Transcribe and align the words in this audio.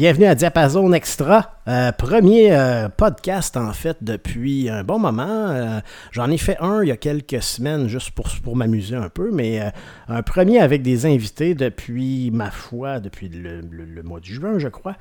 bienvenue 0.00 0.24
à 0.24 0.34
Diapason 0.34 0.94
Extra, 0.94 1.56
euh, 1.68 1.92
premier 1.92 2.52
euh, 2.52 2.88
podcast 2.88 3.58
en 3.58 3.74
fait 3.74 3.98
depuis 4.00 4.70
un 4.70 4.82
bon 4.82 4.98
moment. 4.98 5.50
Euh, 5.50 5.80
j'en 6.10 6.30
ai 6.30 6.38
fait 6.38 6.56
un 6.58 6.82
il 6.82 6.88
y 6.88 6.90
a 6.90 6.96
quelques 6.96 7.42
semaines 7.42 7.86
juste 7.86 8.12
pour, 8.12 8.28
pour 8.42 8.56
m'amuser 8.56 8.96
un 8.96 9.10
peu, 9.10 9.28
mais 9.30 9.60
un 10.08 10.22
premier 10.22 10.58
avec 10.58 10.80
des 10.80 11.04
invités 11.04 11.54
depuis 11.54 12.30
ma 12.32 12.50
foi, 12.50 12.98
depuis 12.98 13.28
le, 13.28 13.60
mois 14.02 14.20
de 14.20 14.24
juin 14.24 14.58
je 14.58 14.68
crois. 14.68 14.96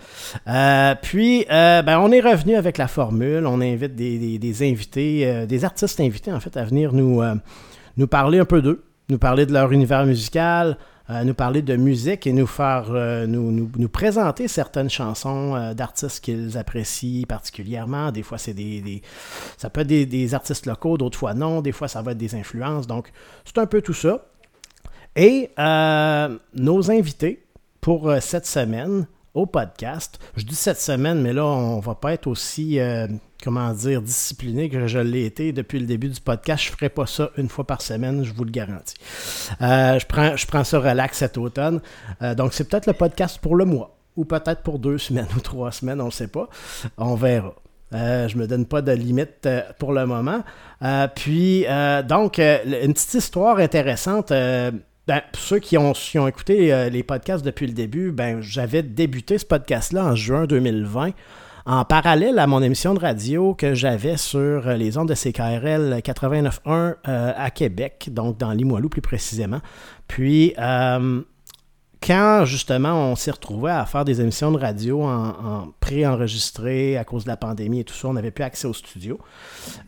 puis 1.01 1.45
ben, 1.47 1.97
on 2.01 2.11
est 2.11 2.19
revenu 2.19 2.55
avec 2.55 2.77
la 2.77 2.89
formule, 2.89 3.45
on 3.47 3.61
invite 3.61 3.95
des, 3.95 4.37
des 4.37 4.69
invités, 4.69 5.45
des 5.47 5.63
artistes 5.63 6.01
invités 6.01 6.33
en 6.33 6.41
fait 6.41 6.57
à 6.57 6.65
venir 6.65 6.91
nous, 6.91 7.21
nous 7.95 8.07
parler 8.07 8.39
un 8.39 8.45
peu 8.45 8.61
d'eux, 8.61 8.83
nous 9.07 9.17
parler 9.17 9.45
de 9.45 9.53
leur 9.53 9.71
univers 9.71 10.05
musical, 10.05 10.77
euh, 11.09 11.23
nous 11.23 11.33
parler 11.33 11.63
de 11.63 11.75
musique 11.75 12.27
et 12.27 12.33
nous 12.33 12.45
faire 12.45 12.89
euh, 12.91 13.25
nous, 13.25 13.51
nous, 13.51 13.89
présenter 13.89 14.47
certaines 14.47 14.91
chansons 14.91 15.55
euh, 15.55 15.73
d'artistes 15.73 16.23
qu'ils 16.23 16.55
apprécient 16.55 17.25
particulièrement. 17.25 18.11
Des 18.11 18.21
fois, 18.21 18.37
c'est 18.37 18.53
des, 18.53 19.01
ça 19.57 19.71
peut 19.71 19.81
être 19.81 19.87
des, 19.87 20.33
artistes 20.35 20.67
locaux, 20.67 20.99
d'autres 20.99 21.17
fois 21.17 21.33
non. 21.33 21.61
Des 21.61 21.71
fois, 21.71 21.87
ça 21.87 22.03
va 22.03 22.11
être 22.11 22.19
des 22.19 22.35
influences. 22.35 22.85
Donc, 22.85 23.11
c'est 23.43 23.57
un 23.57 23.65
peu 23.65 23.81
tout 23.81 23.93
ça. 23.93 24.25
Et 25.15 25.49
nos 25.57 26.91
invités 26.91 27.43
pour 27.81 28.13
cette 28.21 28.45
semaine 28.45 29.07
au 29.33 29.47
podcast, 29.47 30.19
je 30.35 30.45
dis 30.45 30.55
cette 30.55 30.79
semaine, 30.79 31.21
mais 31.21 31.33
là, 31.33 31.45
on 31.45 31.79
va 31.79 31.95
pas 31.95 32.13
être 32.13 32.27
aussi 32.27 32.79
comment 33.43 33.71
dire, 33.73 34.01
discipliné 34.01 34.69
que 34.69 34.87
je 34.87 34.99
l'ai 34.99 35.25
été 35.25 35.53
depuis 35.53 35.79
le 35.79 35.85
début 35.85 36.09
du 36.09 36.19
podcast. 36.19 36.63
Je 36.63 36.71
ne 36.71 36.75
ferai 36.75 36.89
pas 36.89 37.05
ça 37.05 37.29
une 37.37 37.49
fois 37.49 37.65
par 37.65 37.81
semaine, 37.81 38.23
je 38.23 38.33
vous 38.33 38.43
le 38.43 38.51
garantis. 38.51 38.95
Euh, 39.61 39.97
je, 39.97 40.05
prends, 40.05 40.35
je 40.35 40.45
prends 40.45 40.63
ça 40.63 40.79
relax 40.79 41.17
cet 41.17 41.37
automne. 41.37 41.81
Euh, 42.21 42.35
donc, 42.35 42.53
c'est 42.53 42.67
peut-être 42.69 42.85
le 42.85 42.93
podcast 42.93 43.39
pour 43.41 43.55
le 43.55 43.65
mois, 43.65 43.97
ou 44.15 44.25
peut-être 44.25 44.61
pour 44.61 44.79
deux 44.79 44.97
semaines 44.97 45.27
ou 45.35 45.39
trois 45.39 45.71
semaines, 45.71 46.01
on 46.01 46.07
ne 46.07 46.11
sait 46.11 46.27
pas. 46.27 46.49
On 46.97 47.15
verra. 47.15 47.55
Euh, 47.93 48.27
je 48.27 48.37
me 48.37 48.45
donne 48.45 48.65
pas 48.65 48.81
de 48.83 48.91
limite 48.91 49.49
pour 49.79 49.93
le 49.93 50.05
moment. 50.05 50.43
puis, 51.15 51.65
donc, 52.07 52.37
une 52.39 52.93
petite 52.93 53.13
histoire 53.15 53.57
intéressante. 53.57 54.29
Ben, 54.29 55.23
pour 55.31 55.41
ceux 55.41 55.57
qui 55.57 55.75
ont, 55.75 55.93
qui 55.93 56.19
ont 56.19 56.27
écouté 56.27 56.89
les 56.91 57.01
podcasts 57.01 57.43
depuis 57.43 57.65
le 57.65 57.73
début, 57.73 58.11
ben, 58.11 58.41
j'avais 58.41 58.83
débuté 58.83 59.39
ce 59.39 59.45
podcast-là 59.45 60.05
en 60.05 60.15
juin 60.15 60.45
2020 60.45 61.13
en 61.65 61.85
parallèle 61.85 62.39
à 62.39 62.47
mon 62.47 62.61
émission 62.61 62.93
de 62.93 62.99
radio 62.99 63.53
que 63.53 63.73
j'avais 63.73 64.17
sur 64.17 64.69
les 64.69 64.97
ondes 64.97 65.09
de 65.09 65.13
CKRL 65.13 66.01
89.1 66.03 66.95
euh, 67.07 67.33
à 67.35 67.51
Québec, 67.51 68.09
donc 68.11 68.37
dans 68.37 68.51
Limoilou 68.51 68.89
plus 68.89 69.01
précisément. 69.01 69.59
Puis, 70.07 70.53
euh, 70.57 71.21
quand 72.01 72.45
justement 72.45 73.11
on 73.11 73.15
s'est 73.15 73.31
retrouvé 73.31 73.71
à 73.71 73.85
faire 73.85 74.05
des 74.05 74.21
émissions 74.21 74.51
de 74.51 74.57
radio 74.57 75.03
en, 75.03 75.67
pré-enregistré 75.79 76.97
à 76.97 77.03
cause 77.03 77.25
de 77.25 77.29
la 77.29 77.37
pandémie 77.37 77.81
et 77.81 77.83
tout 77.83 77.93
ça, 77.93 78.07
on 78.07 78.13
n'avait 78.13 78.31
plus 78.31 78.43
accès 78.43 78.67
au 78.67 78.73
studio. 78.73 79.19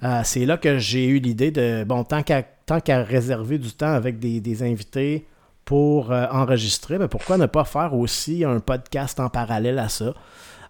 Euh, 0.03 0.21
c'est 0.23 0.45
là 0.45 0.57
que 0.57 0.77
j'ai 0.77 1.07
eu 1.07 1.19
l'idée 1.19 1.51
de, 1.51 1.83
bon, 1.85 2.03
tant 2.03 2.21
qu'à 2.21 3.03
réserver 3.03 3.57
du 3.57 3.71
temps 3.71 3.93
avec 3.93 4.19
des, 4.19 4.63
invités 4.63 5.25
pour 5.63 6.11
enregistrer, 6.11 6.97
ben, 6.97 7.07
pourquoi 7.07 7.37
ne 7.37 7.45
pas 7.45 7.63
faire 7.63 7.93
aussi 7.93 8.43
un 8.43 8.59
podcast 8.59 9.19
en 9.21 9.29
parallèle 9.29 9.79
à 9.79 9.87
ça? 9.87 10.13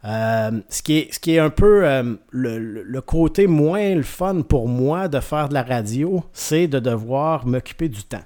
Euh, 0.04 0.62
ce, 0.70 0.82
qui 0.82 0.98
est, 0.98 1.14
ce 1.14 1.20
qui 1.20 1.36
est 1.36 1.40
un 1.40 1.52
peu 1.52 1.86
euh, 1.86 2.16
le, 2.32 3.00
côté 3.02 3.46
moins 3.46 3.94
le 3.94 4.04
fun 4.04 4.42
pour 4.42 4.68
moi 4.68 5.08
de 5.08 5.20
faire 5.20 5.50
de 5.50 5.54
la 5.54 5.64
radio, 5.64 6.24
c'est 6.34 6.68
de 6.68 6.80
devoir 6.80 7.46
m'occuper 7.46 7.88
du 7.88 8.04
temps. 8.04 8.24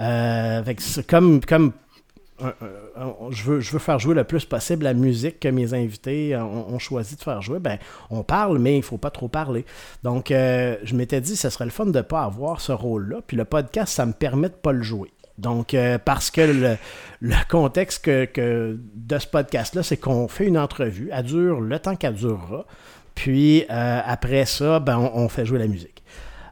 Euh, 0.00 0.62
comme, 1.08 1.40
comme 1.40 1.72
je, 3.30 3.42
veux, 3.44 3.60
je 3.60 3.72
veux 3.72 3.78
faire 3.78 3.98
jouer 3.98 4.14
le 4.14 4.24
plus 4.24 4.44
possible 4.44 4.84
la 4.84 4.92
musique 4.92 5.40
que 5.40 5.48
mes 5.48 5.72
invités 5.72 6.36
ont, 6.36 6.78
choisi 6.78 7.16
de 7.16 7.22
faire 7.22 7.40
jouer, 7.40 7.60
ben, 7.60 7.78
on 8.10 8.22
parle, 8.22 8.58
mais 8.58 8.74
il 8.74 8.80
ne 8.80 8.84
faut 8.84 8.98
pas 8.98 9.10
trop 9.10 9.28
parler. 9.28 9.64
Donc, 10.02 10.26
je 10.28 10.94
m'étais 10.94 11.22
dit, 11.22 11.34
ce 11.34 11.48
serait 11.48 11.64
le 11.64 11.70
fun 11.70 11.86
de 11.86 11.92
ne 11.92 12.02
pas 12.02 12.24
avoir 12.24 12.60
ce 12.60 12.72
rôle-là. 12.72 13.20
Puis 13.26 13.38
le 13.38 13.46
podcast, 13.46 13.94
ça 13.94 14.04
me 14.04 14.12
permet 14.12 14.50
de 14.50 14.54
ne 14.54 14.58
pas 14.58 14.72
le 14.72 14.82
jouer. 14.82 15.10
Donc, 15.38 15.74
euh, 15.74 15.98
parce 16.02 16.30
que 16.30 16.76
le, 17.20 17.34
contexte 17.48 18.08
de 18.08 19.18
ce 19.18 19.26
podcast-là, 19.26 19.82
c'est 19.82 19.96
qu'on 19.96 20.28
fait 20.28 20.46
une 20.46 20.58
entrevue, 20.58 21.10
elle 21.12 21.24
dure 21.24 21.60
le 21.60 21.78
temps 21.78 21.96
qu'elle 21.96 22.14
durera, 22.14 22.64
puis 23.14 23.64
euh, 23.70 24.00
après 24.04 24.46
ça, 24.46 24.80
ben, 24.80 24.98
on, 24.98 25.28
fait 25.28 25.44
jouer 25.44 25.58
la 25.58 25.66
musique. 25.66 26.02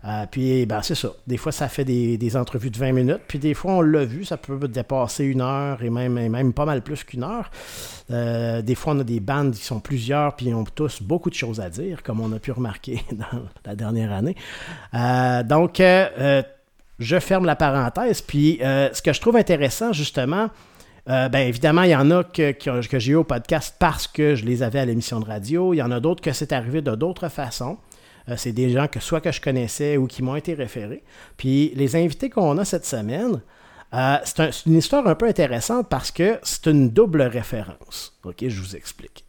Euh, 0.07 0.27
puis, 0.31 0.67
ben, 0.67 0.83
c'est 0.83 0.95
ça. 0.95 1.13
Des 1.27 1.39
fois, 1.39 1.51
ça 1.51 1.69
fait 1.69 1.85
des, 1.85 2.37
entrevues 2.37 2.69
de 2.69 2.77
20 2.77 2.93
minutes, 2.93 3.23
puis 3.27 3.39
des 3.39 3.55
fois, 3.55 3.73
on 3.73 3.81
l'a 3.81 4.05
vu, 4.05 4.27
ça 4.27 4.37
peut 4.37 4.69
dépasser 4.69 5.25
une 5.25 5.41
heure 5.41 5.83
et 5.83 5.89
même, 5.89 6.29
même 6.29 6.53
pas 6.53 6.67
mal 6.67 6.83
plus 6.83 7.05
qu'une 7.05 7.25
heure. 7.25 7.51
des 8.11 8.75
fois, 8.75 8.93
on 8.93 9.01
a 9.01 9.05
des 9.05 9.21
bandes 9.21 9.55
qui 9.55 9.65
sont 9.65 9.81
plusieurs, 9.81 10.37
puis 10.37 10.47
ils 10.47 10.55
ont 10.55 10.65
tous 10.65 11.03
beaucoup 11.03 11.31
de 11.31 11.35
choses 11.35 11.59
à 11.59 11.71
dire, 11.71 12.03
comme 12.03 12.21
on 12.21 12.31
a 12.33 12.39
pu 12.39 12.53
remarquer 12.53 13.03
dans 13.13 13.45
la 13.65 13.75
dernière 13.75 14.13
année. 14.13 14.37
donc, 15.49 15.81
je 16.99 17.19
ferme 17.19 17.45
la 17.45 17.57
parenthèse. 17.57 18.23
Puis 18.23 18.59
euh, 18.63 18.93
ce 18.93 19.03
que 19.03 19.13
je 19.13 19.21
trouve 19.21 19.37
intéressant, 19.37 19.93
justement, 19.93 20.49
euh, 21.09 21.29
ben 21.29 21.47
évidemment, 21.47 21.83
il 21.83 21.91
y 21.91 21.97
en 21.97 22.11
a 22.11 22.25
que, 22.25 22.55
j'ai 22.99 23.13
eu 23.13 23.17
au 23.17 23.25
podcast 23.25 23.77
parce 23.79 24.07
que 24.07 24.35
je 24.35 24.45
les 24.45 24.63
avais 24.63 24.81
à 24.81 24.85
l'émission 24.85 25.21
de 25.21 25.27
radio. 25.27 25.75
Il 25.75 25.79
y 25.79 25.83
en 25.83 25.91
a 25.91 26.01
d'autres 26.01 26.23
que 26.23 26.33
c'est 26.33 26.53
arrivé 26.53 26.83
de 26.83 26.95
d'autres 26.95 27.29
façons. 27.29 27.79
Euh, 28.29 28.35
c'est 28.37 28.53
des 28.53 28.71
gens 28.71 28.89
que 28.89 29.01
soit 29.01 29.21
que 29.21 29.33
je 29.33 29.41
connaissais 29.41 29.97
ou 29.97 30.07
qui 30.07 30.23
m'ont 30.23 30.37
été 30.37 30.55
référés. 30.55 31.03
Puis 31.37 31.73
les 31.75 31.97
invités 31.97 32.31
qu'on 32.31 32.57
a 32.59 32.65
cette 32.65 32.87
semaine, 32.87 33.41
c'est 34.25 34.67
une 34.67 34.79
histoire 34.79 35.07
un 35.07 35.15
peu 35.15 35.27
intéressante 35.27 35.89
parce 35.89 36.11
que 36.11 36.41
c'est 36.43 36.67
une 36.67 36.91
double 36.91 37.23
référence. 37.23 38.19
OK, 38.25 38.39
je 38.49 38.61
vous 38.61 38.75
explique. 38.75 39.25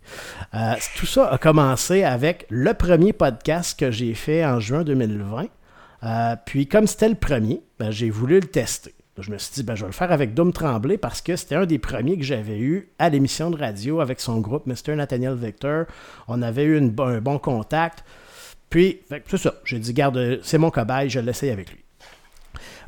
tout 0.95 1.05
ça 1.05 1.27
a 1.27 1.37
commencé 1.37 2.03
avec 2.03 2.47
le 2.49 2.73
premier 2.73 3.13
podcast 3.13 3.77
que 3.77 3.91
j'ai 3.91 4.15
fait 4.15 4.43
en 4.43 4.59
juin 4.59 4.83
2020. 4.83 5.49
Euh, 6.03 6.35
puis 6.45 6.67
comme 6.67 6.87
c'était 6.87 7.09
le 7.09 7.15
premier, 7.15 7.61
ben, 7.79 7.91
j'ai 7.91 8.09
voulu 8.09 8.39
le 8.39 8.47
tester. 8.47 8.93
Je 9.17 9.31
me 9.31 9.37
suis 9.37 9.53
dit, 9.53 9.63
ben, 9.63 9.75
je 9.75 9.81
vais 9.81 9.87
le 9.87 9.93
faire 9.93 10.11
avec 10.11 10.33
Dom 10.33 10.51
Tremblay 10.51 10.97
parce 10.97 11.21
que 11.21 11.35
c'était 11.37 11.55
un 11.55 11.65
des 11.65 11.79
premiers 11.79 12.17
que 12.17 12.23
j'avais 12.23 12.59
eu 12.59 12.89
à 12.99 13.09
l'émission 13.09 13.49
de 13.49 13.57
radio 13.57 14.01
avec 14.01 14.19
son 14.19 14.41
groupe, 14.41 14.65
Mr. 14.67 14.95
Nathaniel 14.95 15.35
Victor. 15.35 15.85
On 16.27 16.41
avait 16.41 16.63
eu 16.63 16.77
un 16.77 17.21
bon 17.21 17.39
contact. 17.39 18.03
Puis, 18.69 18.99
c'est 19.27 19.37
ça. 19.37 19.53
J'ai 19.63 19.79
dit, 19.79 19.93
garde, 19.93 20.39
c'est 20.43 20.57
mon 20.57 20.69
cobaye, 20.69 21.09
je 21.09 21.21
l'essaye 21.21 21.49
avec 21.49 21.71
lui. 21.71 21.85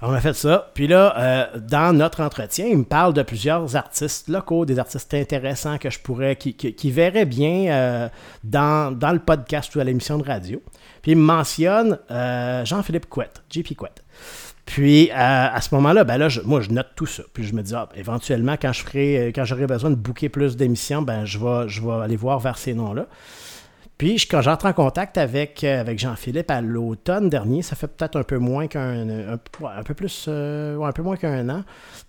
On 0.02 0.14
a 0.14 0.20
fait 0.20 0.34
ça. 0.34 0.70
Puis 0.74 0.88
là, 0.88 1.16
euh, 1.18 1.60
dans 1.60 1.96
notre 1.96 2.22
entretien, 2.22 2.68
il 2.68 2.78
me 2.78 2.84
parle 2.84 3.14
de 3.14 3.24
plusieurs 3.24 3.76
artistes 3.76 4.28
locaux, 4.28 4.66
des 4.66 4.80
artistes 4.80 5.14
intéressants 5.14 5.78
que 5.78 5.90
je 5.90 6.00
pourrais, 6.00 6.36
qui, 6.36 6.92
verraient 6.92 7.26
bien 7.26 7.72
euh, 7.72 8.10
dans, 8.44 8.96
dans, 8.96 9.12
le 9.12 9.20
podcast 9.20 9.76
ou 9.76 9.80
à 9.80 9.84
l'émission 9.84 10.18
de 10.18 10.24
radio. 10.24 10.62
Puis 11.02 11.12
il 11.12 11.18
me 11.18 11.24
mentionne 11.24 12.00
euh, 12.12 12.66
Jean-Philippe 12.66 13.08
Couette, 13.10 13.42
JP 13.50 13.76
Couette. 13.76 14.04
Puis 14.66 15.10
à 15.12 15.62
ce 15.62 15.74
moment-là, 15.76 16.04
ben 16.04 16.18
là, 16.18 16.28
moi, 16.44 16.60
je 16.60 16.72
note 16.72 16.90
tout 16.96 17.06
ça. 17.06 17.24
Puis 17.34 17.46
je 17.46 17.56
me 17.56 17.64
dis, 17.64 17.74
ah, 17.74 17.88
éventuellement, 17.96 18.58
quand 18.62 18.74
je 18.74 18.84
ferai, 18.84 19.32
quand 19.34 19.46
j'aurai 19.46 19.66
besoin 19.66 19.90
de 19.90 19.96
booker 19.96 20.28
plus 20.28 20.58
d'émissions, 20.58 21.02
ben 21.02 21.24
je 21.24 21.40
vais, 21.40 21.70
je 21.70 21.82
vais 21.82 22.04
aller 22.04 22.18
voir 22.18 22.40
vers 22.40 22.58
ces 22.58 22.74
noms-là. 22.74 23.08
Puis 23.98 24.28
quand 24.30 24.42
j'entre 24.42 24.68
en 24.68 24.74
contact 24.74 25.18
avec, 25.18 25.64
avec 25.64 25.98
Jean-Philippe 25.98 26.52
à 26.52 26.62
l'automne 26.62 27.30
dernier, 27.30 27.64
ça 27.64 27.76
fait 27.76 27.88
peut-être 27.88 28.16
un 28.16 28.24
peu 28.24 28.38
moins 28.38 28.68
qu'un 28.68 29.10
un, 29.10 29.84
peu 29.84 29.94
plus 29.96 30.26
euh, 30.28 30.80
un 30.82 30.92
peu 30.92 31.02
moins 31.02 31.18
qu'un 31.18 31.50
an. 31.50 31.64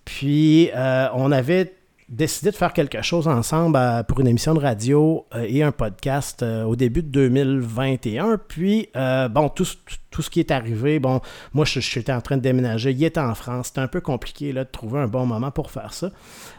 Puis 0.05 0.69
euh, 0.75 1.07
on 1.15 1.31
avait 1.31 1.73
décidé 2.09 2.49
de 2.49 2.55
faire 2.55 2.73
quelque 2.73 3.01
chose 3.03 3.27
ensemble 3.27 3.77
euh, 3.77 4.03
pour 4.03 4.19
une 4.19 4.27
émission 4.27 4.55
de 4.55 4.59
radio 4.59 5.27
euh, 5.35 5.45
et 5.47 5.61
un 5.61 5.71
podcast 5.71 6.41
euh, 6.41 6.63
au 6.63 6.75
début 6.75 7.03
de 7.03 7.09
2021. 7.09 8.39
Puis, 8.47 8.89
bon, 8.95 9.49
tout, 9.49 9.65
ce 9.65 10.29
qui 10.29 10.39
est 10.39 10.51
arrivé, 10.51 10.99
bon, 10.99 11.21
moi, 11.53 11.65
je, 11.65 11.79
j'étais 11.79 12.11
en 12.11 12.21
train 12.21 12.37
de 12.37 12.41
déménager, 12.41 12.91
il 12.91 13.03
était 13.03 13.19
en 13.19 13.35
France, 13.35 13.67
c'était 13.67 13.81
un 13.81 13.87
peu 13.87 14.01
compliqué 14.01 14.51
là, 14.51 14.63
de 14.63 14.69
trouver 14.69 14.99
un 14.99 15.07
bon 15.07 15.25
moment 15.25 15.51
pour 15.51 15.69
faire 15.69 15.93
ça. 15.93 16.09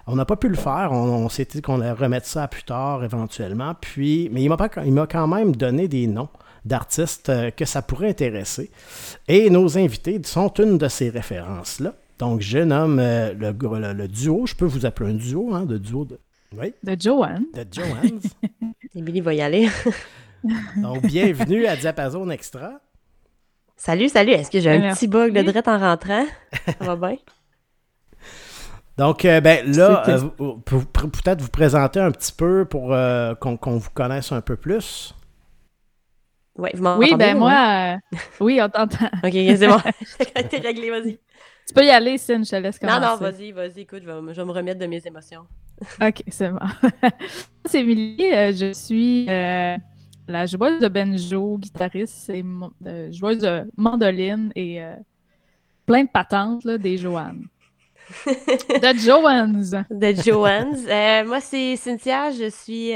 On 0.06 0.14
n'a 0.14 0.24
pas 0.24 0.36
pu 0.36 0.48
le 0.48 0.56
faire, 0.56 0.92
on, 0.92 1.28
s'est 1.28 1.46
dit 1.50 1.60
qu'on 1.60 1.80
allait 1.80 1.92
remettre 1.92 2.26
ça 2.26 2.46
plus 2.46 2.62
tard 2.62 3.02
éventuellement. 3.02 3.74
Puis, 3.80 4.28
mais 4.32 4.42
il 4.42 4.48
m'a, 4.48 4.56
il 4.84 4.92
m'a 4.92 5.06
quand 5.06 5.26
même 5.26 5.54
donné 5.56 5.88
des 5.88 6.06
noms 6.06 6.28
d'artistes 6.64 7.32
que 7.56 7.64
ça 7.64 7.82
pourrait 7.82 8.10
intéresser. 8.10 8.70
Et 9.28 9.50
nos 9.50 9.78
invités 9.78 10.20
sont 10.24 10.52
une 10.54 10.78
de 10.78 10.88
ces 10.88 11.10
références-là. 11.10 11.94
Donc, 12.20 12.42
je 12.42 12.58
nomme 12.58 12.98
euh, 12.98 13.32
le, 13.32 14.06
duo, 14.06 14.44
je 14.44 14.54
peux 14.54 14.66
vous 14.66 14.84
appeler 14.84 15.12
un 15.12 15.14
duo, 15.14 15.54
hein, 15.54 15.64
de 15.64 15.78
duo 15.78 16.04
de. 16.04 16.20
Oui. 16.54 16.74
De 16.82 16.94
Joanne. 17.00 17.46
De 17.54 17.64
Joanne. 17.72 18.20
Émilie 18.94 19.22
va 19.22 19.32
y 19.32 19.40
aller. 19.40 19.70
Donc, 20.76 21.00
bienvenue 21.06 21.64
à 21.64 21.76
Diapason 21.76 22.28
Extra. 22.28 22.72
Salut, 23.74 24.10
salut. 24.10 24.32
Est-ce 24.32 24.50
que 24.50 24.60
j'ai 24.60 24.68
un 24.70 24.92
petit 24.92 25.08
bug 25.08 25.32
de 25.32 25.40
drette 25.40 25.66
en 25.66 25.78
rentrant? 25.78 26.26
Ça 26.66 26.94
va 26.94 26.96
bien? 26.96 27.16
Donc, 28.98 29.24
euh, 29.24 29.40
ben 29.40 29.72
là, 29.72 30.06
euh, 30.10 30.20
peut-être 30.36 31.40
vous 31.40 31.48
présenter 31.48 32.00
un 32.00 32.10
petit 32.10 32.32
peu 32.32 32.66
pour 32.66 32.94
qu'on 33.40 33.78
vous 33.78 33.90
connaisse 33.94 34.30
un 34.30 34.42
peu 34.42 34.56
plus. 34.56 35.14
Ouais, 36.58 36.72
vous 36.74 36.86
oui, 36.98 37.14
ben 37.16 37.38
moi, 37.38 37.96
oui, 38.40 38.60
on 38.60 38.68
t'entend. 38.68 39.06
OK, 39.24 39.32
c'est 39.32 39.66
bon. 39.66 39.80
T'es 40.50 40.58
réglé, 40.58 40.90
vas-y. 40.90 41.18
Tu 41.66 41.74
peux 41.74 41.84
y 41.84 41.90
aller, 41.90 42.18
Sin, 42.18 42.42
je 42.42 42.50
te 42.50 42.56
laisse 42.56 42.78
commencer. 42.78 43.00
Non, 43.00 43.06
non, 43.12 43.16
vas-y, 43.16 43.52
vas-y, 43.52 43.80
écoute, 43.80 44.02
je 44.02 44.10
vais, 44.10 44.44
me 44.44 44.52
remettre 44.52 44.80
de 44.80 44.86
mes 44.86 45.06
émotions. 45.06 45.46
OK, 46.00 46.22
c'est 46.28 46.50
bon. 46.50 46.58
c'est 47.64 47.80
Émilie, 47.80 48.32
euh, 48.32 48.52
je 48.52 48.72
suis 48.72 49.26
euh, 49.28 49.76
la 50.28 50.46
joueuse 50.46 50.80
de 50.80 50.88
banjo, 50.88 51.58
guitariste 51.58 52.30
et 52.30 52.44
euh, 52.86 53.10
joueuse 53.12 53.38
de 53.38 53.70
mandoline 53.76 54.52
et 54.54 54.80
plein 55.86 56.04
de 56.04 56.10
patentes 56.10 56.64
là, 56.64 56.76
des 56.76 56.96
Joannes. 56.96 57.46
de 58.26 58.98
Joannes. 58.98 59.86
De 59.90 60.12
Joannes. 60.12 61.26
moi, 61.26 61.40
c'est 61.40 61.76
Cynthia, 61.76 62.30
je 62.32 62.50
suis 62.50 62.90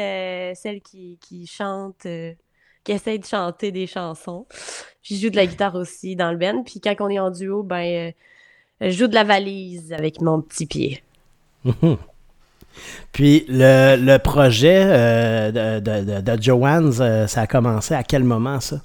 celle 0.61 0.81
qui, 0.83 1.19
qui 1.21 1.47
chante, 1.47 2.07
qui 2.83 2.93
essaie 2.93 3.19
de 3.19 3.25
chanter 3.25 3.71
des 3.71 3.87
chansons. 3.87 4.47
Je 5.03 5.15
joue 5.15 5.31
de 5.31 5.37
la 5.37 5.47
guitare 5.47 5.77
aussi 5.77 6.17
dans 6.17 6.33
le 6.33 6.39
band. 6.39 6.65
Puis 6.65 6.81
quand 6.81 6.95
on 7.01 7.09
est 7.09 7.21
en 7.21 7.31
duo, 7.31 7.63
ben 7.63 8.13
je 8.91 8.97
joue 8.97 9.07
de 9.07 9.15
la 9.15 9.25
valise 9.25 9.93
avec 9.93 10.21
mon 10.21 10.41
petit 10.41 10.67
pied. 10.67 11.03
Puis 13.13 13.45
le, 13.49 14.17
projet 14.19 14.83
euh, 14.85 15.81
de, 15.81 16.21
de, 16.21 16.43
Joanne's, 16.43 16.99
euh, 17.01 17.27
ça 17.27 17.43
a 17.43 17.47
commencé 17.47 17.95
à 17.95 18.03
quel 18.03 18.25
moment 18.25 18.61
ça? 18.61 18.77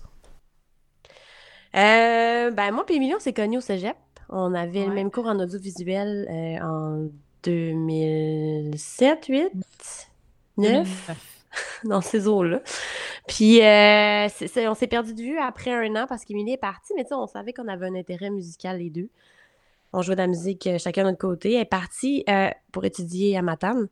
Euh, 1.75 2.51
ben 2.51 2.71
moi 2.71 2.85
et 2.89 2.95
Emilien, 2.95 3.17
on 3.17 3.19
s'est 3.19 3.33
connus 3.33 3.57
au 3.57 3.61
cégep. 3.61 3.97
On 4.29 4.53
avait 4.53 4.85
le 4.85 4.93
même 4.93 5.09
cours 5.11 5.25
en 5.25 5.39
audiovisuel 5.39 6.27
en 6.61 7.07
2007, 7.43 9.25
8, 9.27 9.51
9, 10.57 11.11
dans 11.85 12.01
ces 12.01 12.27
eaux-là. 12.27 12.61
Puis 13.27 13.59
on 13.59 14.75
s'est 14.75 14.87
perdu 14.87 15.15
de 15.15 15.21
vue 15.21 15.39
après 15.39 15.73
un 15.73 15.95
an 15.95 16.05
parce 16.07 16.25
qu'Emilie 16.25 16.53
est 16.53 16.57
partie, 16.57 16.93
mais 16.95 17.03
tu 17.03 17.09
sais, 17.09 17.15
on 17.15 17.25
savait 17.27 17.53
qu'on 17.53 17.67
avait 17.67 17.87
un 17.87 17.95
intérêt 17.95 18.29
musical 18.29 18.77
les 18.77 18.91
deux. 18.91 19.09
On 19.93 20.01
jouait 20.01 20.15
de 20.15 20.21
la 20.21 20.27
musique 20.27 20.67
euh, 20.67 20.77
chacun 20.77 21.03
de 21.03 21.07
notre 21.09 21.19
côté. 21.19 21.53
Elle 21.53 21.61
est 21.61 21.65
partie 21.65 22.23
euh, 22.29 22.49
pour 22.71 22.85
étudier 22.85 23.37
à 23.37 23.41
Matane. 23.41 23.87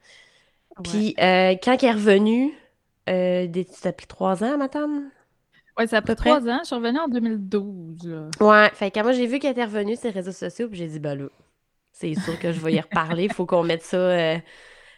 Puis 0.83 1.15
euh, 1.19 1.55
quand 1.63 1.81
elle 1.81 1.89
est 1.89 1.91
revenue, 1.91 2.53
euh, 3.09 3.47
ça 3.71 3.91
fait 3.91 4.05
trois 4.05 4.43
ans 4.43 4.53
à 4.53 4.57
Matane? 4.57 5.09
Oui, 5.79 5.87
ça 5.87 6.01
fait 6.01 6.15
trois 6.15 6.47
ans. 6.47 6.59
Je 6.61 6.67
suis 6.67 6.75
revenue 6.75 6.99
en 6.99 7.07
2012. 7.07 8.29
Ouais, 8.39 8.69
fait 8.73 8.91
que 8.91 8.99
moi, 9.01 9.11
j'ai 9.11 9.27
vu 9.27 9.39
qu'elle 9.39 9.51
était 9.51 9.65
revenue 9.65 9.95
sur 9.95 10.05
les 10.05 10.11
réseaux 10.11 10.31
sociaux, 10.31 10.67
puis 10.67 10.77
j'ai 10.77 10.87
dit, 10.87 10.99
bah 10.99 11.15
là, 11.15 11.25
c'est 11.91 12.13
sûr 12.15 12.37
que 12.39 12.51
je 12.51 12.59
vais 12.59 12.73
y 12.73 12.79
reparler. 12.79 13.25
Il 13.25 13.33
faut 13.33 13.45
qu'on 13.45 13.63
mette 13.63 13.83
ça. 13.83 14.33
Il 14.33 14.43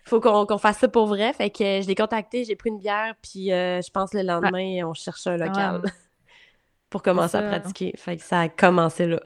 faut 0.06 0.22
qu'on 0.22 0.58
fasse 0.58 0.78
ça 0.80 0.88
pour 0.88 1.08
vrai. 1.08 1.34
Fait 1.34 1.50
que 1.50 1.82
je 1.82 1.88
l'ai 1.88 1.96
contacté, 1.96 2.46
j'ai 2.46 2.56
pris 2.56 2.70
une 2.70 2.78
bière, 2.78 3.14
puis 3.22 3.48
je 3.48 3.92
pense 3.92 4.14
le 4.14 4.22
lendemain, 4.22 4.86
on 4.86 4.94
cherche 4.94 5.28
un 5.28 5.38
local 5.38 5.82
pour 6.90 7.02
commencer 7.02 7.38
à 7.38 7.42
pratiquer. 7.42 7.94
Fait 7.98 8.18
que 8.18 8.24
ça 8.24 8.42
a 8.42 8.50
commencé 8.50 9.06
là. 9.06 9.20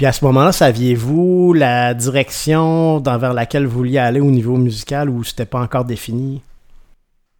Puis 0.00 0.06
à 0.06 0.12
ce 0.12 0.24
moment-là, 0.24 0.50
saviez-vous 0.50 1.52
la 1.52 1.92
direction 1.92 3.00
dans, 3.00 3.18
vers 3.18 3.34
laquelle 3.34 3.66
vous 3.66 3.76
vouliez 3.80 3.98
aller 3.98 4.20
au 4.20 4.30
niveau 4.30 4.56
musical 4.56 5.10
ou 5.10 5.24
c'était 5.24 5.44
pas 5.44 5.60
encore 5.60 5.84
défini? 5.84 6.40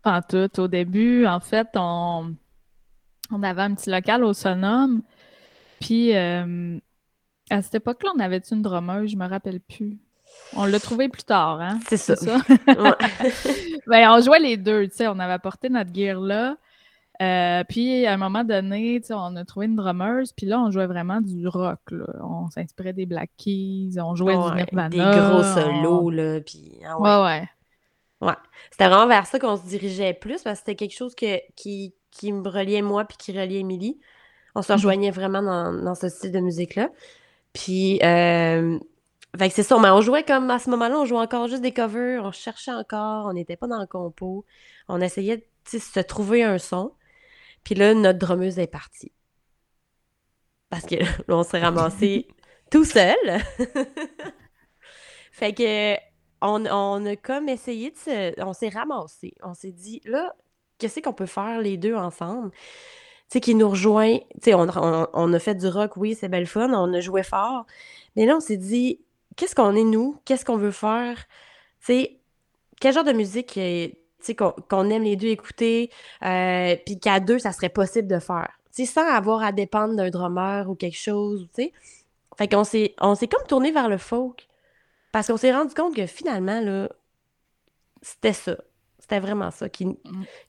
En 0.04 0.20
tout. 0.20 0.60
Au 0.60 0.68
début, 0.68 1.24
en 1.24 1.40
fait, 1.40 1.68
on, 1.74 2.34
on 3.32 3.42
avait 3.42 3.62
un 3.62 3.74
petit 3.74 3.88
local 3.88 4.24
au 4.24 4.34
Sonum. 4.34 5.00
Puis 5.80 6.14
euh, 6.14 6.76
à 7.48 7.62
cette 7.62 7.76
époque-là, 7.76 8.10
on 8.14 8.20
avait 8.20 8.42
une 8.50 8.60
drummeuse, 8.60 9.12
je 9.12 9.16
me 9.16 9.26
rappelle 9.26 9.60
plus. 9.60 9.96
On 10.54 10.66
l'a 10.66 10.80
trouvé 10.80 11.08
plus 11.08 11.24
tard, 11.24 11.62
hein? 11.62 11.80
C'est 11.88 11.96
ça. 11.96 12.14
ben, 13.86 14.10
on 14.10 14.20
jouait 14.20 14.38
les 14.38 14.58
deux, 14.58 14.86
tu 14.88 14.96
sais. 14.96 15.08
On 15.08 15.18
avait 15.18 15.32
apporté 15.32 15.70
notre 15.70 15.94
gear 15.94 16.20
là. 16.20 16.56
Euh, 17.20 17.64
puis 17.68 18.06
à 18.06 18.14
un 18.14 18.16
moment 18.16 18.44
donné, 18.44 19.02
on 19.10 19.36
a 19.36 19.44
trouvé 19.44 19.66
une 19.66 19.76
drummeuse, 19.76 20.32
puis 20.32 20.46
là, 20.46 20.58
on 20.58 20.70
jouait 20.70 20.86
vraiment 20.86 21.20
du 21.20 21.46
rock. 21.48 21.80
On 22.22 22.48
s'inspirait 22.48 22.94
des 22.94 23.04
Black 23.04 23.30
Keys, 23.36 24.00
on 24.00 24.14
jouait 24.14 24.36
du 24.36 24.54
Nirvana. 24.54 24.88
Des 24.88 24.98
gros 24.98 25.42
solos, 25.42 26.10
là, 26.10 26.40
puis... 26.40 26.80
Ah 26.86 26.98
ouais. 26.98 27.40
ouais, 28.22 28.28
ouais. 28.28 28.36
C'était 28.70 28.88
vraiment 28.88 29.06
vers 29.06 29.26
ça 29.26 29.38
qu'on 29.38 29.56
se 29.56 29.66
dirigeait 29.66 30.14
plus, 30.14 30.42
parce 30.42 30.60
que 30.60 30.66
c'était 30.66 30.76
quelque 30.76 30.96
chose 30.96 31.14
que, 31.14 31.40
qui, 31.56 31.94
qui 32.10 32.32
me 32.32 32.48
reliait 32.48 32.80
moi, 32.80 33.04
puis 33.04 33.18
qui 33.18 33.38
reliait 33.38 33.60
Émilie. 33.60 34.00
On 34.54 34.62
se 34.62 34.72
mhm. 34.72 34.76
rejoignait 34.76 35.10
vraiment 35.10 35.42
dans, 35.42 35.74
dans, 35.74 35.94
ce 35.94 36.08
style 36.08 36.32
de 36.32 36.40
musique-là. 36.40 36.88
Puis, 37.52 38.00
euh, 38.02 38.78
fait 39.38 39.48
que 39.50 39.54
c'est 39.54 39.62
ça, 39.62 39.78
mais 39.78 39.90
on 39.90 40.00
jouait 40.00 40.24
comme, 40.24 40.50
à 40.50 40.58
ce 40.58 40.70
moment-là, 40.70 40.98
on 40.98 41.04
jouait 41.04 41.18
encore 41.18 41.48
juste 41.48 41.62
des 41.62 41.72
covers, 41.72 42.24
on 42.24 42.32
cherchait 42.32 42.72
encore, 42.72 43.26
on 43.26 43.34
n'était 43.34 43.56
pas 43.56 43.66
dans 43.66 43.78
le 43.78 43.86
compo. 43.86 44.46
On 44.88 45.02
essayait 45.02 45.36
de 45.36 45.78
se 45.78 46.00
trouver 46.00 46.42
un 46.42 46.56
son. 46.56 46.92
Puis 47.64 47.74
là, 47.74 47.94
notre 47.94 48.18
drummeuse 48.18 48.58
est 48.58 48.66
partie. 48.66 49.12
Parce 50.70 50.86
que 50.86 50.94
là, 51.28 51.36
on 51.36 51.42
s'est 51.42 51.60
ramassé 51.60 52.28
tout 52.70 52.84
seul. 52.84 53.16
fait 55.32 55.52
que 55.52 55.96
on, 56.42 57.04
a 57.06 57.16
comme 57.16 57.48
essayé 57.48 57.90
de 57.90 57.96
se. 57.96 58.42
On 58.42 58.52
s'est 58.52 58.70
ramassé. 58.70 59.34
On 59.42 59.54
s'est 59.54 59.72
dit, 59.72 60.00
là, 60.04 60.34
qu'est-ce 60.78 61.00
qu'on 61.00 61.12
peut 61.12 61.26
faire 61.26 61.60
les 61.60 61.76
deux 61.76 61.94
ensemble? 61.94 62.50
Tu 62.50 63.34
sais, 63.34 63.40
qui 63.40 63.54
nous 63.54 63.68
rejoint. 63.68 64.18
Tu 64.42 64.50
sais, 64.50 64.54
on, 64.54 65.32
a 65.32 65.38
fait 65.38 65.54
du 65.54 65.68
rock, 65.68 65.96
oui, 65.96 66.16
c'est 66.18 66.28
belle 66.28 66.46
fun, 66.46 66.72
on 66.72 66.92
a 66.94 67.00
joué 67.00 67.22
fort. 67.22 67.66
Mais 68.16 68.26
là, 68.26 68.36
on 68.36 68.40
s'est 68.40 68.56
dit, 68.56 69.00
qu'est-ce 69.36 69.54
qu'on 69.54 69.76
est 69.76 69.84
nous? 69.84 70.18
Qu'est-ce 70.24 70.44
qu'on 70.44 70.56
veut 70.56 70.72
faire? 70.72 71.16
Tu 71.80 71.86
sais, 71.86 72.20
quel 72.80 72.94
genre 72.94 73.04
de 73.04 73.12
musique 73.12 73.58
qu'on 74.34 74.90
aime 74.90 75.02
les 75.02 75.16
deux 75.16 75.28
écouter, 75.28 75.90
euh, 76.24 76.76
puis 76.84 76.98
qu'à 76.98 77.20
deux, 77.20 77.38
ça 77.38 77.52
serait 77.52 77.68
possible 77.68 78.08
de 78.08 78.18
faire. 78.18 78.50
sans 78.72 79.06
avoir 79.06 79.42
à 79.42 79.52
dépendre 79.52 79.94
d'un 79.96 80.10
drummer 80.10 80.68
ou 80.68 80.74
quelque 80.74 80.98
chose, 80.98 81.48
tu 81.54 81.64
sais. 81.64 81.72
Fait 82.38 82.48
qu'on 82.48 82.64
s'est, 82.64 82.94
on 83.00 83.14
s'est 83.14 83.28
comme 83.28 83.46
tourné 83.46 83.70
vers 83.70 83.88
le 83.88 83.98
folk. 83.98 84.48
Parce 85.12 85.26
qu'on 85.26 85.36
s'est 85.36 85.52
rendu 85.52 85.74
compte 85.74 85.94
que 85.94 86.06
finalement, 86.06 86.60
là, 86.60 86.88
c'était 88.00 88.32
ça. 88.32 88.56
C'était 88.98 89.18
vraiment 89.18 89.50
ça 89.50 89.68
qui, 89.68 89.86
mm. 89.86 89.96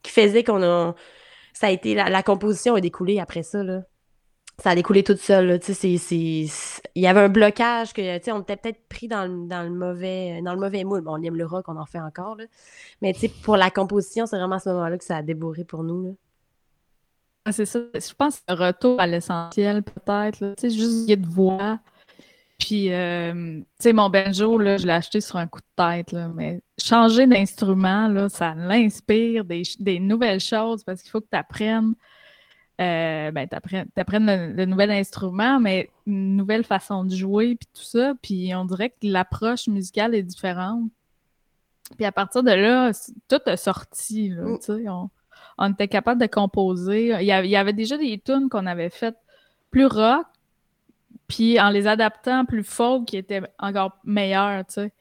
qui 0.04 0.12
faisait 0.12 0.44
qu'on 0.44 0.62
a. 0.64 0.96
Ça 1.54 1.68
a 1.68 1.72
été. 1.72 1.96
La, 1.96 2.10
la 2.10 2.24
composition 2.24 2.76
a 2.76 2.82
découlé 2.82 3.20
après 3.20 3.44
ça, 3.44 3.64
là 3.64 3.82
ça 4.62 4.72
a 4.72 4.76
découlé 4.76 5.04
toute 5.04 5.18
seule. 5.18 5.60
Il 5.84 6.50
y 6.96 7.08
avait 7.08 7.20
un 7.20 7.30
blocage 7.30 7.94
que, 7.94 8.32
on 8.32 8.42
était 8.42 8.58
peut-être 8.58 8.88
pris 8.88 9.08
dans 9.08 9.26
le, 9.26 9.48
dans, 9.48 9.64
le 9.64 9.72
mauvais, 9.72 10.42
dans 10.44 10.54
le 10.54 10.60
mauvais 10.60 10.84
moule. 10.84 11.02
Bon, 11.02 11.18
on 11.18 11.24
aime 11.24 11.36
le 11.36 11.46
rock, 11.46 11.66
on 11.68 11.78
en 11.78 11.86
fait 11.86 12.00
encore. 12.00 12.36
Là. 12.36 12.46
Mais 13.02 13.14
pour 13.44 13.58
la 13.58 13.72
composition, 13.72 14.28
c'est 14.28 14.38
vraiment 14.38 14.56
à 14.56 14.60
ce 14.60 14.70
moment-là 14.70 14.98
que 14.98 15.04
ça 15.04 15.18
a 15.18 15.22
débourré 15.24 15.64
pour 15.64 15.84
nous. 15.84 16.16
Ah, 17.46 17.52
c'est 17.52 17.66
ça. 17.66 17.80
Je 17.96 18.14
pense 18.14 18.36
que 18.36 18.44
c'est 18.48 18.54
un 18.54 18.68
retour 18.68 19.00
à 19.00 19.08
l'essentiel, 19.08 19.82
peut-être. 19.82 20.54
Juste 20.62 21.10
de 21.10 21.28
voix. 21.28 21.80
Puis, 22.60 22.94
euh, 22.94 23.34
tu 23.34 23.66
sais, 23.80 23.94
mon 23.94 24.12
banjo, 24.12 24.60
là, 24.60 24.78
je 24.78 24.86
l'ai 24.86 24.94
acheté 24.94 25.20
sur 25.22 25.38
un 25.38 25.48
coup 25.48 25.62
de 25.62 25.84
tête, 25.84 26.12
là, 26.12 26.28
mais 26.28 26.62
changer 26.78 27.26
d'instrument, 27.26 28.08
là, 28.08 28.30
ça 28.30 28.54
l'inspire 28.54 29.44
des, 29.44 29.64
des, 29.80 30.00
nouvelles 30.00 30.40
choses 30.40 30.84
parce 30.84 31.02
qu'il 31.02 31.10
faut 31.10 31.22
que 31.22 31.30
tu 31.32 31.38
apprennes 31.38 31.96
euh, 32.82 33.32
ben, 33.32 33.48
t'apprennes 33.48 34.56
le, 34.56 34.66
nouvel 34.66 34.90
instrument, 34.92 35.60
mais 35.60 35.90
une 36.08 36.36
nouvelle 36.36 36.64
façon 36.64 37.04
de 37.04 37.14
jouer, 37.14 37.56
puis 37.56 37.68
tout 37.74 37.84
ça. 37.84 38.14
Puis 38.22 38.56
on 38.56 38.66
dirait 38.66 38.90
que 38.90 38.96
l'approche 39.04 39.68
musicale 39.68 40.16
est 40.16 40.24
différente. 40.24 40.90
Puis 41.96 42.06
à 42.06 42.12
partir 42.12 42.42
de 42.42 42.52
là, 42.52 42.92
tout 43.28 43.42
a 43.46 43.58
sorti, 43.58 44.30
là, 44.30 44.44
mm. 44.44 44.88
on, 44.88 45.10
on, 45.58 45.72
était 45.72 45.88
capable 45.88 46.20
de 46.20 46.26
composer. 46.28 47.10
Il 47.20 47.26
y, 47.26 47.56
avait, 47.56 47.74
déjà 47.74 47.98
des 47.98 48.20
tunes 48.20 48.50
qu'on 48.50 48.66
avait 48.66 48.90
faites 48.90 49.18
plus 49.70 49.86
rock, 49.86 50.26
puis 51.28 51.60
en 51.60 51.70
les 51.70 51.86
adaptant 51.86 52.46
plus 52.46 52.64
folk, 52.64 53.06
qui 53.06 53.18
étaient 53.18 53.42
encore 53.60 53.98
meilleurs, 54.04 54.66
tu 54.66 54.74
sais. 54.76 54.94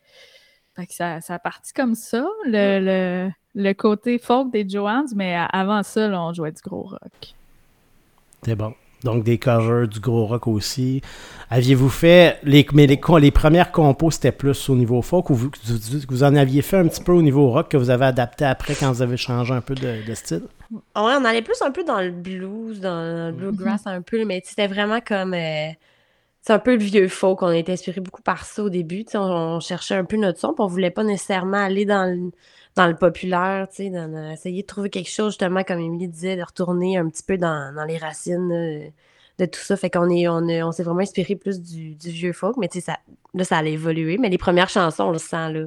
Fait 0.76 0.86
que 0.86 0.94
ça, 0.94 1.20
ça 1.20 1.34
a 1.34 1.38
parti 1.38 1.72
comme 1.72 1.94
ça, 1.94 2.26
le, 2.44 3.30
le, 3.54 3.72
côté 3.72 4.18
folk 4.18 4.52
des 4.52 4.68
Joannes, 4.68 5.08
mais 5.14 5.36
avant 5.50 5.82
ça, 5.82 6.08
on 6.08 6.32
jouait 6.32 6.52
du 6.52 6.62
gros 6.62 6.82
rock. 6.82 7.34
C'est 8.44 8.56
bon. 8.56 8.74
Donc 9.04 9.24
des 9.24 9.38
covers, 9.38 9.88
du 9.88 10.00
gros 10.00 10.26
rock 10.26 10.46
aussi. 10.46 11.00
Aviez-vous 11.48 11.88
fait 11.88 12.38
les 12.42 12.66
mais 12.72 12.86
les, 12.86 13.00
les 13.20 13.30
premières 13.30 13.72
compos 13.72 14.10
c'était 14.10 14.32
plus 14.32 14.68
au 14.68 14.76
niveau 14.76 15.00
folk 15.02 15.30
ou 15.30 15.34
vous, 15.34 15.50
vous, 16.08 16.22
en 16.22 16.36
aviez 16.36 16.62
fait 16.62 16.76
un 16.76 16.86
petit 16.86 17.02
peu 17.02 17.12
au 17.12 17.22
niveau 17.22 17.50
rock 17.50 17.70
que 17.70 17.76
vous 17.76 17.90
avez 17.90 18.04
adapté 18.04 18.44
après 18.44 18.74
quand 18.74 18.92
vous 18.92 19.02
avez 19.02 19.16
changé 19.16 19.54
un 19.54 19.62
peu 19.62 19.74
de, 19.74 20.14
style? 20.14 20.42
Ouais, 20.70 20.80
on 20.94 21.24
allait 21.24 21.42
plus 21.42 21.60
un 21.62 21.70
peu 21.70 21.82
dans 21.82 22.00
le 22.00 22.10
blues, 22.10 22.80
dans 22.80 23.26
le 23.28 23.32
bluegrass 23.32 23.86
un 23.86 24.02
peu, 24.02 24.24
mais 24.24 24.42
c'était 24.44 24.68
vraiment 24.68 25.00
comme 25.00 25.34
euh, 25.34 25.70
c'est 26.42 26.52
un 26.52 26.58
peu 26.58 26.76
le 26.76 26.82
vieux 26.82 27.08
folk. 27.08 27.42
On 27.42 27.50
été 27.50 27.72
inspiré 27.72 28.00
beaucoup 28.00 28.22
par 28.22 28.44
ça 28.44 28.62
au 28.62 28.70
début. 28.70 29.04
On, 29.14 29.18
on, 29.18 29.60
cherchait 29.60 29.96
un 29.96 30.04
peu 30.04 30.16
notre 30.16 30.38
son, 30.38 30.48
puis 30.48 30.62
on 30.62 30.66
voulait 30.66 30.90
pas 30.90 31.04
nécessairement 31.04 31.58
aller 31.58 31.86
dans 31.86 32.04
le 32.04 32.30
dans 32.76 32.86
le 32.86 32.96
populaire, 32.96 33.68
tu 33.68 33.90
sais, 33.90 33.92
essayer 34.32 34.62
de 34.62 34.66
trouver 34.66 34.90
quelque 34.90 35.10
chose, 35.10 35.32
justement, 35.32 35.64
comme 35.64 35.80
Émilie 35.80 36.08
disait, 36.08 36.36
de 36.36 36.42
retourner 36.42 36.96
un 36.98 37.08
petit 37.08 37.22
peu 37.22 37.36
dans, 37.36 37.74
les 37.86 37.98
racines 37.98 38.92
de 39.38 39.46
tout 39.46 39.60
ça. 39.60 39.76
Fait 39.76 39.90
qu'on 39.90 40.08
on, 40.08 40.48
on 40.48 40.72
s'est 40.72 40.82
vraiment 40.82 41.00
inspiré 41.00 41.34
plus 41.36 41.60
du, 41.60 41.96
vieux 41.98 42.32
folk, 42.32 42.56
mais 42.58 42.68
tu 42.68 42.80
sais, 42.80 42.86
ça, 42.86 42.98
là, 43.34 43.44
ça 43.44 43.58
a 43.58 43.64
évolué. 43.64 44.18
Mais 44.18 44.28
les 44.28 44.38
premières 44.38 44.68
chansons, 44.68 45.04
on 45.04 45.12
le 45.12 45.18
sent, 45.18 45.52
là. 45.52 45.66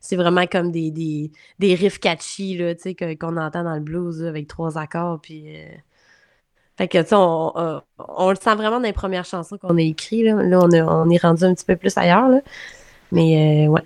C'est 0.00 0.16
vraiment 0.16 0.46
comme 0.46 0.70
des, 0.70 0.90
des, 0.90 1.30
des 1.58 1.74
riffs 1.74 1.98
catchy, 1.98 2.58
là, 2.58 2.74
tu 2.74 2.82
sais, 2.82 3.16
qu'on 3.16 3.36
entend 3.38 3.64
dans 3.64 3.74
le 3.74 3.80
blues, 3.80 4.24
avec 4.24 4.48
trois 4.48 4.78
accords, 4.78 5.20
puis... 5.20 5.56
Euh, 5.56 5.66
Fait 6.76 6.88
que, 6.88 7.02
tu 7.02 7.14
on, 7.14 7.80
on, 7.98 8.30
le 8.30 8.36
sent 8.36 8.54
vraiment 8.56 8.80
dans 8.80 8.86
les 8.86 8.92
premières 8.92 9.24
chansons 9.24 9.56
qu'on 9.58 9.78
a 9.78 9.80
écrites. 9.80 10.24
Là, 10.24 10.42
Là, 10.42 10.58
on, 10.60 10.70
on 10.74 11.10
est 11.10 11.22
rendu 11.22 11.44
un 11.44 11.54
petit 11.54 11.64
peu 11.64 11.76
plus 11.76 11.96
ailleurs. 11.96 12.28
Là. 12.28 12.40
Mais, 13.12 13.66
euh, 13.66 13.70
ouais. 13.70 13.82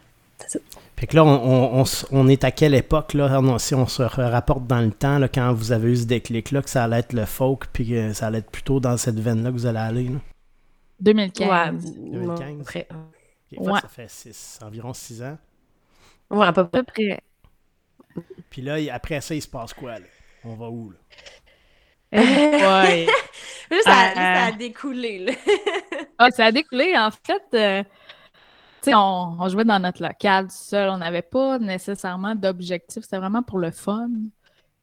Fait 0.98 1.06
que 1.06 1.14
là, 1.16 1.24
on, 1.24 1.28
on- 1.28 1.74
on 1.80 1.82
s- 1.82 2.06
on 2.10 2.26
est 2.28 2.42
à 2.42 2.50
quelle 2.50 2.74
époque, 2.74 3.14
là, 3.14 3.38
on- 3.40 3.58
si 3.58 3.74
on 3.74 3.86
se 3.86 4.02
rapporte 4.02 4.66
dans 4.66 4.80
le 4.80 4.90
temps, 4.90 5.18
là, 5.18 5.28
quand 5.28 5.52
vous 5.52 5.70
avez 5.72 5.92
eu 5.92 5.96
ce 5.96 6.04
déclic-là, 6.06 6.60
que 6.62 6.68
ça 6.70 6.84
allait 6.84 6.98
être 6.98 7.12
le 7.12 7.24
folk, 7.24 7.66
puis 7.72 7.88
que 7.88 8.12
ça 8.12 8.26
allait 8.26 8.38
être 8.38 8.50
plutôt 8.50 8.80
dans 8.80 8.96
cette 8.96 9.18
veine-là 9.20 9.50
que 9.50 9.54
vous 9.54 9.66
allez 9.66 9.78
aller, 9.78 10.04
là? 10.08 10.18
2015. 11.00 11.48
Ouais, 11.48 11.92
2015. 12.10 12.26
bon, 12.56 12.60
après. 12.62 12.88
Ok, 12.90 12.98
fait, 13.50 13.58
Ouais. 13.60 13.80
Ça 13.80 13.88
fait 13.88 14.10
six- 14.10 14.58
environ 14.62 14.92
6 14.92 15.22
ans. 15.22 15.38
Ouais, 16.30 16.46
à 16.46 16.52
peu 16.52 16.66
près. 16.66 17.20
Puis 18.50 18.60
là, 18.62 18.76
après 18.92 19.20
ça, 19.20 19.34
il 19.34 19.40
se 19.42 19.48
passe 19.48 19.72
quoi, 19.72 19.98
là? 20.00 20.04
On 20.44 20.54
va 20.54 20.68
où, 20.68 20.90
là? 20.90 20.96
ouais. 22.12 23.06
Là, 23.70 23.76
ça, 23.84 23.90
là, 23.90 24.10
Euh, 24.10 24.14
ça 24.14 24.44
a 24.46 24.52
découlé. 24.52 25.18
Là. 25.20 25.32
Ah, 26.18 26.30
ça 26.30 26.46
a 26.46 26.52
découlé. 26.52 26.94
En 26.96 27.10
fait, 27.10 27.42
euh, 27.54 27.84
sais, 28.90 28.94
on, 28.94 29.36
on 29.40 29.48
jouait 29.48 29.64
dans 29.64 29.78
notre 29.78 30.02
local 30.02 30.46
tout 30.46 30.52
seul. 30.52 30.90
On 30.90 30.98
n'avait 30.98 31.22
pas 31.22 31.58
nécessairement 31.58 32.34
d'objectif. 32.34 33.02
C'était 33.02 33.18
vraiment 33.18 33.42
pour 33.42 33.58
le 33.58 33.70
fun. 33.70 34.10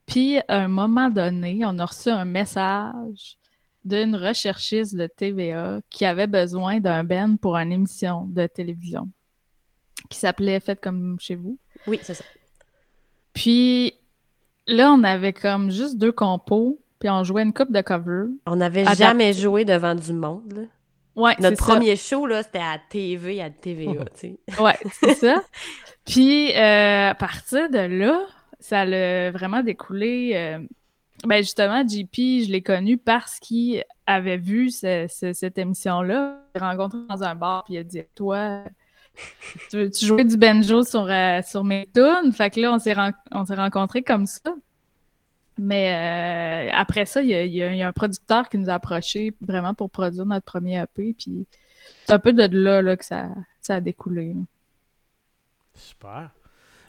Puis, 0.06 0.38
à 0.48 0.58
un 0.58 0.68
moment 0.68 1.10
donné, 1.10 1.62
on 1.64 1.78
a 1.80 1.86
reçu 1.86 2.10
un 2.10 2.26
message 2.26 3.38
d'une 3.84 4.16
recherchiste 4.16 4.96
de 4.96 5.08
TVA 5.08 5.80
qui 5.90 6.06
avait 6.06 6.28
besoin 6.28 6.80
d'un 6.80 7.04
Ben 7.04 7.38
pour 7.38 7.56
une 7.56 7.72
émission 7.72 8.26
de 8.26 8.48
télévision 8.48 9.10
qui 10.10 10.18
s'appelait 10.18 10.60
Faites 10.60 10.82
comme 10.82 11.18
chez 11.20 11.36
vous. 11.36 11.58
Oui, 11.88 12.00
c'est 12.02 12.14
ça. 12.14 12.24
Puis 13.34 13.94
là, 14.68 14.92
on 14.92 15.04
avait 15.04 15.34
comme 15.34 15.72
juste 15.72 15.98
deux 15.98 16.12
compos, 16.12 16.80
puis 17.00 17.10
on 17.10 17.24
jouait 17.24 17.44
une 17.44 17.54
coupe 17.54 17.72
de 17.72 17.82
cover. 17.82 18.26
On 18.46 18.56
n'avait 18.56 18.86
jamais 18.96 19.34
joué 19.34 19.66
devant 19.66 19.96
du 19.96 20.14
monde. 20.14 20.68
Ouais, 21.16 21.36
Notre 21.40 21.58
ça. 21.64 21.74
premier 21.76 21.96
show, 21.96 22.26
là, 22.28 22.44
c'était 22.44 22.60
à 22.60 22.80
TV, 22.90 23.42
à 23.42 23.50
TVA, 23.50 24.06
tu 24.06 24.20
sais. 24.20 24.40
Ouais, 24.62 24.78
c'est 25.00 25.14
ça. 25.16 25.42
Puis, 26.06 26.52
euh, 26.54 27.10
à 27.12 27.16
partir 27.16 27.70
de 27.70 27.80
là, 27.80 28.22
ça 28.60 28.82
a 28.82 29.32
vraiment 29.32 29.62
découlé. 29.64 30.32
euh, 30.36 30.60
ben 31.26 31.38
justement, 31.38 31.88
JP, 31.88 32.44
je 32.46 32.52
l'ai 32.52 32.62
connu 32.62 32.98
parce 32.98 33.40
qu'il 33.40 33.84
avait 34.06 34.38
vu 34.38 34.70
ce- 34.70 35.08
ce- 35.10 35.34
cette 35.34 35.58
émission-là. 35.58 36.40
Il 36.56 36.62
l'a 36.62 36.70
rencontré 36.72 37.00
dans 37.10 37.24
un 37.24 37.36
bar, 37.36 37.64
puis 37.64 37.76
il 37.76 37.78
a 37.78 37.84
dit 37.84 38.02
Toi, 38.16 38.64
tu 39.70 39.78
veux 39.78 39.90
tu 39.90 40.06
jouer 40.06 40.26
du 40.26 40.36
banjo 40.38 40.84
sur, 40.84 41.08
euh, 41.10 41.40
sur 41.48 41.64
mes 41.64 41.90
tunes? 41.96 42.34
Fait 42.34 42.50
que 42.50 42.60
là, 42.60 42.74
on 42.74 42.80
s'est 42.80 42.94
ren- 42.94 43.14
on 43.32 43.46
s'est 43.46 43.56
rencontrés 43.56 44.04
comme 44.04 44.26
ça. 44.26 44.54
Mais 45.58 46.68
euh, 46.70 46.72
après 46.74 47.06
ça, 47.06 47.22
il 47.22 47.30
y, 47.30 47.34
a, 47.34 47.46
y 47.46 47.78
y 47.78 47.82
un 47.84 47.94
producteur 47.94 48.50
qui 48.50 48.58
nous 48.58 48.70
a 48.70 48.74
approchés 48.74 49.34
vraiment 49.42 49.74
pour 49.74 49.90
produire 49.90 50.26
notre 50.26 50.46
premier 50.46 50.82
EP. 50.82 51.14
Puis 51.18 51.46
c'est 52.06 52.14
un 52.14 52.20
peu 52.20 52.34
de 52.34 52.44
là, 52.58 52.82
là 52.82 52.98
que 52.98 53.06
ça, 53.06 53.30
ça 53.62 53.76
a 53.76 53.82
découlé. 53.82 54.34
là. 54.34 54.42
Super. 55.76 56.30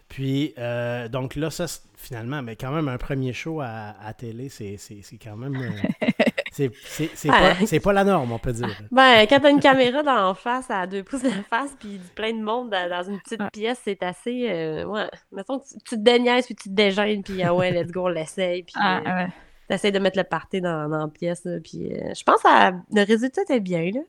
Puis, 0.08 0.54
euh, 0.58 1.08
donc 1.08 1.34
là, 1.34 1.50
ça, 1.50 1.66
finalement, 1.96 2.42
mais 2.42 2.54
quand 2.56 2.70
même, 2.70 2.88
un 2.88 2.98
premier 2.98 3.32
show 3.32 3.60
à, 3.60 3.94
à 4.00 4.14
télé, 4.14 4.48
c'est 4.48 4.78
quand 5.22 5.36
même. 5.36 5.56
euh, 5.56 6.06
c'est 6.56 6.70
c'est- 6.84 7.10
c'est 7.14 7.28
Ah. 7.30 7.54
pas, 7.58 7.66
c'est 7.66 7.80
pas 7.80 7.92
la 7.92 8.04
norme, 8.04 8.32
on 8.32 8.38
peut 8.38 8.52
dire. 8.52 8.68
Ben, 8.90 9.26
quand 9.28 9.40
t'as 9.40 9.50
une 9.50 9.60
caméra 9.60 10.02
dans 10.02 10.34
face, 10.34 10.70
à 10.70 10.86
deux 10.86 11.02
pouces 11.02 11.22
de 11.22 11.30
face, 11.50 11.74
puis 11.78 12.00
plein 12.14 12.32
de 12.32 12.42
monde 12.42 12.70
dans, 12.70 12.88
dans 12.88 13.02
une 13.10 13.20
petite 13.20 13.40
Ouais. 13.40 13.50
pièce, 13.52 13.80
c'est 13.84 14.02
assez... 14.02 14.48
euh, 14.50 14.84
ouais. 14.84 15.06
Mettons 15.32 15.58
que 15.58 15.64
tu, 15.68 15.74
tu 15.84 15.96
te 15.96 16.00
déniaises, 16.00 16.46
puis 16.46 16.54
tu 16.54 16.68
te 16.70 16.74
dégênes, 16.74 17.22
puis 17.22 17.42
ah 17.42 17.54
ouais, 17.54 17.70
let's 17.70 17.92
go, 17.92 18.04
on 18.06 18.08
l'essaye, 18.08 18.62
puis 18.62 18.74
Ah, 18.78 18.98
euh, 19.00 19.24
ouais. 19.24 19.28
t'essayes 19.68 19.92
de 19.92 19.98
mettre 19.98 20.16
le 20.18 20.24
party 20.24 20.60
dans, 20.60 20.88
dans 20.88 20.98
la 21.00 21.08
pièce, 21.08 21.44
là, 21.44 21.58
puis 21.62 21.92
euh, 21.92 22.14
je 22.14 22.22
pense 22.24 22.42
que 22.42 22.48
le 22.94 23.04
résultat 23.06 23.42
était 23.42 23.60
bien, 23.60 23.90
là. 23.92 24.00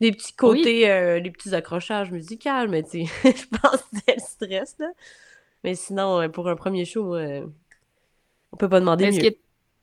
Des 0.00 0.10
petits 0.12 0.32
côtés, 0.34 0.90
euh, 0.90 1.20
des 1.20 1.30
petits 1.30 1.54
accrochages 1.54 2.10
musicaux, 2.10 2.66
mais 2.68 2.82
tu 2.82 3.06
sais, 3.06 3.12
je 3.36 3.58
pense 3.58 3.82
que 3.82 3.88
c'était 3.98 4.14
le 4.16 4.20
stress, 4.20 4.76
là. 4.78 4.86
Mais 5.64 5.74
sinon, 5.74 6.28
pour 6.30 6.48
un 6.48 6.56
premier 6.56 6.84
show, 6.84 7.14
euh, 7.14 7.46
on 8.52 8.56
peut 8.56 8.68
pas 8.68 8.80
demander 8.80 9.10
mieux. 9.10 9.30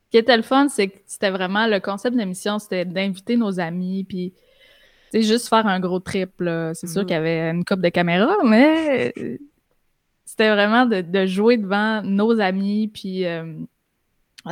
Qui, 0.10 0.18
ce 0.18 0.18
qui 0.18 0.18
était 0.18 0.38
le 0.38 0.44
fun, 0.44 0.68
c'est 0.70 0.88
que 0.90 0.98
c'était 1.06 1.30
vraiment 1.32 1.68
le 1.68 1.80
concept 1.80 2.16
de 2.16 2.20
l'émission, 2.20 2.60
c'était 2.60 2.86
d'inviter 2.86 3.38
nos 3.38 3.60
amis, 3.60 4.04
puis 4.04 4.34
sais, 5.12 5.22
juste 5.24 5.48
faire 5.50 5.66
un 5.68 5.80
gros 5.80 6.00
trip. 6.00 6.40
là. 6.42 6.74
C'est 6.74 6.88
sûr 6.88 7.02
Mhm. 7.02 7.08
qu'il 7.08 7.16
y 7.16 7.18
avait 7.20 7.50
une 7.52 7.66
coupe 7.66 7.82
de 7.82 7.90
caméra, 7.90 8.36
mais 8.46 9.14
c'était 10.26 10.52
vraiment 10.52 10.86
de, 10.86 11.02
de 11.02 11.26
jouer 11.26 11.58
devant 11.58 12.02
nos 12.04 12.40
amis, 12.40 12.88
puis 12.88 13.26
euh, 13.26 13.54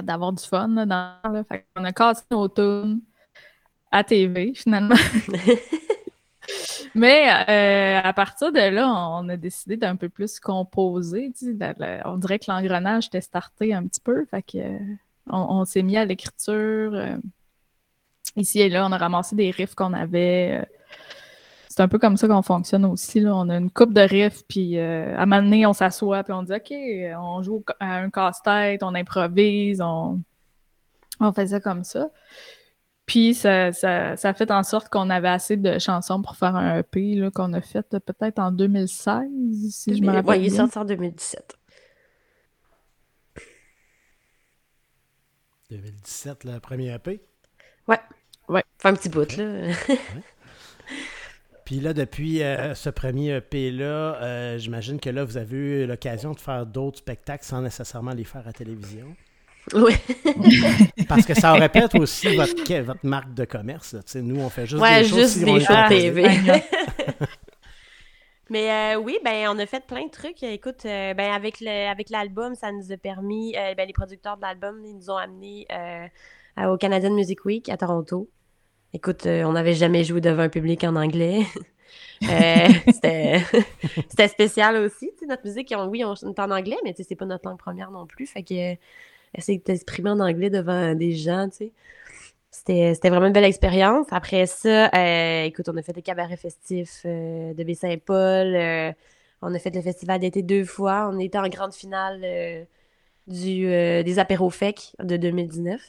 d'avoir 0.03 0.33
du 0.33 0.43
fun 0.43 0.67
là, 0.69 0.85
dans, 0.85 1.31
là. 1.31 1.43
Fait 1.43 1.65
qu'on 1.75 1.83
a 1.85 1.91
cassé 1.93 2.23
nos 2.31 2.47
tunes 2.49 3.01
à 3.91 4.03
TV, 4.03 4.53
finalement. 4.55 4.95
Mais 6.95 7.27
euh, 7.49 8.01
à 8.03 8.13
partir 8.13 8.51
de 8.51 8.59
là, 8.59 8.89
on 8.89 9.27
a 9.29 9.37
décidé 9.37 9.77
d'un 9.77 9.95
peu 9.95 10.09
plus 10.09 10.39
composer. 10.39 11.31
tu 11.37 11.57
sais, 11.57 12.01
on 12.05 12.17
dirait 12.17 12.39
que 12.39 12.45
l'engrenage 12.49 13.07
était 13.07 13.21
starté 13.21 13.73
un 13.73 13.85
petit 13.85 13.99
peu. 13.99 14.25
Fait 14.25 14.41
que, 14.41 14.57
on, 15.29 15.59
on 15.61 15.65
s'est 15.65 15.83
mis 15.83 15.97
à 15.97 16.05
l'écriture. 16.05 16.91
euh, 16.93 17.17
ici 18.35 18.59
et 18.61 18.69
là, 18.69 18.85
on 18.87 18.91
a 18.91 18.97
ramassé 18.97 19.35
des 19.35 19.51
riffs 19.51 19.75
qu'on 19.75 19.93
avait. 19.93 20.59
euh, 20.61 20.65
c'est 21.69 21.81
un 21.83 21.87
peu 21.87 21.99
comme 21.99 22.17
ça 22.17 22.27
qu'on 22.27 22.41
fonctionne 22.41 22.85
aussi. 22.85 23.19
Là. 23.19 23.35
On 23.35 23.49
a 23.49 23.57
une 23.57 23.69
coupe 23.69 23.93
de 23.93 24.01
riffs, 24.01 24.43
puis 24.47 24.79
euh, 24.79 25.15
à 25.15 25.23
un 25.23 25.25
moment 25.27 25.43
donné, 25.43 25.65
on 25.67 25.73
s'assoit, 25.73 26.23
puis 26.23 26.33
on 26.33 26.41
dit 26.43 26.53
OK, 26.53 26.73
on 27.19 27.43
joue 27.43 27.63
à 27.79 27.97
un 27.97 28.09
casse-tête, 28.09 28.81
on 28.83 28.95
improvise, 28.95 29.79
on, 29.81 30.19
on 31.19 31.31
fait 31.33 31.47
ça 31.47 31.59
comme 31.59 31.83
ça. 31.83 32.09
Puis 33.05 33.35
ça, 33.35 33.71
ça, 33.71 34.17
ça 34.17 34.29
a 34.29 34.33
fait 34.33 34.51
en 34.51 34.63
sorte 34.63 34.89
qu'on 34.89 35.09
avait 35.09 35.29
assez 35.29 35.55
de 35.55 35.79
chansons 35.79 36.21
pour 36.21 36.35
faire 36.35 36.55
un 36.55 36.79
EP 36.79 37.29
qu'on 37.33 37.53
a 37.53 37.61
fait 37.61 37.87
peut-être 38.05 38.39
en 38.39 38.51
2016, 38.51 39.23
si 39.69 39.95
je 39.95 40.01
me 40.01 40.07
rappelle 40.07 40.25
Ouais, 40.29 40.41
il 40.41 40.47
est 40.47 40.49
sorti 40.57 40.77
en 40.77 40.83
2017. 40.85 41.55
2017, 45.69 46.43
le 46.45 46.59
premier 46.59 46.93
EP. 46.93 47.19
Fait 48.79 48.87
un 48.89 48.93
petit 48.93 49.09
bout, 49.09 49.35
là. 49.37 49.73
Puis 51.65 51.79
là, 51.81 51.93
depuis 51.93 52.41
euh, 52.43 52.73
ce 52.75 52.89
premier 52.89 53.35
EP-là, 53.37 53.85
euh, 54.21 54.57
j'imagine 54.57 54.99
que 54.99 55.09
là, 55.09 55.23
vous 55.25 55.35
avez 55.35 55.57
eu 55.57 55.85
l'occasion 55.87 56.31
de 56.33 56.39
faire 56.39 56.65
d'autres 56.65 56.99
spectacles 56.99 57.43
sans 57.43 57.61
nécessairement 57.61 58.13
les 58.13 58.23
faire 58.23 58.47
à 58.47 58.53
télévision. 58.53 59.15
oui. 59.73 59.93
Parce 61.09 61.25
que 61.25 61.33
ça 61.33 61.53
aurait 61.53 61.67
pu 61.69 61.79
être 61.79 61.99
aussi 61.99 62.33
votre, 62.35 62.63
que- 62.63 62.81
votre 62.81 63.05
marque 63.05 63.33
de 63.33 63.43
commerce. 63.43 63.93
là. 63.93 63.99
Tu 64.03 64.11
sais, 64.13 64.21
nous, 64.21 64.39
on 64.39 64.49
fait 64.49 64.65
juste 64.67 64.81
Ouais, 64.81 65.01
des 65.01 65.09
choses 65.09 65.19
juste 65.19 65.33
si 65.39 65.43
des 65.43 65.65
TV. 65.89 66.23
Mais 68.49 68.95
euh, 68.95 68.99
oui, 68.99 69.17
ben 69.23 69.47
on 69.49 69.59
a 69.59 69.65
fait 69.65 69.85
plein 69.85 70.05
de 70.05 70.11
trucs. 70.11 70.43
Écoute, 70.43 70.85
euh, 70.85 71.13
ben 71.13 71.31
avec 71.31 71.59
le, 71.59 71.89
avec 71.89 72.09
l'album, 72.09 72.55
ça 72.55 72.71
nous 72.71 72.91
a 72.91 72.97
permis. 72.97 73.55
euh, 73.57 73.73
ben 73.75 73.87
les 73.87 73.93
producteurs 73.93 74.37
de 74.37 74.41
l'album, 74.41 74.83
ils 74.85 74.95
nous 74.95 75.09
ont 75.09 75.17
amenés 75.17 75.67
au 76.57 76.77
Canadian 76.77 77.13
Music 77.13 77.43
Week 77.45 77.69
à 77.69 77.77
Toronto. 77.77 78.29
Écoute, 78.93 79.25
on 79.25 79.53
n'avait 79.53 79.73
jamais 79.73 80.03
joué 80.03 80.21
devant 80.21 80.43
un 80.43 80.49
public 80.49 80.83
en 80.83 80.95
anglais. 80.95 81.43
C'était 82.21 84.27
spécial 84.27 84.75
aussi. 84.77 85.11
notre 85.27 85.45
musique, 85.45 85.73
oui, 85.89 86.03
on 86.03 86.15
est 86.15 86.39
en 86.39 86.51
anglais, 86.51 86.77
mais 86.83 86.95
c'est 86.97 87.15
pas 87.15 87.25
notre 87.25 87.47
langue 87.47 87.59
première 87.59 87.91
non 87.91 88.07
plus. 88.07 88.25
Fait 88.25 88.41
que 88.41 88.75
essayer 89.35 89.59
de 89.59 89.63
t'exprimer 89.63 90.09
en 90.09 90.19
anglais 90.19 90.49
devant 90.49 90.95
des 90.95 91.15
gens, 91.15 91.47
tu 91.49 91.57
sais. 91.57 91.71
C'était 92.65 93.09
vraiment 93.09 93.27
une 93.27 93.33
belle 93.33 93.43
expérience. 93.43 94.07
Après 94.11 94.45
ça, 94.47 94.89
euh, 94.93 95.43
écoute, 95.43 95.69
on 95.69 95.77
a 95.77 95.81
fait 95.83 95.93
des 95.93 96.01
cabarets 96.01 96.37
festifs 96.37 97.03
euh, 97.05 97.53
de 97.53 97.63
Baie-Saint-Paul. 97.63 98.55
euh, 98.55 98.91
on 99.41 99.53
a 99.53 99.59
fait 99.59 99.73
le 99.73 99.81
festival 99.81 100.19
d'été 100.19 100.41
deux 100.41 100.65
fois. 100.65 101.09
On 101.13 101.19
était 101.19 101.37
en 101.37 101.47
grande 101.47 101.73
finale 101.73 102.65
du, 103.27 103.65
des 103.67 104.19
apéros 104.19 104.49
FEC 104.49 104.93
de 105.03 105.15
2019. 105.17 105.79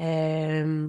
Euh, 0.00 0.88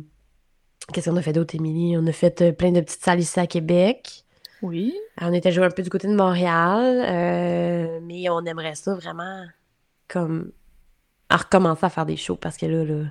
Qu'est-ce 0.92 1.10
qu'on 1.10 1.16
a 1.16 1.22
fait 1.22 1.32
d'autre, 1.32 1.56
Émilie? 1.56 1.96
On 1.98 2.06
a 2.06 2.12
fait 2.12 2.52
plein 2.52 2.72
de 2.74 2.82
petites 2.82 3.04
salles 3.04 3.22
ici 3.22 3.40
à 3.40 3.48
Québec. 3.48 4.26
Oui. 4.62 4.94
On 5.22 5.32
était 5.32 5.54
joué 5.54 5.64
un 5.64 5.70
peu 5.70 5.82
du 5.82 5.90
côté 5.90 6.10
de 6.10 6.16
Montréal, 6.16 8.02
mais 8.04 8.30
on 8.30 8.44
aimerait 8.46 8.76
ça 8.76 8.94
vraiment 8.94 9.46
comme 10.10 10.52
à 11.30 11.38
recommencer 11.38 11.86
à 11.86 11.90
faire 11.90 12.06
des 12.06 12.18
shows 12.18 12.36
parce 12.36 12.58
que 12.58 12.66
là, 12.66 12.84
là 12.84 13.06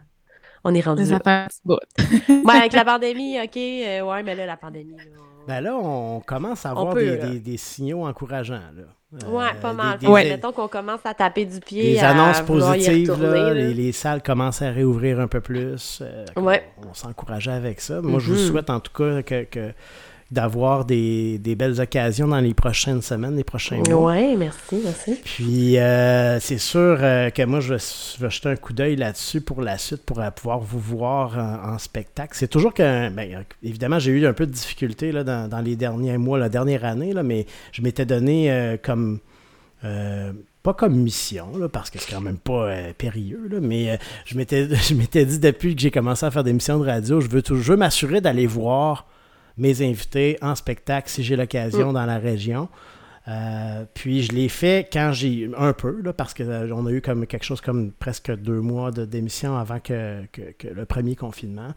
on 0.65 0.75
est 0.75 0.81
rendu 0.81 1.05
Ça 1.07 1.19
là. 1.25 1.49
Ouais, 1.67 1.77
avec 2.59 2.73
la 2.73 2.85
pandémie, 2.85 3.39
ok, 3.41 3.57
euh, 3.57 4.01
ouais, 4.03 4.23
mais 4.23 4.35
là, 4.35 4.47
la 4.47 4.57
pandémie, 4.57 4.97
là, 4.97 5.03
on- 5.19 5.47
Ben 5.47 5.61
là, 5.61 5.75
on 5.77 6.21
commence 6.21 6.65
à 6.67 6.71
avoir 6.71 6.95
peut, 6.95 7.01
des, 7.01 7.17
là. 7.17 7.27
des- 7.27 7.41
des 7.41 7.57
signaux 7.57 8.07
encourageants. 8.07 8.61
Là. 8.77 8.85
Ouais, 9.29 9.45
Euh, 9.45 9.61
pas 9.61 9.71
des- 9.71 9.77
mal. 9.77 9.99
Des, 9.99 10.07
Fait 10.07 10.13
que 10.13 10.23
des- 10.23 10.29
Mettons 10.31 10.53
qu'on 10.53 10.69
commence 10.69 11.01
à 11.05 11.13
taper 11.15 11.45
du 11.45 11.61
pied, 11.61 11.95
des 11.95 11.99
à 11.99 12.11
annonces 12.11 12.41
positives, 12.43 13.11
retourner, 13.11 13.33
là, 13.41 13.43
là. 13.49 13.55
Les, 13.55 13.75
les 13.75 13.93
salles 13.93 14.23
commencent 14.23 14.63
à 14.63 14.71
réouvrir 14.71 15.21
un 15.21 15.27
peu 15.29 15.41
plus. 15.41 15.99
euh, 16.01 16.25
Ouais. 16.37 16.65
On, 16.83 16.91
on 16.91 16.95
s'encourageait 16.95 17.51
avec 17.53 17.81
ça. 17.81 18.01
Moi, 18.01 18.21
je 18.21 18.33
vous 18.33 18.41
Mhm. 18.41 18.49
souhaite 18.49 18.71
en 18.71 18.81
tout 18.81 18.93
cas 18.93 19.23
que, 19.23 19.45
que 19.45 19.73
d'avoir 20.33 20.87
des, 20.87 21.39
des 21.39 21.55
belles 21.55 21.79
occasions 21.79 22.27
dans 22.27 22.41
les 22.41 22.55
prochaines 22.55 23.03
semaines, 23.03 23.37
les 23.37 23.45
prochains 23.45 23.83
mois. 23.87 24.13
Oui, 24.13 24.35
merci, 24.37 24.81
merci. 24.83 25.15
Puis, 25.23 25.77
euh, 25.77 26.41
c'est 26.41 26.57
sûr 26.57 26.97
euh, 27.01 27.29
que 27.29 27.43
moi, 27.43 27.61
je 27.61 27.75
vais, 27.75 27.81
je 27.81 28.23
vais 28.23 28.31
jeter 28.31 28.49
un 28.49 28.57
coup 28.57 28.73
d'œil 28.73 28.97
là-dessus 28.97 29.43
pour 29.43 29.61
la 29.61 29.77
suite, 29.77 30.03
pour 30.07 30.21
euh, 30.21 30.31
pouvoir 30.31 30.61
vous 30.61 30.79
voir 30.81 31.37
en, 31.39 31.75
en 31.75 31.79
spectacle. 31.79 32.33
C'est 32.35 32.49
toujours 32.49 32.73
que, 32.73 33.11
ben, 33.11 33.45
évidemment, 33.63 33.99
j'ai 33.99 34.13
eu 34.13 34.27
un 34.27 34.33
peu 34.33 34.47
de 34.47 34.53
difficultés 34.53 35.13
là, 35.13 35.23
dans, 35.23 35.49
dans 35.49 35.61
les 35.61 35.77
derniers 35.77 36.17
mois, 36.17 36.39
la 36.39 36.49
dernière 36.49 36.87
année, 36.87 37.13
là, 37.13 37.23
mais 37.23 37.45
je 37.73 37.83
m'étais 37.83 38.07
donné 38.07 38.51
euh, 38.51 38.79
comme. 38.83 39.21
pas 40.63 40.73
comme 40.73 40.95
mission, 40.95 41.59
là, 41.59 41.69
parce 41.69 41.91
que 41.91 41.99
c'est 41.99 42.11
quand 42.11 42.23
même 42.23 42.39
pas 42.39 42.69
euh, 42.69 42.93
périlleux, 42.97 43.49
là, 43.51 43.59
mais 43.61 43.91
euh, 43.91 43.97
je 44.25 44.37
m'étais 44.39 44.75
je 44.75 44.95
m'étais 44.95 45.27
dit 45.27 45.39
depuis 45.39 45.75
que 45.75 45.83
j'ai 45.83 45.91
commencé 45.91 46.25
à 46.25 46.31
faire 46.31 46.43
des 46.45 46.55
missions 46.55 46.79
de 46.79 46.87
radio, 46.87 47.21
je 47.21 47.29
veux 47.29 47.43
toujours 47.43 47.77
m'assurer 47.77 48.23
d'aller 48.23 48.47
voir 48.47 49.07
mes 49.57 49.83
invités 49.83 50.39
en 50.43 50.55
spectacle 50.55 51.09
si 51.11 51.23
j'ai 51.23 51.37
l'occasion 51.37 51.93
dans 51.93 52.07
la 52.07 52.19
région. 52.19 52.69
Euh, 53.29 53.85
puis 53.95 54.23
je 54.23 54.33
l'ai 54.33 54.49
fait 54.49 54.89
quand 54.93 55.13
j'ai 55.13 55.49
un 55.57 55.73
peu, 55.73 56.01
là, 56.03 56.13
parce 56.13 56.35
qu'on 56.35 56.87
a 56.87 56.91
eu 56.91 57.01
comme 57.01 57.25
quelque 57.27 57.45
chose 57.45 57.61
comme 57.61 57.93
presque 57.93 58.35
deux 58.37 58.61
mois 58.61 58.91
de 58.91 59.05
démission 59.05 59.57
avant 59.57 59.79
que, 59.79 60.25
que- 60.33 60.51
que 60.59 60.67
le 60.67 60.85
premier 60.87 61.15
confinement. 61.15 61.73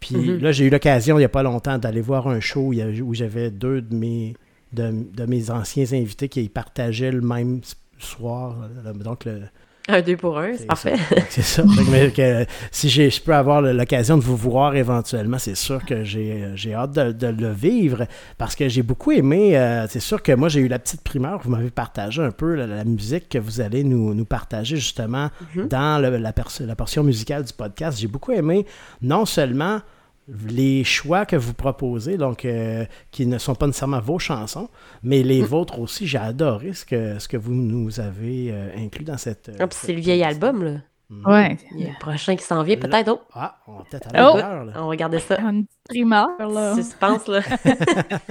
Puis 0.00 0.16
Mhm. 0.16 0.38
là, 0.38 0.52
j'ai 0.52 0.66
eu 0.66 0.70
l'occasion 0.70 1.16
il 1.16 1.20
n'y 1.20 1.24
a 1.24 1.30
pas 1.30 1.42
longtemps 1.42 1.78
d'aller 1.78 2.02
voir 2.02 2.28
un 2.28 2.40
show 2.40 2.72
où, 2.74 3.14
j'avais 3.14 3.50
deux 3.50 3.80
de 3.80 3.94
mes, 3.94 4.34
de, 4.74 4.92
de 5.14 5.24
mes 5.24 5.50
anciens 5.50 5.86
invités 5.92 6.28
qui 6.28 6.46
partageaient 6.50 7.12
le 7.12 7.22
même 7.22 7.62
soir. 7.98 8.56
euh, 8.84 8.92
Donc, 8.92 9.24
le, 9.24 9.42
Un 9.88 10.00
deux 10.00 10.16
pour 10.16 10.38
un, 10.38 10.52
c'est 10.56 10.66
parfait. 10.66 10.94
C'est 11.28 11.42
ça. 11.42 11.64
Mais 11.90 12.10
que, 12.12 12.46
si 12.70 12.88
je 12.88 13.20
peux 13.20 13.34
avoir 13.34 13.60
l'occasion 13.62 14.16
de 14.16 14.22
vous 14.22 14.36
voir 14.36 14.76
éventuellement, 14.76 15.38
c'est 15.38 15.56
sûr 15.56 15.84
que 15.84 16.04
j'ai 16.04 16.74
hâte 16.74 16.92
de, 16.92 17.10
de 17.12 17.26
le 17.26 17.50
vivre 17.52 18.06
parce 18.38 18.54
que 18.54 18.68
j'ai 18.68 18.82
beaucoup 18.82 19.10
aimé. 19.10 19.56
euh, 19.58 19.86
c'est 19.88 19.98
sûr 20.00 20.22
que 20.22 20.32
moi, 20.32 20.48
j'ai 20.48 20.60
eu 20.60 20.68
la 20.68 20.78
petite 20.78 21.02
primeur. 21.02 21.40
Vous 21.42 21.50
m'avez 21.50 21.70
partagé 21.70 22.22
un 22.22 22.30
peu 22.30 22.54
la, 22.54 22.66
la 22.68 22.84
musique 22.84 23.28
que 23.28 23.38
vous 23.38 23.60
allez 23.60 23.82
nous, 23.82 24.14
nous 24.14 24.24
partager 24.24 24.76
justement 24.76 25.30
Mhm. 25.56 25.66
dans 25.68 26.00
le- 26.00 26.16
la, 26.16 26.32
la 26.60 26.76
portion 26.76 27.02
musicale 27.02 27.42
du 27.44 27.52
podcast. 27.52 27.98
J'ai 27.98 28.06
beaucoup 28.08 28.32
aimé 28.32 28.64
non 29.02 29.24
seulement 29.26 29.80
les 30.28 30.84
choix 30.84 31.26
que 31.26 31.36
vous 31.36 31.52
proposez, 31.54 32.16
donc 32.16 32.44
euh, 32.44 32.84
qui 33.10 33.26
ne 33.26 33.38
sont 33.38 33.54
pas 33.54 33.66
nécessairement 33.66 34.00
vos 34.00 34.18
chansons, 34.18 34.68
mais 35.02 35.22
les 35.22 35.42
vôtres 35.42 35.78
aussi. 35.80 36.06
J'ai 36.06 36.18
adoré 36.18 36.72
ce 36.74 36.84
que, 36.84 37.18
ce 37.18 37.26
que 37.28 37.36
vous 37.36 37.52
nous 37.54 37.98
avez 38.00 38.50
euh, 38.52 38.68
inclus 38.76 39.04
dans 39.04 39.16
cette. 39.18 39.48
euh, 39.48 39.56
Ah, 39.58 39.66
puis 39.66 39.78
c'est 39.80 39.92
le 39.92 40.00
vieil 40.00 40.22
album, 40.22 40.62
là. 40.64 40.70
Mhm. 41.10 41.26
Ouais. 41.26 41.56
Il 41.74 41.80
y 41.80 41.84
a 41.84 41.88
le 41.88 41.98
prochain 42.00 42.36
qui 42.36 42.44
s'en 42.44 42.62
vient, 42.62 42.76
peut-être. 42.76 43.08
Oh, 43.12 43.20
Ah, 43.34 43.58
on 43.66 43.72
va 43.78 43.84
peut-être 43.90 44.08
aller 44.14 44.28
Oh! 44.32 44.36
là. 44.38 44.62
on 44.76 44.80
va 44.80 44.86
regarder 44.86 45.18
ça. 45.18 45.38
Une 45.40 45.66
petite 45.66 45.84
primeur, 45.88 46.28
là. 46.38 46.74
Suspense, 46.76 47.26
là. 47.28 47.40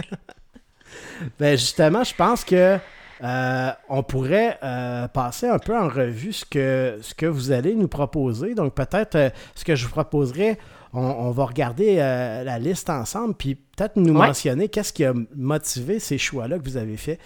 Ben, 1.40 1.58
justement, 1.58 2.04
je 2.04 2.16
pense 2.16 2.44
que 2.44 2.78
euh, 3.24 3.70
on 3.90 4.02
pourrait 4.04 4.58
euh, 4.64 5.08
passer 5.08 5.48
un 5.48 5.60
peu 5.60 5.78
en 5.78 5.88
revue 5.88 6.34
ce 6.34 6.44
que, 6.46 6.98
ce 7.02 7.14
que 7.14 7.28
vous 7.28 7.52
allez 7.52 7.76
nous 7.76 7.88
proposer. 7.88 8.56
Donc, 8.56 8.74
peut-être 8.74 9.16
euh, 9.16 9.30
ce 9.56 9.64
que 9.64 9.76
je 9.76 9.86
vous 9.86 9.92
proposerais, 9.92 10.58
on, 10.94 11.00
on 11.02 11.32
va 11.32 11.46
regarder 11.46 11.98
euh, 12.00 12.44
la 12.44 12.60
liste 12.60 12.90
ensemble, 12.90 13.34
puis 13.36 13.56
peut-être 13.56 13.96
nous 13.96 14.14
Ouais. 14.14 14.28
mentionner 14.28 14.68
qu'est-ce 14.70 14.92
qui 14.94 15.06
a 15.06 15.14
motivé 15.36 16.00
ces 16.00 16.18
choix-là 16.18 16.58
que 16.60 16.64
vous 16.64 16.78
avez 16.78 16.98
faits. 16.98 17.20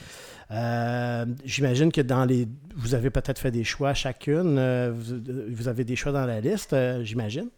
Euh, 0.52 1.26
J'imagine 1.44 1.92
que 1.92 2.02
dans 2.02 2.26
les. 2.26 2.48
Vous 2.76 2.94
avez 2.94 3.10
peut-être 3.10 3.40
fait 3.40 3.52
des 3.52 3.64
choix 3.64 3.94
chacune. 3.94 4.58
euh, 4.60 4.92
vous, 4.94 5.16
vous 5.50 5.68
avez 5.68 5.84
des 5.84 5.96
choix 5.96 6.12
dans 6.12 6.26
la 6.26 6.40
liste, 6.42 6.74
euh, 6.74 7.04
j'imagine. 7.04 7.50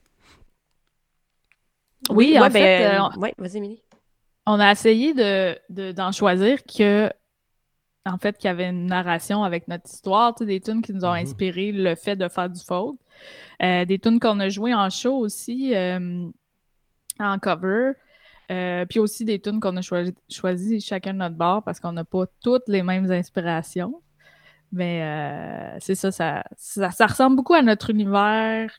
Oui, 2.09 2.37
en 2.37 2.43
ouais, 2.43 2.49
fait, 2.51 2.89
ben, 2.89 3.09
euh, 3.15 3.19
ouais, 3.19 3.33
vas-y, 3.37 3.57
Émilie. 3.57 3.81
On 4.45 4.59
a 4.59 4.71
essayé 4.71 5.13
de, 5.13 5.57
de- 5.69 5.91
d'en 5.91 6.11
choisir 6.11 6.59
que, 6.63 7.09
en 8.05 8.17
fait, 8.17 8.37
qu'il 8.37 8.47
y 8.47 8.51
avait 8.51 8.69
une 8.69 8.85
narration 8.85 9.43
avec 9.43 9.67
notre 9.67 9.89
histoire, 9.91 10.33
tu 10.35 10.43
sais, 10.43 10.45
des 10.47 10.61
tunes 10.61 10.81
qui 10.81 10.93
nous 10.93 11.03
ont 11.03 11.11
Mhm. 11.13 11.23
inspiré 11.25 11.71
le 11.73 11.95
fait 11.95 12.15
de 12.15 12.27
faire 12.29 12.49
du 12.49 12.61
folk. 12.63 12.95
Euh, 13.63 13.85
des 13.85 13.97
tunes 13.99 14.19
qu'on 14.19 14.39
a 14.39 14.49
jouées 14.49 14.73
en 14.75 14.89
show 14.89 15.15
aussi, 15.17 15.75
euh, 15.75 16.27
en 17.19 17.39
cover. 17.39 17.93
Euh, 18.49 18.85
puis 18.85 18.99
aussi 18.99 19.25
des 19.25 19.41
tunes 19.41 19.59
qu'on 19.59 19.75
a 19.75 19.81
choisi, 19.81 20.13
choisi 20.29 20.79
chacun 20.79 21.13
de 21.13 21.17
notre 21.19 21.35
bord 21.35 21.63
parce 21.63 21.79
qu'on 21.81 21.91
n'a 21.91 22.05
pas 22.05 22.25
toutes 22.41 22.67
les 22.67 22.81
mêmes 22.83 23.11
inspirations. 23.11 24.01
Mais 24.71 25.01
euh, 25.03 25.77
c'est 25.79 25.95
ça 25.95 26.11
ça, 26.11 26.43
ça, 26.55 26.91
ça 26.91 27.07
ressemble 27.07 27.35
beaucoup 27.35 27.53
à 27.55 27.61
notre 27.61 27.89
univers 27.89 28.71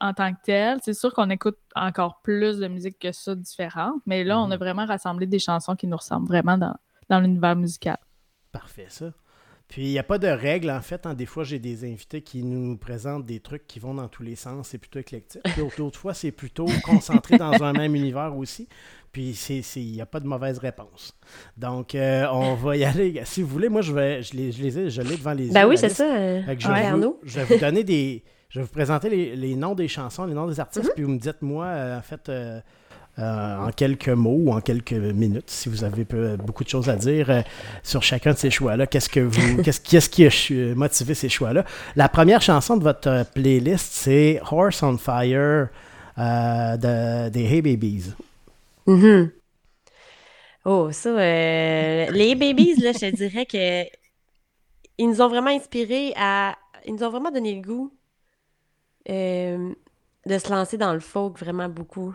en 0.00 0.12
tant 0.12 0.32
que 0.34 0.38
tel. 0.44 0.78
C'est 0.82 0.92
sûr 0.92 1.14
qu'on 1.14 1.30
écoute 1.30 1.56
encore 1.74 2.20
plus 2.22 2.58
de 2.58 2.66
musique 2.68 2.98
que 2.98 3.12
ça 3.12 3.34
différente, 3.34 4.02
mais 4.06 4.24
là, 4.24 4.38
on 4.40 4.50
a 4.50 4.54
Mhm. 4.54 4.58
vraiment 4.58 4.86
rassemblé 4.86 5.26
des 5.26 5.38
chansons 5.38 5.76
qui 5.76 5.86
nous 5.86 5.96
ressemblent 5.96 6.26
vraiment 6.26 6.58
dans, 6.58 6.74
dans 7.08 7.20
l'univers 7.20 7.54
musical. 7.56 7.96
Parfait, 8.52 8.86
ça. 8.88 9.12
Puis, 9.68 9.82
il 9.86 9.90
n'y 9.90 9.98
a 9.98 10.02
pas 10.04 10.18
de 10.18 10.28
règle, 10.28 10.70
en 10.70 10.80
fait. 10.82 11.06
hein. 11.06 11.14
Des 11.14 11.26
fois, 11.26 11.42
j'ai 11.42 11.58
des 11.58 11.84
invités 11.84 12.20
qui 12.22 12.42
nous 12.44 12.76
présentent 12.76 13.24
des 13.26 13.40
trucs 13.40 13.66
qui 13.66 13.80
vont 13.80 13.94
dans 13.94 14.08
tous 14.08 14.22
les 14.22 14.36
sens. 14.36 14.68
C'est 14.68 14.78
plutôt 14.78 14.98
éclectique. 15.00 15.40
Puis, 15.42 15.62
d'autres 15.78 15.98
fois, 15.98 16.14
c'est 16.14 16.30
plutôt 16.32 16.66
concentré 16.84 17.38
dans 17.38 17.62
un 17.62 17.72
même 17.72 17.94
univers 17.96 18.36
aussi. 18.36 18.68
Puis, 19.10 19.34
c'est- 19.34 19.62
c'est- 19.62 19.80
il 19.82 19.92
n'y 19.92 20.00
a 20.00 20.06
pas 20.06 20.20
de 20.20 20.26
mauvaise 20.26 20.58
réponse. 20.58 21.16
Donc, 21.56 21.94
euh, 21.94 22.26
on 22.30 22.54
va 22.54 22.76
y 22.76 22.84
aller. 22.84 23.20
Si 23.24 23.42
vous 23.42 23.48
voulez, 23.48 23.68
moi, 23.68 23.80
je 23.80 23.92
vais, 23.92 24.22
je 24.22 24.34
les, 24.36 24.52
je 24.52 24.62
les 24.62 24.78
ai, 24.78 24.90
je 24.90 25.02
l'ai 25.02 25.16
devant 25.16 25.32
les 25.32 25.46
yeux. 25.46 25.52
Ben 25.52 25.66
oui, 25.66 25.78
c'est 25.78 25.88
ça. 25.88 26.14
euh, 26.14 26.42
Fait 26.42 26.56
que 26.56 26.62
je, 26.62 26.68
ouais, 26.68 26.74
vais 26.74 26.80
vous, 26.82 26.86
Arnaud. 26.88 27.20
je 27.24 27.40
vais 27.40 27.44
vous 27.54 27.60
donner 27.60 27.84
des. 27.84 28.22
Je 28.50 28.60
vais 28.60 28.66
vous 28.66 28.72
présenter 28.72 29.08
les, 29.08 29.34
les 29.34 29.56
noms 29.56 29.74
des 29.74 29.88
chansons, 29.88 30.26
les 30.26 30.34
noms 30.34 30.46
des 30.46 30.60
artistes, 30.60 30.86
Mm-hmm. 30.90 30.94
puis 30.94 31.02
vous 31.04 31.10
me 31.10 31.18
dites, 31.18 31.42
moi, 31.42 31.64
euh, 31.66 31.98
en 31.98 32.02
fait, 32.02 32.28
euh, 32.28 32.60
en 33.18 33.70
quelques 33.76 34.08
mots 34.08 34.38
ou 34.44 34.52
en 34.52 34.60
quelques 34.60 34.92
minutes, 34.92 35.50
si 35.50 35.68
vous 35.68 35.84
avez 35.84 36.04
peu- 36.04 36.36
beaucoup 36.36 36.64
de 36.64 36.68
choses 36.68 36.88
à 36.88 36.96
dire 36.96 37.30
euh, 37.30 37.42
sur 37.82 38.02
chacun 38.02 38.32
de 38.32 38.38
ces 38.38 38.50
choix-là, 38.50 38.86
qu'est-ce 38.86 39.08
que 39.08 39.20
vous, 39.20 39.58
qu'est-ce, 39.62 39.80
qu'est-ce 39.80 40.10
qui 40.10 40.26
a 40.26 40.30
ch- 40.30 40.74
motivé 40.74 41.14
ces 41.14 41.28
choix-là? 41.28 41.64
La 41.96 42.08
première 42.08 42.42
chanson 42.42 42.76
de 42.76 42.82
votre 42.82 43.08
euh, 43.08 43.24
playlist, 43.24 43.92
c'est 43.92 44.40
Horse 44.50 44.82
on 44.82 44.96
Fire 44.98 45.68
euh, 46.18 46.76
de, 46.76 47.28
des 47.30 47.44
Hey 47.44 47.62
Babies. 47.62 48.12
Mhm. 48.86 49.30
Oh, 50.64 50.90
ça, 50.92 51.10
euh, 51.10 52.10
les 52.10 52.34
babies, 52.34 52.74
là, 52.76 52.92
je 52.92 52.98
te 53.00 53.16
dirais 53.16 53.44
que 53.46 53.84
ils 54.98 55.08
nous 55.08 55.20
ont 55.22 55.28
vraiment 55.28 55.50
inspirés 55.50 56.12
à. 56.16 56.56
Ils 56.86 56.94
nous 56.94 57.04
ont 57.04 57.10
vraiment 57.10 57.30
donné 57.30 57.54
le 57.54 57.62
goût 57.62 57.92
euh, 59.08 59.72
de 60.26 60.38
se 60.38 60.50
lancer 60.50 60.76
dans 60.78 60.92
le 60.94 61.00
folk 61.00 61.38
vraiment 61.38 61.68
beaucoup. 61.68 62.14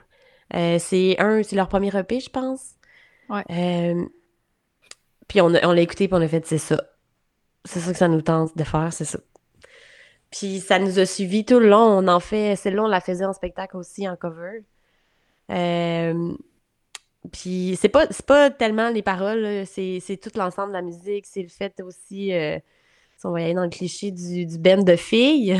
Euh, 0.55 0.79
c'est 0.79 1.19
un, 1.19 1.43
c'est 1.43 1.55
leur 1.55 1.67
premier 1.69 1.95
EP, 1.95 2.19
je 2.19 2.29
pense. 2.29 2.75
Ouais. 3.29 3.43
Euh, 3.51 4.05
puis 5.27 5.41
on, 5.41 5.47
on 5.47 5.71
l'a 5.71 5.81
écouté, 5.81 6.07
puis 6.07 6.15
on 6.17 6.21
a 6.21 6.27
fait, 6.27 6.45
c'est 6.45 6.57
ça. 6.57 6.83
C'est 7.65 7.79
ça 7.79 7.91
que 7.91 7.97
ça 7.97 8.07
nous 8.07 8.21
tente 8.21 8.57
de 8.57 8.63
faire, 8.63 8.91
c'est 8.91 9.05
ça. 9.05 9.19
Puis 10.31 10.59
ça 10.59 10.79
nous 10.79 10.99
a 10.99 11.05
suivis 11.05 11.45
tout 11.45 11.59
le 11.59 11.69
long. 11.69 11.99
On 11.99 12.07
en 12.07 12.19
fait, 12.19 12.55
celle-là, 12.55 12.83
on 12.83 12.87
la 12.87 13.01
faisait 13.01 13.25
en 13.25 13.33
spectacle 13.33 13.77
aussi, 13.77 14.07
en 14.07 14.15
cover. 14.15 14.63
Euh, 15.51 16.33
puis 17.31 17.77
c'est 17.79 17.89
pas, 17.89 18.07
pas 18.27 18.49
tellement 18.49 18.89
les 18.89 19.01
paroles, 19.01 19.65
c'est, 19.65 19.99
c'est 19.99 20.17
tout 20.17 20.31
l'ensemble 20.35 20.69
de 20.69 20.73
la 20.73 20.81
musique. 20.81 21.25
C'est 21.25 21.41
le 21.41 21.49
fait 21.49 21.81
aussi, 21.81 22.33
euh, 22.33 22.57
si 23.17 23.25
on 23.25 23.31
va 23.31 23.41
y 23.41 23.43
aller 23.45 23.53
dans 23.53 23.63
le 23.63 23.69
cliché 23.69 24.11
du, 24.11 24.45
du 24.45 24.57
band 24.57 24.83
de 24.83 24.95
filles. 24.95 25.59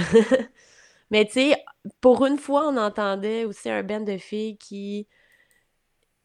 Mais 1.12 1.26
tu 1.26 1.34
sais, 1.34 1.64
pour 2.02 2.26
une 2.26 2.38
fois, 2.38 2.68
on 2.70 2.78
entendait 2.78 3.46
aussi 3.46 3.70
un 3.70 3.84
band 3.84 4.02
de 4.02 4.18
filles 4.18 4.58
qui, 4.58 5.08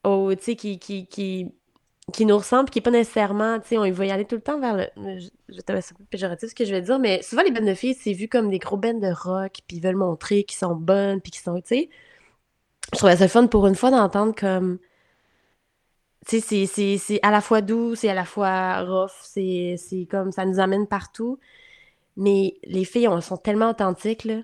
oh, 0.03 0.31
tu 0.35 0.43
sais, 0.43 0.55
qui, 0.55 0.79
qui, 0.79 1.07
qui, 1.07 1.51
qui 2.13 2.25
nous 2.25 2.37
ressemble, 2.37 2.69
qui 2.69 2.79
est 2.79 2.81
pas 2.81 2.91
nécessairement, 2.91 3.59
tu 3.59 3.69
sais, 3.69 3.77
on 3.77 3.91
va 3.91 4.05
y 4.05 4.11
aller 4.11 4.25
tout 4.25 4.35
le 4.35 4.41
temps 4.41 4.59
vers 4.59 4.75
le. 4.77 4.87
Je, 5.19 5.29
je 5.49 5.61
te 5.61 5.93
péjoratif 6.11 6.49
ce 6.49 6.55
que 6.55 6.65
je 6.65 6.71
vais 6.71 6.81
dire, 6.81 6.99
mais 6.99 7.21
souvent 7.23 7.43
les 7.43 7.51
bandes 7.51 7.67
de 7.67 7.73
filles, 7.75 7.95
c'est 7.95 8.13
vu 8.13 8.27
comme 8.29 8.49
des 8.49 8.59
gros 8.59 8.77
bands 8.77 8.93
de 8.99 9.07
rock, 9.13 9.59
puis 9.67 9.77
ils 9.77 9.83
veulent 9.83 9.95
montrer 9.97 10.43
qu'ils 10.43 10.57
sont 10.59 10.75
bonnes, 10.75 11.21
puis 11.21 11.31
qu'ils 11.31 11.43
sont, 11.43 11.59
tu 11.61 11.67
sais. 11.67 11.89
Je 12.93 12.97
trouvais 12.97 13.17
ça 13.17 13.27
fun 13.27 13.45
pour 13.45 13.67
une 13.67 13.75
fois 13.75 13.91
d'entendre 13.91 14.33
comme. 14.35 14.79
Tu 16.27 16.41
sais, 16.41 16.65
c'est- 16.97 17.19
à 17.23 17.29
la 17.31 17.39
fois 17.41 17.61
doux, 17.61 17.93
c'est 17.95 18.09
à 18.09 18.15
la 18.15 18.25
fois 18.25 18.81
rough, 18.81 19.11
c'est 19.21 19.77
comme 20.09 20.31
ça 20.31 20.45
nous 20.45 20.59
amène 20.59 20.87
partout. 20.87 21.39
Mais 22.17 22.55
les 22.65 22.85
filles, 22.85 23.05
elles 23.13 23.21
sont 23.23 23.37
tellement 23.37 23.71
authentiques, 23.71 24.25
là. 24.25 24.41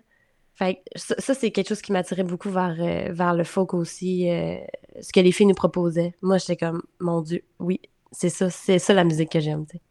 Fait 0.56 0.76
que 0.76 0.82
ça, 0.96 1.16
ça, 1.18 1.34
c'est 1.34 1.52
quelque 1.52 1.70
chose 1.70 1.82
qui 1.82 1.92
m'attirait 1.92 2.24
beaucoup 2.24 2.50
vers, 2.50 2.76
euh, 2.80 3.12
vers 3.12 3.34
le 3.34 3.44
folk 3.44 3.74
aussi, 3.74 4.30
euh, 4.30 4.58
ce 5.02 5.12
que 5.12 5.20
les 5.20 5.32
filles 5.32 5.48
nous 5.48 5.56
proposaient. 5.56 6.14
Moi, 6.22 6.38
j'étais 6.38 6.58
comme, 6.58 6.84
mon 7.00 7.22
Dieu, 7.22 7.44
oui, 7.60 7.82
c'est 8.12 8.30
ça, 8.30 8.50
c'est 8.50 8.80
ça 8.80 8.94
la 8.94 9.04
musique 9.04 9.32
que 9.32 9.40
j'aime, 9.40 9.66
tu 9.66 9.78
sais. 9.78 9.82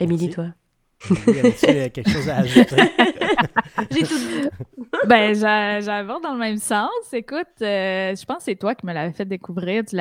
Émilie, 0.00 0.30
toi? 0.30 0.54
Quelque 1.92 2.10
chose 2.10 2.28
à 2.28 2.38
ajouter? 2.38 2.76
J'ai 3.90 4.02
tout 4.02 4.18
dit. 4.18 4.48
Ben, 5.06 5.34
j'a- 5.34 5.80
j'avais 5.80 6.12
dans 6.22 6.32
le 6.32 6.38
même 6.38 6.56
sens. 6.56 6.90
Écoute, 7.12 7.46
euh, 7.62 8.14
je 8.16 8.24
pense 8.24 8.38
que 8.38 8.42
c'est 8.44 8.56
toi 8.56 8.74
qui 8.74 8.84
me 8.86 8.92
l'avais 8.92 9.12
fait 9.12 9.24
découvrir. 9.24 9.84
Tu 9.84 9.96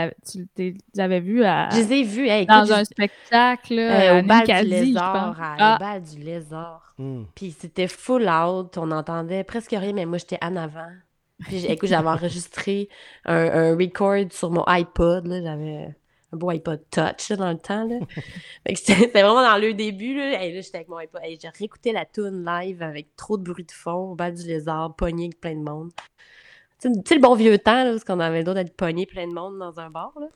l'avais, 0.95 1.19
vu 1.19 1.43
à, 1.43 1.69
Je 1.71 1.77
les 1.77 1.93
ai 1.93 2.03
vus, 2.03 2.27
hey, 2.27 2.45
dans 2.45 2.71
un 2.71 2.83
spectacle 2.83 3.77
euh, 3.77 4.17
à 4.17 4.19
au 4.19 4.23
bal 4.23 4.45
du 4.45 4.69
lézard, 4.69 5.41
à- 5.41 5.55
Ah, 5.59 5.75
au 5.75 5.79
bal 5.79 6.01
du 6.01 6.19
lézard. 6.19 6.93
Hmm. 6.97 7.23
Puis 7.35 7.55
c'était 7.57 7.87
full 7.87 8.27
out, 8.27 8.77
on 8.77 8.91
entendait 8.91 9.43
presque 9.43 9.71
rien, 9.71 9.93
mais 9.93 10.05
moi, 10.05 10.17
j'étais 10.17 10.39
en 10.41 10.55
avant. 10.55 10.89
Puis, 11.41 11.65
écoute, 11.65 11.89
j'avais 11.89 12.09
enregistré 12.09 12.89
un, 13.25 13.35
un, 13.35 13.75
record 13.77 14.31
sur 14.31 14.49
mon 14.49 14.63
iPod. 14.65 15.27
J'avais 15.43 15.95
un 16.33 16.37
beau 16.37 16.49
iPod 16.49 16.81
Touch 16.91 17.31
dans 17.37 17.51
le 17.51 17.57
temps. 17.57 17.87
C'était 18.75 19.21
vraiment 19.21 19.41
dans 19.41 19.57
le 19.57 19.73
début. 19.73 20.15
Là, 20.17 20.31
là 20.31 20.61
j'étais 20.61 20.77
avec 20.77 20.89
mon 20.89 20.97
iPod. 20.97 21.21
J'ai 21.23 21.49
réécouté 21.49 21.91
la 21.91 22.05
tune 22.05 22.45
live 22.45 22.81
avec 22.81 23.15
trop 23.15 23.37
de 23.37 23.43
bruit 23.43 23.63
de 23.63 23.71
fond, 23.71 24.11
au 24.11 24.15
bal 24.15 24.33
du 24.33 24.45
lézard, 24.45 24.95
pogné 24.95 25.25
avec 25.25 25.39
plein 25.39 25.55
de 25.55 25.63
monde. 25.63 25.91
Tu 26.79 26.89
sais, 27.05 27.15
le 27.15 27.21
bon 27.21 27.35
vieux 27.35 27.57
temps, 27.57 27.83
là, 27.83 27.91
parce 27.91 28.03
qu'on 28.03 28.19
avait 28.19 28.39
le 28.39 28.43
droit 28.43 28.53
d'être 28.53 28.75
pogné 28.75 29.05
plein 29.05 29.27
de 29.27 29.33
monde 29.33 29.57
dans 29.57 29.79
un 29.79 29.89
bar. 29.89 30.13
Là? 30.19 30.27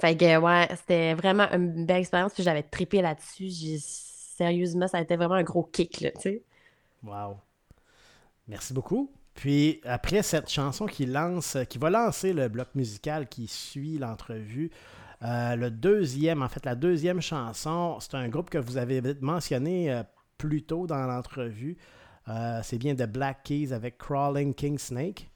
Fait 0.00 0.16
que, 0.16 0.38
ouais, 0.38 0.68
c'était 0.76 1.14
vraiment 1.14 1.50
une 1.52 1.86
belle 1.86 1.98
expérience. 1.98 2.32
Puis 2.32 2.42
j'avais 2.42 2.62
trippé 2.62 3.02
là-dessus. 3.02 3.78
Sérieusement, 3.80 4.86
ça 4.86 4.98
a 4.98 5.00
été 5.00 5.16
vraiment 5.16 5.34
un 5.34 5.42
gros 5.42 5.64
kick, 5.64 6.00
là, 6.00 6.10
tu 6.12 6.20
sais. 6.20 6.42
Wow. 7.02 7.38
Merci 8.46 8.72
beaucoup. 8.72 9.10
Puis 9.36 9.80
après 9.84 10.22
cette 10.22 10.50
chanson 10.50 10.86
qui 10.86 11.06
lance, 11.06 11.58
qui 11.68 11.78
va 11.78 11.90
lancer 11.90 12.32
le 12.32 12.48
bloc 12.48 12.68
musical 12.74 13.28
qui 13.28 13.46
suit 13.46 13.98
l'entrevue, 13.98 14.70
euh, 15.22 15.56
le 15.56 15.70
deuxième, 15.70 16.42
en 16.42 16.48
fait, 16.48 16.64
la 16.64 16.74
deuxième 16.74 17.20
chanson, 17.20 17.98
c'est 18.00 18.14
un 18.14 18.28
groupe 18.28 18.50
que 18.50 18.58
vous 18.58 18.78
avez 18.78 19.02
mentionné 19.20 19.92
euh, 19.92 20.02
plus 20.38 20.62
tôt 20.62 20.86
dans 20.86 21.06
l'entrevue. 21.06 21.76
Euh, 22.28 22.60
c'est 22.62 22.78
bien 22.78 22.94
The 22.94 23.06
Black 23.06 23.44
Keys 23.44 23.72
avec 23.72 23.98
Crawling 23.98 24.54
King 24.54 24.78
Snake. 24.78 25.30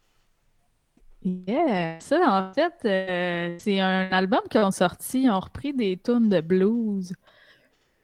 Yeah, 1.22 2.00
ça 2.00 2.18
en 2.26 2.54
fait, 2.54 3.58
c'est 3.60 3.80
un 3.80 4.08
album 4.10 4.40
qu'ils 4.50 4.62
ont 4.62 4.70
sorti, 4.70 5.24
ils 5.24 5.30
ont 5.30 5.40
repris 5.40 5.74
des 5.74 5.98
tunes 5.98 6.30
de 6.30 6.40
blues. 6.40 7.12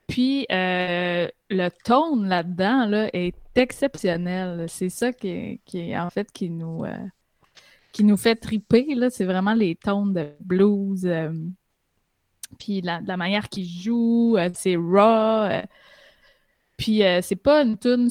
Puis 0.06 0.46
le 0.50 1.68
tone 1.84 2.28
là-dedans 2.28 2.86
là, 2.86 3.08
est 3.12 3.34
exceptionnel. 3.54 4.66
C'est 4.68 4.90
ça 4.90 5.12
qui, 5.12 5.60
qui, 5.64 5.96
en 5.96 6.10
fait, 6.10 6.30
qui 6.32 6.50
nous, 6.50 6.84
euh, 6.84 6.96
qui 7.92 8.04
nous 8.04 8.16
fait 8.16 8.36
triper. 8.36 8.86
C'est 9.10 9.24
vraiment 9.24 9.54
les 9.54 9.74
tons 9.76 10.06
de 10.06 10.30
blues. 10.40 11.06
Euh, 11.06 11.32
puis 12.58 12.80
la, 12.80 13.00
manière 13.16 13.48
qu'il 13.48 13.66
joue, 13.66 14.36
euh, 14.36 14.50
c'est 14.54 14.76
raw. 14.76 15.48
puis 16.76 17.02
c'est 17.22 17.36
pas 17.36 17.62
une 17.62 17.78
tune. 17.78 18.08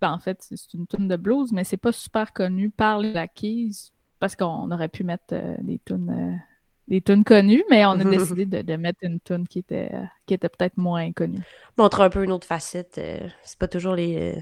Ben, 0.00 0.12
en 0.12 0.18
fait, 0.18 0.38
c'est 0.40 0.74
une 0.74 0.86
tune 0.86 1.08
de 1.08 1.16
blues, 1.16 1.52
mais 1.52 1.64
c'est 1.64 1.78
pas 1.78 1.92
super 1.92 2.32
connu 2.32 2.68
par 2.70 2.98
les 2.98 3.14
Keys 3.34 3.90
parce 4.18 4.36
qu'on 4.36 4.70
aurait 4.70 4.88
pu 4.88 5.04
mettre 5.04 5.34
des 5.62 5.80
tunes 5.84 6.40
des 6.88 7.00
tunes 7.00 7.24
connues, 7.24 7.64
mais 7.70 7.84
on 7.86 7.92
a 7.92 8.04
décidé 8.04 8.44
de, 8.46 8.76
mettre 8.76 8.98
une 9.02 9.20
tune 9.20 9.46
qui 9.46 9.60
était, 9.60 9.90
qui 10.26 10.34
était 10.34 10.48
peut-être 10.48 10.76
moins 10.76 11.12
connue. 11.12 11.42
Montrer 11.76 12.04
un 12.04 12.10
peu 12.10 12.24
une 12.24 12.32
autre 12.32 12.46
facette. 12.46 12.98
Euh, 12.98 13.20
c'est 13.42 13.58
pas 13.58 13.68
toujours 13.68 13.94
les, 13.94 14.34
euh, 14.34 14.40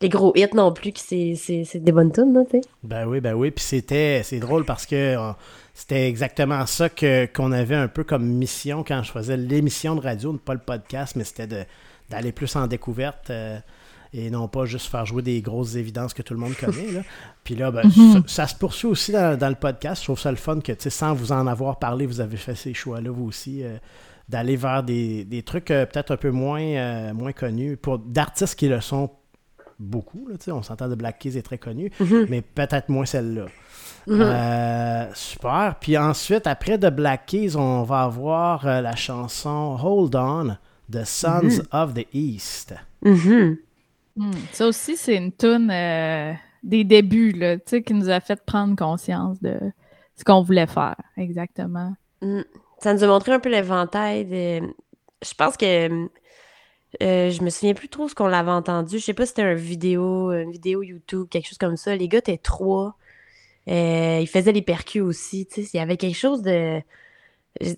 les 0.00 0.08
gros 0.08 0.32
hits 0.36 0.54
non 0.54 0.72
plus 0.72 0.92
qui 0.92 1.36
c'est 1.36 1.78
des 1.78 1.92
bonnes 1.92 2.12
tunes, 2.12 2.44
tu 2.50 2.58
sais. 2.58 2.60
Ben 2.82 3.06
oui, 3.06 3.20
ben 3.20 3.34
oui. 3.34 3.50
Puis 3.50 3.64
c'était 3.64 4.22
c'est 4.24 4.38
drôle 4.38 4.64
parce 4.64 4.86
que 4.86 5.16
euh, 5.16 5.32
c'était 5.74 6.08
exactement 6.08 6.64
ça 6.66 6.88
que 6.88 7.26
qu'on 7.26 7.52
avait 7.52 7.74
un 7.74 7.88
peu 7.88 8.04
comme 8.04 8.24
mission 8.24 8.84
quand 8.84 9.02
je 9.02 9.10
faisais 9.10 9.36
l'émission 9.36 9.94
de 9.94 10.00
radio, 10.00 10.32
pas 10.34 10.54
le 10.54 10.60
podcast, 10.60 11.16
mais 11.16 11.24
c'était 11.24 11.66
d'aller 12.08 12.32
plus 12.32 12.54
en 12.56 12.66
découverte 12.66 13.30
et 14.12 14.30
non 14.30 14.48
pas 14.48 14.64
juste 14.64 14.86
faire 14.86 15.06
jouer 15.06 15.22
des 15.22 15.40
grosses 15.40 15.76
évidences 15.76 16.14
que 16.14 16.22
tout 16.22 16.34
le 16.34 16.40
monde 16.40 16.54
connaît. 16.60 16.90
Là. 16.92 17.02
Puis 17.44 17.54
là, 17.54 17.70
ben, 17.70 17.84
mhm. 17.84 18.24
ça, 18.26 18.46
se 18.46 18.54
poursuit 18.54 18.88
aussi 18.88 19.12
dans, 19.12 19.48
le 19.48 19.54
podcast. 19.54 20.02
Je 20.02 20.06
trouve 20.06 20.18
ça 20.18 20.30
le 20.30 20.36
fun 20.36 20.60
que, 20.60 20.72
sans 20.88 21.14
vous 21.14 21.32
en 21.32 21.46
avoir 21.46 21.78
parlé, 21.78 22.06
vous 22.06 22.20
avez 22.20 22.36
fait 22.36 22.54
ces 22.54 22.74
choix-là, 22.74 23.10
vous 23.10 23.26
aussi, 23.26 23.62
euh, 23.62 23.76
d'aller 24.28 24.56
vers 24.56 24.82
des, 24.82 25.42
trucs 25.46 25.70
euh, 25.70 25.86
peut-être 25.86 26.12
un 26.12 26.16
peu 26.16 26.30
moins, 26.30 26.62
euh, 26.62 27.14
moins 27.14 27.32
connus, 27.32 27.76
pour 27.76 27.98
d'artistes 27.98 28.56
qui 28.56 28.68
le 28.68 28.80
sont 28.80 29.10
beaucoup. 29.78 30.28
Là, 30.28 30.36
on 30.54 30.62
s'entend 30.62 30.88
de 30.88 30.94
Black 30.94 31.18
Keys 31.18 31.38
est 31.38 31.42
très 31.42 31.58
connu, 31.58 31.90
mhm. 32.00 32.26
mais 32.28 32.42
peut-être 32.42 32.88
moins 32.88 33.06
celle-là. 33.06 33.46
Mhm. 34.06 35.14
super. 35.14 35.76
Puis 35.80 35.96
ensuite, 35.96 36.46
après 36.46 36.78
de 36.78 36.90
Black 36.90 37.26
Keys, 37.26 37.54
on 37.54 37.84
va 37.84 38.02
avoir 38.02 38.64
la 38.66 38.96
chanson 38.96 39.78
Hold 39.80 40.16
On 40.16 40.56
de 40.88 41.04
Sons 41.04 41.62
of 41.70 41.94
the 41.94 42.06
East. 42.12 42.74
Hmm. 44.20 44.32
Ça 44.52 44.66
aussi, 44.66 44.98
c'est 44.98 45.16
une 45.16 45.32
toune 45.32 45.70
euh, 45.70 46.34
des 46.62 46.84
débuts, 46.84 47.32
là, 47.32 47.56
qui 47.56 47.94
nous 47.94 48.10
a 48.10 48.20
fait 48.20 48.44
prendre 48.44 48.76
conscience 48.76 49.40
de 49.40 49.58
ce 50.14 50.24
qu'on 50.24 50.42
voulait 50.42 50.66
faire, 50.66 51.00
exactement. 51.16 51.94
Hmm. 52.20 52.42
Ça 52.80 52.92
nous 52.92 53.02
a 53.02 53.06
montré 53.06 53.32
un 53.32 53.40
peu 53.40 53.48
l'éventail 53.48 54.26
de... 54.26 54.60
Je 55.22 55.34
pense 55.34 55.56
que... 55.56 56.06
Euh, 57.02 57.30
je 57.30 57.42
me 57.42 57.48
souviens 57.48 57.72
plus 57.72 57.88
trop 57.88 58.08
ce 58.08 58.14
qu'on 58.14 58.26
l'avait 58.26 58.50
entendu. 58.50 58.98
Je 58.98 59.04
sais 59.04 59.14
pas 59.14 59.24
si 59.24 59.28
c'était 59.30 59.50
une 59.50 59.54
vidéo, 59.54 60.32
une 60.32 60.50
vidéo 60.50 60.82
YouTube, 60.82 61.28
quelque 61.30 61.46
chose 61.46 61.56
comme 61.56 61.76
ça. 61.76 61.96
Les 61.96 62.08
gars 62.08 62.18
étaient 62.18 62.36
trois. 62.36 62.96
Euh, 63.68 64.18
ils 64.20 64.26
faisaient 64.26 64.52
les 64.52 64.60
percus 64.60 65.00
aussi. 65.00 65.46
Il 65.56 65.68
y 65.72 65.78
avait 65.78 65.96
quelque 65.96 66.16
chose 66.16 66.42
de. 66.42 66.82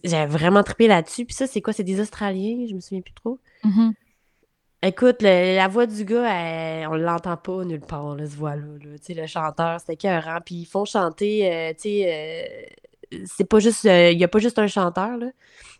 J'avais 0.02 0.26
vraiment 0.26 0.62
trippé 0.62 0.88
là-dessus. 0.88 1.26
Puis 1.26 1.34
ça, 1.34 1.46
c'est 1.46 1.60
quoi? 1.60 1.74
C'est 1.74 1.84
des 1.84 2.00
Australiens? 2.00 2.66
Je 2.68 2.74
me 2.74 2.80
souviens 2.80 3.02
plus 3.02 3.12
trop. 3.12 3.38
Mm-hmm. 3.64 3.92
Écoute, 4.84 5.22
la 5.22 5.68
voix 5.68 5.86
du 5.86 6.04
gars, 6.04 6.88
on 6.90 6.96
l'entend 6.96 7.36
pas 7.36 7.64
nulle 7.64 7.80
part, 7.80 8.16
là, 8.16 8.26
ce 8.26 8.34
voix-là. 8.34 8.64
Le 9.08 9.26
chanteur, 9.26 9.78
c'était 9.78 9.92
écœurant. 9.92 10.38
Puis 10.44 10.56
ils 10.56 10.64
font 10.64 10.84
chanter, 10.84 11.52
euh, 11.52 11.72
tu 11.72 11.82
sais, 11.82 12.66
euh, 13.12 13.18
c'est 13.26 13.44
pas 13.44 13.60
juste, 13.60 13.84
euh, 13.86 14.10
il 14.10 14.18
y 14.18 14.24
a 14.24 14.28
pas 14.28 14.40
juste 14.40 14.58
un 14.58 14.66
chanteur, 14.66 15.16
là. 15.18 15.26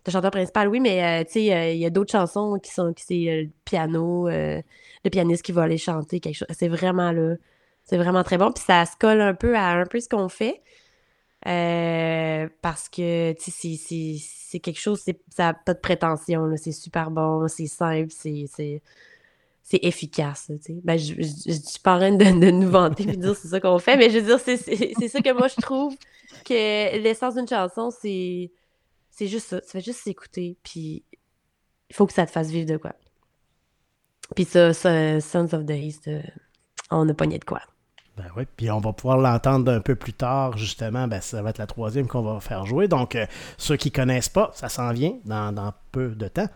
Le 0.05 0.11
chanteur 0.11 0.31
principal, 0.31 0.69
oui, 0.69 0.79
mais 0.79 1.25
tu 1.25 1.33
sais, 1.33 1.75
il 1.75 1.79
y 1.79 1.85
a 1.85 1.89
d'autres 1.89 2.11
chansons 2.11 2.59
qui 2.59 2.71
sont, 2.71 2.93
qui 2.93 3.03
c'est 3.03 3.43
le 3.43 3.49
piano, 3.65 4.29
le 4.29 5.09
pianiste 5.11 5.43
qui 5.43 5.51
va 5.51 5.63
aller 5.63 5.77
chanter 5.77 6.19
quelque 6.19 6.35
chose. 6.35 6.47
C'est 6.51 6.67
vraiment, 6.69 7.11
là, 7.11 7.35
c'est 7.83 7.97
vraiment 7.97 8.23
très 8.23 8.37
bon. 8.37 8.51
Puis 8.51 8.63
ça 8.65 8.85
se 8.85 8.97
colle 8.97 9.21
un 9.21 9.33
peu 9.33 9.55
à 9.55 9.71
un 9.71 9.85
peu 9.85 9.99
ce 9.99 10.09
qu'on 10.09 10.29
fait. 10.29 10.61
Parce 11.43 12.89
que, 12.89 13.33
tu 13.33 13.51
sais, 13.51 14.17
c'est 14.53 14.59
quelque 14.59 14.79
chose, 14.79 15.03
ça 15.35 15.43
n'a 15.43 15.53
pas 15.53 15.73
de 15.73 15.79
prétention, 15.79 16.51
c'est 16.57 16.71
super 16.71 17.11
bon, 17.11 17.47
c'est 17.47 17.67
simple, 17.67 18.11
c'est 18.11 18.81
efficace. 19.81 20.51
Ben, 20.83 20.97
je 20.97 21.15
ne 21.15 21.23
suis 21.23 21.79
pas 21.83 21.95
en 21.95 21.99
train 21.99 22.11
de, 22.11 22.51
nous 22.51 22.69
vanter 22.69 23.03
et 23.03 23.05
de 23.07 23.21
dire 23.21 23.35
c'est 23.35 23.49
ça 23.49 23.59
qu'on 23.59 23.79
fait, 23.79 23.97
mais 23.97 24.09
je 24.09 24.19
veux 24.19 24.25
dire, 24.25 24.39
c'est 24.39 25.07
ça 25.07 25.21
que 25.21 25.33
moi 25.33 25.47
je 25.47 25.59
trouve 25.61 25.95
que 26.45 26.97
l'essence 26.97 27.35
d'une 27.35 27.47
chanson, 27.47 27.91
c'est 27.91 28.51
juste 29.19 29.47
ça. 29.47 29.61
Tu 29.61 29.69
fais 29.69 29.81
juste 29.81 29.99
s'écouter, 29.99 30.57
puis 30.63 31.03
il 31.89 31.95
faut 31.95 32.05
que 32.05 32.13
ça 32.13 32.25
te 32.25 32.31
fasse 32.31 32.49
vivre 32.49 32.69
de 32.69 32.77
quoi. 32.77 32.93
Puis 34.35 34.45
ça, 34.45 34.73
ça 34.73 35.19
Sons 35.19 35.53
of 35.53 35.65
the 35.65 35.71
East, 35.71 36.07
euh, 36.07 36.21
on 36.89 37.07
a 37.09 37.13
pogné 37.13 37.37
de 37.37 37.45
quoi. 37.45 37.61
Ben 38.15 38.25
oui, 38.37 38.43
puis 38.55 38.69
on 38.69 38.79
va 38.79 38.93
pouvoir 38.93 39.17
l'entendre 39.17 39.71
un 39.71 39.79
peu 39.79 39.95
plus 39.95 40.13
tard, 40.13 40.55
justement. 40.57 41.07
Ben, 41.07 41.19
ça 41.19 41.41
va 41.41 41.49
être 41.49 41.57
la 41.57 41.65
troisième 41.65 42.07
qu'on 42.07 42.21
va 42.21 42.39
faire 42.39 42.65
jouer. 42.65 42.87
Donc, 42.87 43.15
euh, 43.15 43.25
ceux 43.57 43.75
qui 43.75 43.89
ne 43.89 43.95
connaissent 43.95 44.29
pas, 44.29 44.51
ça 44.53 44.69
s'en 44.69 44.91
vient 44.91 45.13
dans, 45.25 45.73
peu 45.91 46.09
de 46.09 46.27
temps. 46.27 46.47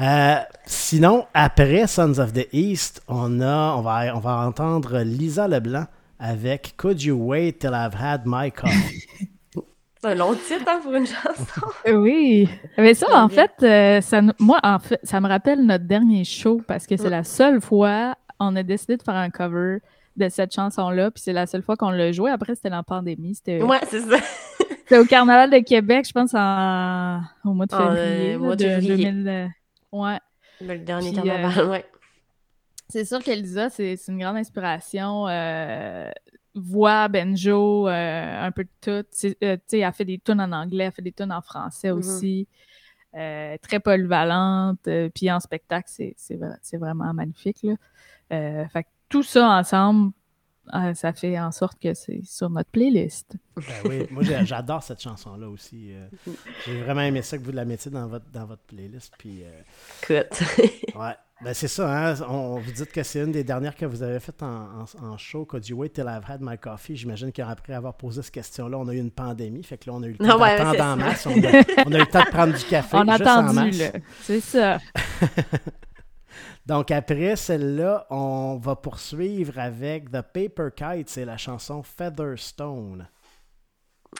Euh, 0.00 0.36
sinon, 0.66 1.26
après 1.34 1.86
Sons 1.86 2.18
of 2.18 2.32
the 2.32 2.48
East, 2.52 3.02
on, 3.06 3.40
a, 3.40 3.74
on, 3.76 3.82
va, 3.82 4.16
on 4.16 4.18
va 4.18 4.38
entendre 4.38 4.98
Lisa 5.00 5.46
Leblanc 5.46 5.86
avec 6.18 6.74
Could 6.76 7.00
You 7.00 7.16
Wait 7.16 7.52
Till 7.52 7.70
I've 7.74 7.96
Had 8.00 8.22
My 8.26 8.50
Coffee? 8.50 9.06
C'est 10.02 10.10
un 10.10 10.14
long 10.16 10.34
titre 10.34 10.64
hein, 10.66 10.80
pour 10.82 10.94
une 10.94 11.06
chanson. 11.06 11.66
oui. 11.86 12.48
Mais 12.76 12.94
ça, 12.94 13.06
en 13.22 13.28
fait, 13.28 13.52
euh, 13.62 14.00
ça, 14.00 14.20
moi, 14.40 14.58
en 14.64 14.80
fait, 14.80 14.98
ça 15.04 15.20
me 15.20 15.28
rappelle 15.28 15.64
notre 15.64 15.84
dernier 15.84 16.24
show 16.24 16.60
parce 16.66 16.88
que 16.88 16.96
c'est 16.96 17.08
la 17.08 17.22
seule 17.22 17.60
fois 17.60 18.16
on 18.46 18.56
a 18.56 18.62
décidé 18.62 18.96
de 18.96 19.02
faire 19.02 19.14
un 19.14 19.30
cover 19.30 19.78
de 20.16 20.28
cette 20.28 20.54
chanson-là. 20.54 21.10
Puis 21.10 21.22
c'est 21.22 21.32
la 21.32 21.46
seule 21.46 21.62
fois 21.62 21.76
qu'on 21.76 21.90
l'a 21.90 22.12
joué. 22.12 22.30
Après, 22.30 22.54
c'était 22.54 22.70
la 22.70 22.82
pandémie. 22.82 23.34
C'était... 23.34 23.62
Ouais, 23.62 23.80
c'est 23.88 24.00
ça. 24.00 24.16
c'était 24.58 24.98
au 24.98 25.04
Carnaval 25.04 25.50
de 25.50 25.58
Québec, 25.58 26.06
je 26.06 26.12
pense, 26.12 26.34
en... 26.34 27.20
au 27.44 27.54
mois 27.54 27.66
de 27.66 27.74
février. 27.74 28.36
mois 28.36 28.56
de, 28.56 28.64
février. 28.64 29.12
2000... 29.12 29.28
Euh, 29.28 29.46
ouais. 29.92 30.18
Le 30.60 30.78
dernier 30.78 31.12
carnaval, 31.12 31.58
euh, 31.58 31.70
ouais. 31.70 31.84
C'est 32.88 33.04
sûr 33.04 33.22
qu'Elisa, 33.22 33.70
c'est, 33.70 33.96
c'est 33.96 34.12
une 34.12 34.18
grande 34.18 34.36
inspiration. 34.36 35.26
Euh, 35.28 36.10
voix, 36.54 37.08
banjo, 37.08 37.86
un 37.86 38.50
peu 38.52 38.64
de 38.64 38.70
tout. 38.80 39.06
sais, 39.10 39.36
elle 39.40 39.92
fait 39.92 40.04
des 40.04 40.18
tunes 40.18 40.40
en 40.40 40.52
anglais, 40.52 40.84
elle 40.84 40.92
fait 40.92 41.02
des 41.02 41.12
tunes 41.12 41.32
en 41.32 41.40
français 41.40 41.88
mm-hmm. 41.88 41.98
aussi. 41.98 42.48
très 43.12 43.80
polyvalente. 43.80 44.86
puis 45.14 45.30
en 45.30 45.40
spectacle, 45.40 45.88
c'est, 45.90 46.14
c'est, 46.18 46.38
c'est 46.60 46.76
vraiment 46.76 47.14
magnifique. 47.14 47.62
Là. 47.62 48.68
fait 48.68 48.86
tout 49.12 49.22
ça 49.22 49.46
ensemble, 49.46 50.12
euh, 50.74 50.94
ça 50.94 51.12
fait 51.12 51.38
en 51.38 51.52
sorte 51.52 51.78
que 51.78 51.92
c'est 51.92 52.22
sur 52.24 52.48
notre 52.48 52.70
playlist. 52.70 53.36
Ben 53.56 53.62
oui, 53.84 54.06
moi 54.10 54.22
j'adore 54.22 54.82
cette 54.82 55.02
chanson-là 55.02 55.48
aussi. 55.48 55.92
Euh. 55.92 56.06
J'ai 56.64 56.82
vraiment 56.82 57.02
aimé 57.02 57.20
ça 57.20 57.36
que 57.36 57.42
vous 57.42 57.52
la 57.52 57.66
mettiez 57.66 57.90
dans 57.90 58.06
votre, 58.06 58.24
dans 58.32 58.46
votre 58.46 58.62
playlist. 58.62 59.12
Puis, 59.18 59.42
euh, 59.42 60.22
ouais. 60.98 61.14
Ben 61.44 61.52
c'est 61.52 61.68
ça, 61.68 62.10
hein? 62.10 62.14
On, 62.28 62.60
vous 62.60 62.70
dit 62.70 62.86
que 62.86 63.02
c'est 63.02 63.20
une 63.20 63.32
des 63.32 63.42
dernières 63.44 63.74
que 63.74 63.84
vous 63.84 64.02
avez 64.02 64.20
faites 64.20 64.42
en, 64.44 64.84
en, 65.02 65.18
show, 65.18 65.44
Could 65.44 65.66
You 65.66 65.76
Wait 65.76 65.90
Till 65.90 66.04
I've 66.04 66.22
Had 66.26 66.40
My 66.40 66.56
Coffee? 66.56 66.96
J'imagine 66.96 67.32
qu'après 67.32 67.74
avoir 67.74 67.96
posé 67.96 68.22
cette 68.22 68.32
question-là, 68.32 68.78
on 68.78 68.86
a 68.86 68.94
eu 68.94 68.98
une 68.98 69.10
pandémie, 69.10 69.64
fait 69.64 69.76
que 69.76 69.90
là, 69.90 69.96
on 69.96 70.02
a 70.04 70.06
eu 70.06 70.12
le 70.12 70.18
temps 70.18 70.38
d'attendre 70.38 70.84
en 70.84 70.96
masse. 70.96 71.26
On 71.26 71.32
a, 71.32 71.34
eu 71.34 72.00
le 72.00 72.06
temps 72.06 72.22
de 72.22 72.30
prendre 72.30 72.56
du 72.56 72.64
café. 72.64 72.96
On 72.96 73.08
a 73.08 73.14
attendu, 73.14 73.70
là. 73.72 73.90
C'est 74.22 74.40
ça. 74.40 74.78
Donc 76.66 76.90
après 76.90 77.36
celle-là, 77.36 78.06
on 78.10 78.56
va 78.56 78.76
poursuivre 78.76 79.58
avec 79.58 80.10
The 80.10 80.22
Paper 80.22 80.68
Kite, 80.74 81.08
c'est 81.08 81.24
la 81.24 81.36
chanson 81.36 81.82
Featherstone. 81.82 83.08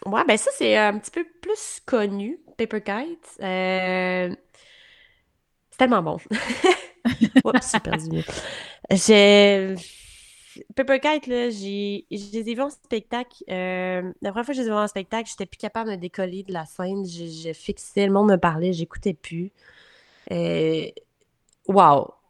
Ouais, 0.06 0.24
ben 0.26 0.36
ça, 0.36 0.50
c'est 0.56 0.76
un 0.76 0.98
petit 0.98 1.10
peu 1.10 1.24
plus 1.42 1.80
connu, 1.84 2.38
Paper 2.56 2.80
Kite. 2.82 3.38
Euh, 3.42 4.34
C'est 5.70 5.78
tellement 5.78 6.02
bon. 6.02 6.18
Oups, 7.44 7.78
perdu. 7.82 8.24
J'ai... 8.90 9.74
Paper 10.76 11.00
Kite, 11.00 11.26
là, 11.28 11.50
j'ai... 11.50 12.06
Je 12.10 12.30
les 12.38 12.50
ai 12.50 12.60
en 12.60 12.70
spectacle. 12.70 13.42
Euh, 13.50 14.12
La 14.20 14.30
première 14.30 14.44
fois 14.44 14.54
que 14.54 14.58
je 14.58 14.62
les 14.62 14.68
ai 14.68 14.70
vus 14.70 14.76
en 14.76 14.86
spectacle, 14.88 15.28
j'étais 15.30 15.46
plus 15.46 15.56
capable 15.58 15.90
de 15.90 15.96
me 15.96 16.00
décoller 16.00 16.42
de 16.42 16.52
la 16.52 16.66
scène. 16.66 17.06
Je, 17.06 17.24
je 17.26 17.52
fixais, 17.52 18.06
le 18.06 18.12
monde 18.12 18.30
me 18.30 18.36
parlait, 18.36 18.72
j'écoutais 18.72 19.14
plus. 19.14 19.52
Euh... 20.32 20.88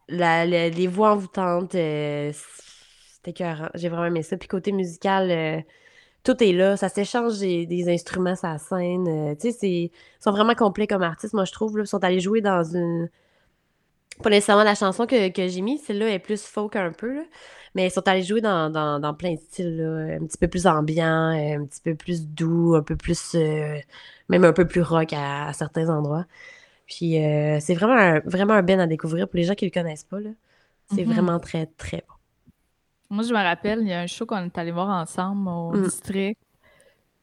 La- 0.09 0.47
les 0.47 0.87
voix 0.87 1.12
envoûtantes, 1.12 1.75
euh, 1.75 2.33
c'était 3.14 3.31
écœurant. 3.31 3.68
J'ai 3.75 3.88
vraiment 3.88 4.07
aimé 4.07 4.23
ça. 4.23 4.37
Puis 4.37 4.49
côté 4.49 4.73
musical... 4.73 5.31
euh, 5.31 5.61
tout 6.25 6.42
est 6.42 6.53
là, 6.53 6.77
ça 6.77 6.88
s'échange 6.88 7.38
des, 7.40 7.88
instruments 7.88 8.35
la 8.42 8.59
scène. 8.59 9.09
euh, 9.09 9.35
tu 9.35 9.53
sais, 9.53 9.68
ils 9.68 9.90
sont 10.21 10.33
vraiment 10.33 10.55
complets 10.55 10.87
comme 10.87 11.03
artistes, 11.03 11.35
moi, 11.35 11.45
je 11.45 11.53
trouve. 11.53 11.79
Ils 11.81 11.87
sont 11.87 12.05
allés 12.05 12.21
jouer 12.21 12.40
dans 12.40 12.62
une. 12.64 13.11
Pas 14.23 14.31
nécessairement 14.31 14.64
la 14.64 14.75
chanson 14.77 15.07
que, 15.07 15.31
que 15.31 15.49
j'ai 15.49 15.62
mise, 15.62 15.83
celle-là 15.85 16.11
est 16.11 16.18
plus 16.21 16.42
folk 16.45 16.77
un 16.77 16.92
peu, 16.92 17.25
mais 17.75 17.87
ils 17.88 17.90
sont 17.90 18.07
allés 18.07 18.23
jouer 18.23 18.40
dans, 18.40 18.71
dans, 18.71 19.14
plein 19.14 19.35
de 19.35 19.40
styles, 19.40 19.81
un 20.21 20.25
petit 20.27 20.38
peu 20.38 20.49
plus 20.49 20.66
ambiant, 20.66 21.31
un 21.31 21.64
petit 21.66 21.81
peu 21.83 21.95
plus 21.97 22.27
doux, 22.29 22.75
un 22.77 22.83
peu 22.83 22.97
plus. 22.97 23.35
même 24.29 24.45
un 24.45 24.53
peu 24.53 24.66
plus 24.66 24.83
rock 24.83 25.12
à 25.12 25.53
certains 25.55 25.88
endroits. 25.88 26.27
Puis 26.94 27.24
euh, 27.24 27.59
c'est 27.61 27.74
vraiment 27.74 27.94
un, 27.96 28.20
vraiment 28.26 28.52
un 28.55 28.62
Ben 28.62 28.78
à 28.81 28.87
découvrir 28.87 29.26
pour 29.28 29.37
les 29.38 29.44
gens 29.44 29.55
qui 29.55 29.64
le 29.64 29.70
connaissent 29.70 30.05
pas, 30.05 30.20
là. 30.20 30.31
C'est 30.94 31.05
Mhm. 31.07 31.12
vraiment 31.14 31.38
très, 31.40 31.64
très 31.66 32.05
bon. 32.07 32.14
Moi, 33.16 33.24
je 33.24 33.33
me 33.33 33.38
rappelle, 33.42 33.81
il 33.81 33.88
y 33.88 33.92
a 33.92 34.00
un 34.00 34.07
show 34.07 34.26
qu'on 34.26 34.44
est 34.44 34.59
allé 34.59 34.72
voir 34.72 34.88
ensemble 34.90 35.48
au 35.48 35.72
Mm. 35.72 35.83
district. 35.85 36.40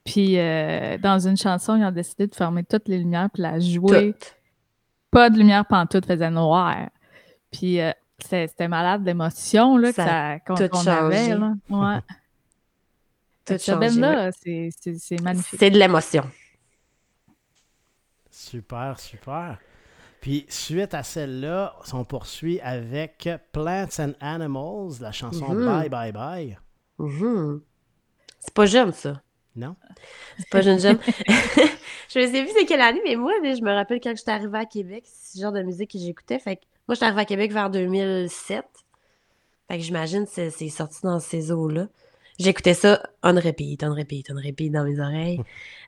Puis, 0.04 0.40
euh, 0.40 0.98
dans 0.98 1.20
une 1.28 1.38
chanson, 1.38 1.76
ils 1.76 1.84
ont 1.86 1.92
décidé 1.92 2.26
de 2.26 2.34
fermer 2.34 2.64
toutes 2.64 2.88
les 2.88 2.98
lumières 2.98 3.30
puis 3.32 3.44
la 3.44 3.60
jouer. 3.60 4.16
Pas 5.12 5.30
de 5.30 5.38
lumière 5.38 5.66
pantoute, 5.66 6.06
faisait 6.06 6.30
noir. 6.32 6.90
Puis, 7.52 7.80
euh, 7.80 7.92
c'était 8.20 8.68
malade 8.68 9.04
d'émotion 9.04 9.78
là, 9.78 9.90
que 9.90 9.96
Ça 9.96 10.40
qu'on 10.40 10.56
tout 10.56 10.68
qu'on 10.70 10.88
avait. 10.88 11.36
Là. 11.36 11.54
Ouais. 11.70 12.00
Tout 13.46 13.58
Ce 13.58 13.72
c'est 14.44 14.70
c'est 15.00 15.22
magnifique. 15.22 15.60
C'est 15.60 15.70
de 15.72 15.78
l'émotion. 15.80 16.24
Super, 18.50 19.00
super. 19.00 19.60
Puis 20.22 20.46
suite 20.50 20.94
à 20.96 21.04
celle-là, 21.04 21.76
on 21.94 22.04
poursuit 22.04 22.60
avec 22.62 23.30
Plants 23.52 23.88
and 24.00 24.14
Animals, 24.20 25.00
la 25.00 25.12
chanson 25.12 25.54
Mhm. 25.54 25.66
Bye 25.66 25.90
Bye 25.90 26.12
Bye. 26.12 26.60
Mhm. 26.98 27.62
C'est 28.40 28.54
pas 28.54 28.66
jeune, 28.66 28.92
ça. 28.92 29.22
Non? 29.56 29.76
C'est 30.38 30.50
pas 30.50 30.62
jeune, 30.62 30.80
jeune. 30.80 30.98
je 32.10 32.20
sais 32.20 32.44
plus 32.44 32.52
c'est 32.58 32.66
quelle 32.66 32.82
année, 32.82 33.02
mais 33.06 33.16
moi, 33.16 33.34
je 33.44 33.62
me 33.62 33.72
rappelle 33.72 34.00
quand 34.02 34.16
j'étais 34.18 34.32
arrivée 34.32 34.58
à 34.58 34.66
Québec, 34.66 35.04
c'est 35.06 35.38
ce 35.38 35.42
genre 35.42 35.52
de 35.52 35.62
musique 35.62 35.92
que 35.92 36.00
j'écoutais. 36.00 36.40
Fait 36.40 36.56
que 36.56 36.62
moi, 36.88 36.96
j'étais 36.96 37.06
arrivée 37.06 37.22
à 37.22 37.26
Québec 37.26 37.52
vers 37.54 37.70
2007. 37.70 38.66
Fait 39.68 39.78
que 39.78 39.84
j'imagine 39.84 40.26
que 40.26 40.32
c'est 40.32 40.50
c'est 40.50 40.70
sorti 40.70 41.02
dans 41.04 41.20
ces 41.20 41.52
eaux-là. 41.52 41.88
J'écoutais 42.40 42.74
ça 42.74 43.04
on 43.22 43.36
repeat, 43.36 43.84
on 43.84 43.94
repeat, 43.94 44.32
on 44.32 44.36
repeat 44.36 44.72
dans 44.72 44.86
mes 44.86 45.00
oreilles. 45.00 45.42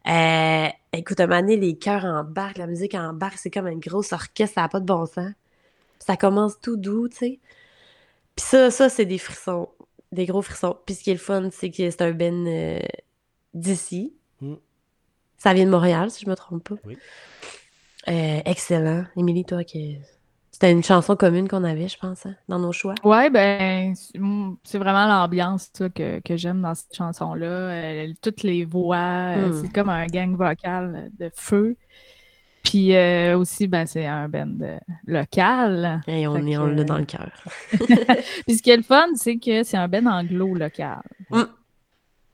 Euh, 0.08 0.68
écoute, 0.92 1.20
à 1.20 1.24
un 1.24 1.28
moment 1.28 1.42
donné, 1.42 1.56
les 1.56 1.78
chœurs 1.78 2.04
embarquent, 2.04 2.58
la 2.58 2.68
musique 2.68 2.94
embarque, 2.94 3.38
c'est 3.38 3.50
comme 3.50 3.68
un 3.68 3.78
gros 3.78 4.14
orchestre, 4.14 4.56
ça 4.56 4.62
n'a 4.62 4.70
pas 4.70 4.82
de 4.82 4.86
bon 4.86 5.06
sens. 5.06 5.32
Ça 6.00 6.18
commence 6.18 6.60
tout 6.60 6.76
doux, 6.76 7.08
tu 7.08 7.18
sais. 7.18 7.40
Puis 8.36 8.46
ça, 8.46 8.70
ça 8.70 8.90
c'est 8.90 9.06
des 9.06 9.18
frissons, 9.18 9.70
des 10.12 10.26
gros 10.26 10.42
frissons. 10.42 10.78
Puis 10.86 10.96
ce 10.96 11.04
qui 11.04 11.12
est 11.12 11.16
le 11.16 11.20
fun, 11.20 11.50
c'est 11.52 11.70
que 11.70 11.90
c'est 11.90 12.02
un 12.02 12.12
ben 12.12 12.46
euh, 12.48 12.80
d'ici. 13.54 14.14
Mm. 14.42 14.56
Ça 15.38 15.54
vient 15.54 15.66
de 15.66 15.72
Montréal, 15.72 16.12
si 16.12 16.26
je 16.26 16.30
me 16.30 16.36
trompe 16.36 16.68
pas. 16.68 16.76
Oui. 16.86 16.98
Euh, 18.08 18.42
excellent. 18.46 19.06
Émilie, 19.16 19.46
toi, 19.46 19.64
que... 19.64 19.78
c'était 20.62 20.74
une 20.74 20.84
chanson 20.84 21.16
commune 21.16 21.48
qu'on 21.48 21.64
avait, 21.64 21.88
je 21.88 21.98
pense, 21.98 22.24
hein, 22.28 22.36
dans 22.48 22.60
nos 22.60 22.72
choix. 22.72 22.94
Ouais, 23.04 23.32
ben, 23.32 23.96
c'est 23.96 24.20
mm, 24.20 24.58
c'est 24.64 24.78
vraiment 24.78 25.08
l'ambiance 25.08 25.72
que, 25.96 26.20
que 26.20 26.38
j'aime 26.38 26.62
dans 26.62 26.76
cette 26.76 26.96
chanson-là. 26.96 27.46
Euh, 27.48 28.08
toutes 28.22 28.44
les 28.44 28.64
voix, 28.64 28.98
euh, 29.38 29.50
Mm. 29.50 29.62
c'est 29.64 29.74
comme 29.74 29.90
un 29.90 30.06
gang 30.06 30.36
vocal 30.36 31.10
de 31.18 31.32
feu. 31.34 31.76
Puis 32.64 32.96
euh, 32.96 33.40
aussi, 33.40 33.68
ben, 33.68 33.88
c'est 33.88 34.06
un 34.06 34.30
band 34.30 34.54
euh, 34.62 34.78
local. 35.08 36.02
Et 36.06 36.28
on 36.28 36.36
est 36.46 36.58
on 36.58 36.68
l'a 36.68 36.84
dans 36.84 37.00
le 37.00 37.06
cœur. 37.06 37.32
Puis 38.46 38.58
ce 38.58 38.62
qui 38.62 38.70
est 38.70 38.78
le 38.78 38.84
fun, 38.84 39.08
c'est 39.16 39.38
que 39.38 39.64
c'est 39.64 39.78
un 39.78 39.88
band 39.88 40.06
anglo 40.06 40.54
local. 40.54 41.02
Mm. 41.32 41.42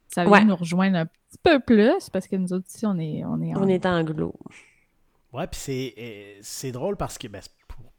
Ça 0.10 0.24
vient 0.24 0.32
Ouais. 0.34 0.44
nous 0.44 0.56
rejoindre 0.58 0.98
un 0.98 1.06
petit 1.06 1.40
peu 1.42 1.62
plus 1.62 2.10
parce 2.12 2.28
que 2.28 2.36
nous 2.36 2.52
autres 2.52 2.66
ici, 2.68 2.86
on 2.86 3.00
est, 3.00 3.24
on 3.24 3.42
est 3.42 3.56
en- 3.56 3.64
On 3.64 3.68
est 3.70 3.86
anglo. 3.86 4.34
Ouais, 5.32 5.48
puis 5.48 5.60
c'est, 5.62 6.36
c'est 6.42 6.74
drôle 6.74 6.98
parce 6.98 7.18
que, 7.18 7.30
ben, 7.30 7.42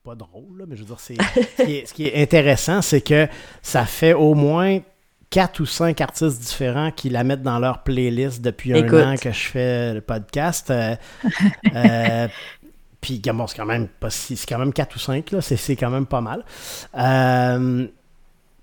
pas 0.04 0.14
drôle, 0.14 0.58
là, 0.58 0.64
mais 0.66 0.76
je 0.76 0.82
veux 0.82 0.86
dire, 0.88 1.00
c'est, 1.00 1.16
ce, 1.16 1.62
qui 1.64 1.76
est, 1.76 1.86
ce 1.86 1.94
qui 1.94 2.06
est 2.06 2.22
intéressant, 2.22 2.82
c'est 2.82 3.00
que 3.00 3.28
ça 3.62 3.84
fait 3.84 4.14
au 4.14 4.34
moins 4.34 4.80
quatre 5.30 5.60
ou 5.60 5.66
cinq 5.66 6.00
artistes 6.00 6.40
différents 6.40 6.90
qui 6.90 7.10
la 7.10 7.24
mettent 7.24 7.42
dans 7.42 7.58
leur 7.58 7.82
playlist 7.82 8.40
depuis 8.40 8.72
Écoute. 8.76 8.94
un 8.94 9.12
an 9.12 9.16
que 9.16 9.30
je 9.30 9.46
fais 9.46 9.94
le 9.94 10.00
podcast. 10.00 10.70
Euh, 10.70 10.96
euh, 11.74 12.28
puis, 13.00 13.20
bon, 13.32 13.46
c'est 13.46 13.56
quand 13.56 13.66
même 13.66 13.88
pas 13.88 14.10
si, 14.10 14.36
c'est 14.36 14.46
quand 14.48 14.58
même 14.58 14.72
quatre 14.72 14.96
ou 14.96 14.98
cinq, 14.98 15.30
là, 15.30 15.40
c'est, 15.40 15.56
c'est 15.56 15.76
quand 15.76 15.90
même 15.90 16.06
pas 16.06 16.20
mal. 16.20 16.44
Euh, 16.96 17.86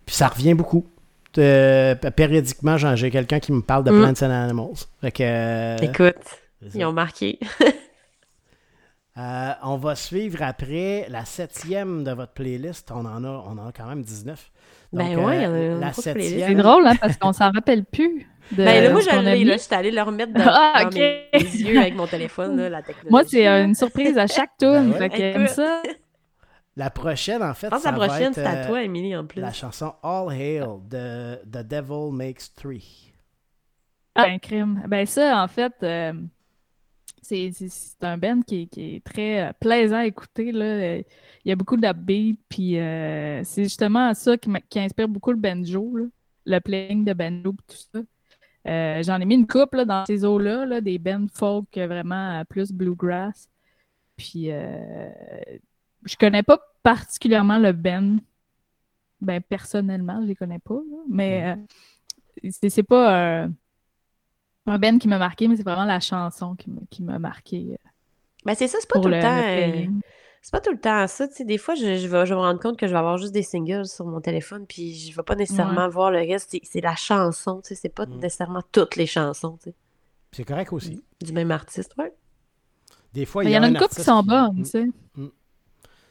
puis 0.06 0.15
ça 0.15 0.28
revient 0.28 0.54
beaucoup. 0.54 0.86
Périodiquement, 1.34 2.78
j'ai 2.78 3.12
quelqu'un 3.12 3.39
qui 3.39 3.52
me 3.52 3.62
parle 3.62 3.84
de 3.84 3.91
Mm. 3.91 4.02
Plants 4.02 4.28
and 4.28 4.32
Animals. 4.32 4.76
Fait 5.02 5.12
que, 5.12 5.84
Écoute, 5.84 6.15
ils 6.74 6.86
ont 6.86 6.93
marqué. 6.93 7.39
Euh, 9.17 9.51
on 9.63 9.78
va 9.78 9.95
suivre 9.95 10.41
après 10.43 11.06
la 11.10 11.23
septième 11.23 12.04
de 12.04 12.12
votre 12.12 12.34
playlist. 12.34 12.91
On 12.91 13.06
en 13.06 13.23
a, 13.23 13.28
on 13.30 13.58
en 13.58 13.67
a 13.67 13.71
quand 13.71 13.88
même 13.88 14.01
19. 14.04 14.51
Ben 14.91 15.15
Donc, 15.15 15.25
ouais, 15.28 15.38
il 15.38 15.43
y 15.43 15.45
en 15.47 15.54
a 15.54 15.56
euh, 15.56 15.73
une 15.75 15.80
la 15.80 15.93
septième. 15.93 16.47
C'est 16.49 16.56
drôle, 16.56 16.86
hein, 16.88 16.95
parce 16.99 17.17
qu'on 17.17 17.32
s'en 17.34 17.51
rappelle 17.51 17.86
plus. 17.86 18.28
De, 18.51 18.58
Ben 18.58 18.84
là, 18.84 18.89
moi, 18.91 19.01
mis. 19.34 19.43
là. 19.45 19.58
J'étais 19.58 19.75
allée 19.75 19.91
le 19.91 20.01
remettre 20.01 20.34
dans, 20.34 20.43
Ah, 20.47 20.84
dans 20.84 20.89
mes 20.97 21.30
yeux 21.34 21.80
avec 21.80 21.95
mon 21.95 22.08
téléphone, 22.08 22.58
là, 22.58 22.69
la 22.69 22.82
technologie. 22.82 23.10
Moi, 23.10 23.23
c'est 23.25 23.47
euh, 23.47 23.63
une 23.63 23.73
surprise 23.75 24.17
à 24.17 24.28
chaque. 24.28 24.51
Ben 24.60 24.91
ouais. 24.91 25.10
Que 25.10 25.15
Écoute. 25.41 25.49
ça. 25.49 25.82
La 26.78 26.89
prochaine, 26.89 27.41
en 27.41 27.54
fait, 27.54 27.67
Je 27.67 27.71
pense 27.71 27.80
que 27.80 27.84
ça 27.86 27.91
la 27.91 27.97
va 27.97 28.08
prochaine, 28.08 28.28
être 28.28 28.36
c'est 28.36 28.45
à 28.45 28.65
toi, 28.65 28.84
Émilie, 28.84 29.15
en 29.15 29.25
plus. 29.25 29.39
la 29.41 29.54
chanson 29.54 29.93
All 30.04 30.30
Hail 30.34 30.60
de 30.89 31.36
The 31.49 31.65
Devil 31.65 32.12
Makes 32.12 32.54
Three. 32.56 33.13
Ah, 34.13 34.25
un 34.28 34.39
crime. 34.39 34.84
Ben 34.88 35.06
ça, 35.06 35.41
en 35.41 35.47
fait, 35.47 35.73
euh, 35.84 36.13
c'est 37.26 38.04
un 38.04 38.18
band 38.18 38.42
qui, 38.42 38.64
est- 38.64 38.68
qui 38.68 38.96
est 38.96 39.04
très 39.04 39.50
euh, 39.50 39.54
plaisant 39.60 39.98
à 39.98 40.06
écouter. 40.06 40.52
Là. 40.52 40.98
Il 40.98 41.04
y 41.46 41.52
a 41.52 41.56
beaucoup 41.56 41.78
d'upbeat, 41.78 42.40
puis 42.50 42.80
euh, 42.80 43.44
c'est 43.44 43.64
justement 43.64 44.14
ça 44.14 44.38
qui, 44.38 44.50
qui 44.70 44.80
inspire 44.80 45.08
beaucoup 45.10 45.32
le 45.32 45.38
banjo, 45.38 45.96
là. 45.98 46.06
le 46.46 46.60
playing 46.60 47.04
de 47.06 47.14
banjo 47.14 47.52
et 47.54 47.74
tout 47.74 47.78
ça. 47.94 48.00
Euh, 48.68 49.04
J'en 49.04 49.20
ai 49.22 49.26
mis 49.26 49.36
une 49.36 49.48
couple 49.48 49.78
là, 49.78 49.86
dans 49.86 50.06
ces 50.06 50.26
eaux-là, 50.26 50.66
là, 50.66 50.82
des 50.82 50.98
bands 50.98 51.28
folk 51.34 51.68
vraiment 51.78 52.44
plus 52.50 52.72
bluegrass. 52.72 53.48
Puis 54.18 54.52
euh, 54.52 55.10
je 56.06 56.16
connais 56.16 56.44
pas 56.44 56.60
particulièrement 56.84 57.60
le 57.60 57.72
band. 57.74 58.18
Ben 59.22 59.42
personnellement, 59.42 60.20
je 60.22 60.28
les 60.28 60.36
connais 60.36 60.60
pas, 60.60 60.76
là, 60.76 60.98
mais 61.10 61.56
c'est 62.52 62.70
c'est 62.70 62.84
pas 62.84 63.48
un 64.67 64.78
band 64.80 64.97
qui 64.97 65.08
m'a 65.08 65.17
marqué, 65.19 65.47
mais 65.47 65.56
c'est 65.58 65.63
vraiment 65.63 65.86
la 65.86 65.99
chanson 65.99 66.56
qui 66.56 66.69
m'a- 66.71 66.82
qui 66.89 67.04
m'a 67.04 67.19
marqué 67.19 67.67
euh, 67.71 67.89
Ben, 68.45 68.56
c'est 68.56 68.67
ça, 68.67 68.78
c'est 68.82 68.89
pas 68.89 68.99
tout 68.99 69.08
le, 69.10 69.17
le 69.17 69.21
temps. 69.21 69.36
le 69.36 69.88
euh. 69.88 69.88
C'est 70.41 70.51
pas 70.51 70.62
tout 70.62 70.71
le 70.71 70.80
temps 70.80 71.08
ça, 71.08 71.28
tu 71.28 71.36
sais. 71.36 71.43
Des 71.45 71.58
fois, 71.58 71.73
je, 71.75 71.97
je, 71.97 72.08
vais, 72.08 72.25
je 72.25 72.34
vais 72.34 72.39
me 72.39 72.45
rendre 72.45 72.60
compte 72.60 72.78
que 72.78 72.86
je 72.86 72.91
vais 72.91 72.97
avoir 72.99 73.17
juste 73.17 73.34
des 73.34 73.41
singles 73.41 73.86
sur 73.88 74.06
mon 74.06 74.21
téléphone, 74.21 74.65
puis 74.67 74.93
je 74.95 75.15
vais 75.15 75.23
pas 75.23 75.36
nécessairement 75.36 75.89
voir 75.89 76.12
le 76.12 76.19
reste. 76.19 76.51
C'est- 76.51 76.62
C'est 76.63 76.82
la 76.82 76.95
chanson, 76.95 77.62
tu 77.62 77.69
sais. 77.69 77.75
C'est 77.75 77.89
pas 77.89 78.06
Mm. 78.06 78.19
nécessairement 78.19 78.62
toutes 78.71 78.95
les 78.95 79.08
chansons, 79.08 79.58
tu 79.58 79.69
sais, 79.71 79.75
C'est 80.32 80.45
correct 80.45 80.71
aussi. 80.73 81.04
du 81.21 81.34
même 81.34 81.49
artiste, 81.51 81.95
ouais. 81.97 82.13
Des 83.13 83.25
fois, 83.25 83.43
Il 83.43 83.49
y 83.51 83.58
en 83.58 83.63
a 83.63 83.65
un 83.65 83.69
une 83.69 83.78
couple 83.78 83.95
qui 83.95 84.04
sont 84.04 84.21
bonnes, 84.21 84.58
Mm. 84.60 84.63
tu 84.63 84.69
sais. 84.69 84.86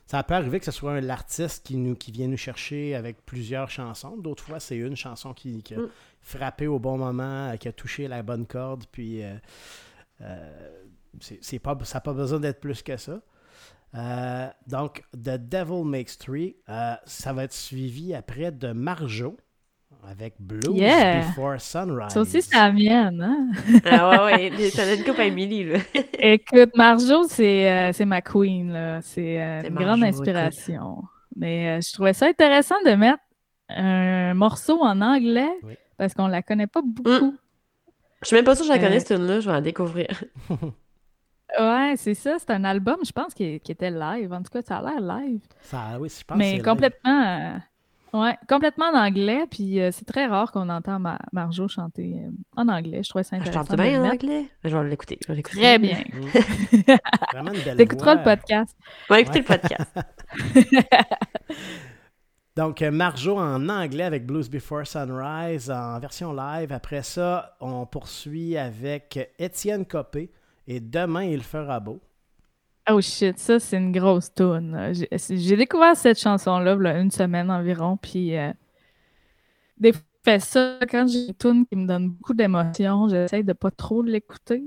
Ça 0.07 0.23
peut 0.23 0.35
arriver 0.35 0.59
que 0.59 0.67
ce 0.67 0.71
soit 0.71 1.01
l'artiste 1.01 1.65
qui, 1.67 1.77
nous, 1.77 1.95
qui 1.95 2.13
vient 2.13 2.29
nous 2.29 2.37
chercher 2.37 2.95
avec 2.95 3.25
plusieurs 3.25 3.71
chansons. 3.71 4.17
D'autres 4.19 4.45
fois, 4.45 4.61
c'est 4.61 4.77
une 4.77 4.97
chanson 4.97 5.33
qui, 5.33 5.63
qui 5.63 5.75
a 5.75 5.79
Mm. 5.79 5.89
frappé 6.21 6.67
au 6.67 6.79
bon 6.79 6.99
moment, 6.99 7.51
euh, 7.51 7.57
qui 7.57 7.69
a 7.69 7.73
touché 7.73 8.07
la 8.09 8.23
bonne 8.23 8.47
corde, 8.47 8.85
puis 8.93 9.23
euh, 9.23 9.35
euh, 10.21 10.85
c'est 11.21 11.59
pas, 11.59 11.77
ça 11.85 11.99
n'a 11.99 12.01
pas 12.03 12.13
besoin 12.13 12.41
d'être 12.41 12.61
plus 12.61 12.83
que 12.83 12.97
ça. 12.97 13.23
Euh, 13.95 14.49
donc, 14.67 15.05
The 15.13 15.37
Devil 15.39 15.85
Makes 15.85 16.19
Three, 16.19 16.57
ça 17.07 17.33
va 17.33 17.45
être 17.45 17.53
suivi 17.53 18.15
après 18.15 18.51
de 18.53 18.73
Marjo 18.73 19.37
avec 20.11 20.35
Blues 20.39 20.77
Yeah. 20.77 21.21
Before 21.29 21.61
Sunrise. 21.61 22.13
Ça 22.13 22.21
aussi, 22.21 22.43
c'est 22.43 22.55
la 22.57 22.73
mienne. 22.73 23.21
Hein? 23.23 23.81
ah 23.87 24.25
ouais, 24.27 24.51
ouais. 24.51 24.71
T'en 24.71 24.83
as 24.83 24.95
une 24.95 25.05
coupe 25.05 25.19
à 25.19 25.25
Émilie, 25.25 25.65
là. 25.65 25.79
Écoute, 26.19 26.71
Marjo, 26.77 27.25
c'est 27.29 27.71
euh, 27.71 27.93
c'est 27.93 28.05
ma 28.05 28.21
queen. 28.23 28.73
là. 28.73 29.01
C'est 29.03 29.41
euh, 29.43 29.63
une 29.63 29.75
Marjo, 29.75 29.87
grande 29.89 30.05
écoute. 30.05 30.21
inspiration. 30.21 31.03
Mais 31.37 31.79
euh, 31.79 31.81
je 31.81 31.93
trouvais 31.93 32.13
ça 32.13 32.27
intéressant 32.27 32.77
de 32.87 32.93
mettre 32.93 33.19
un 33.71 34.35
morceau 34.35 34.81
en 34.83 35.01
anglais 35.01 35.51
Oui. 35.63 35.75
parce 35.97 36.15
qu'on 36.15 36.27
la 36.29 36.43
connaît 36.43 36.67
pas 36.67 36.83
beaucoup. 36.85 37.35
Je 38.23 38.27
suis 38.29 38.37
même 38.37 38.45
pas 38.45 38.55
sûre 38.55 38.67
que 38.67 38.73
je 38.73 38.79
la 38.79 38.83
connais, 38.83 38.97
Euh. 38.97 39.01
cette 39.01 39.17
tune-là. 39.19 39.41
Je 39.41 39.47
vais 39.47 39.53
la 39.55 39.61
découvrir. 39.61 40.09
Ouais, 41.59 41.95
c'est 41.97 42.15
ça. 42.15 42.37
C'est 42.39 42.51
un 42.51 42.65
album, 42.65 42.97
je 43.07 43.13
pense, 43.13 43.33
qui, 43.33 43.61
qui 43.61 43.71
était 43.71 43.91
live. 43.91 44.33
En 44.33 44.43
tout 44.43 44.51
cas, 44.51 44.61
ça 44.63 44.79
a 44.79 44.83
l'air 44.83 45.01
live. 45.01 45.41
Ça, 45.61 45.99
oui, 46.01 46.09
je 46.09 46.25
pense 46.25 46.35
que 46.37 46.39
Mais 46.39 46.59
complètement, 46.61 47.61
ouais, 48.15 48.37
complètement 48.49 48.87
en 48.87 48.97
anglais. 48.97 49.47
Puis 49.51 49.81
euh, 49.81 49.91
c'est 49.93 50.05
très 50.07 50.27
rare 50.27 50.51
qu'on 50.53 50.69
entend 50.71 50.99
Ma- 50.99 51.19
Marjo 51.33 51.69
chanter 51.69 52.15
euh, 52.25 52.31
en 52.57 52.69
anglais. 52.69 53.03
Je 53.03 53.09
trouvais 53.11 53.25
ça 53.25 53.37
Je 53.37 53.43
intéressant. 53.43 53.61
chante 53.69 53.77
de 53.79 53.83
le 53.83 53.89
bien 53.91 54.03
en 54.05 54.09
anglais. 54.11 54.47
Je 54.65 54.77
vais 54.77 54.89
l'écouter. 54.89 55.19
je 55.23 55.29
vais 55.29 55.35
l'écouter. 55.37 55.59
Très 55.59 55.79
bien. 55.79 55.99
live. 55.99 56.33
Vraiment 57.33 57.53
une 57.53 57.61
belle 57.63 57.77
T'écouteras 57.77 58.15
voix. 58.17 58.25
le 58.35 58.37
podcast. 58.37 58.77
On 59.11 59.15
va 59.15 59.21
écouter 59.21 59.39
le 59.41 59.45
podcast. 59.45 59.99
Donc, 62.57 62.83
euh, 62.83 62.91
Marjo 62.93 63.37
en 63.37 63.69
anglais 63.69 64.05
avec 64.05 64.27
Blues 64.27 64.49
Before 64.49 64.87
Sunrise 64.87 65.71
en 65.73 65.99
version 65.99 66.33
live. 66.33 66.73
Après 66.73 67.03
ça, 67.03 67.57
on 67.61 67.85
poursuit 67.85 68.57
avec 68.57 69.19
Étienne 69.41 69.85
Copé 69.85 70.31
et 70.69 70.79
Demain 70.81 71.25
il 71.25 71.43
fera 71.43 71.81
beau. 71.81 72.01
Oh 72.91 73.01
shit, 73.01 73.39
ça 73.39 73.59
c'est 73.59 73.79
une 73.79 73.93
grosse 73.93 74.33
tune. 74.35 74.93
J'ai 75.31 75.57
découvert 75.57 75.97
cette 75.97 76.21
chanson-là 76.21 76.75
une 77.01 77.11
semaine 77.11 77.51
environ, 77.51 77.97
puis 77.97 78.37
euh, 78.37 78.53
des 79.79 79.93
fois, 79.93 80.39
ça 80.39 80.79
quand 80.91 81.07
j'ai 81.07 81.29
une 81.29 81.35
tune 81.35 81.67
qui 81.67 81.77
me 81.77 81.87
donne 81.87 82.11
beaucoup 82.11 82.35
d'émotions, 82.35 83.09
j'essaie 83.09 83.43
de 83.43 83.55
pas 83.55 83.71
trop 83.71 84.03
l'écouter. 84.03 84.63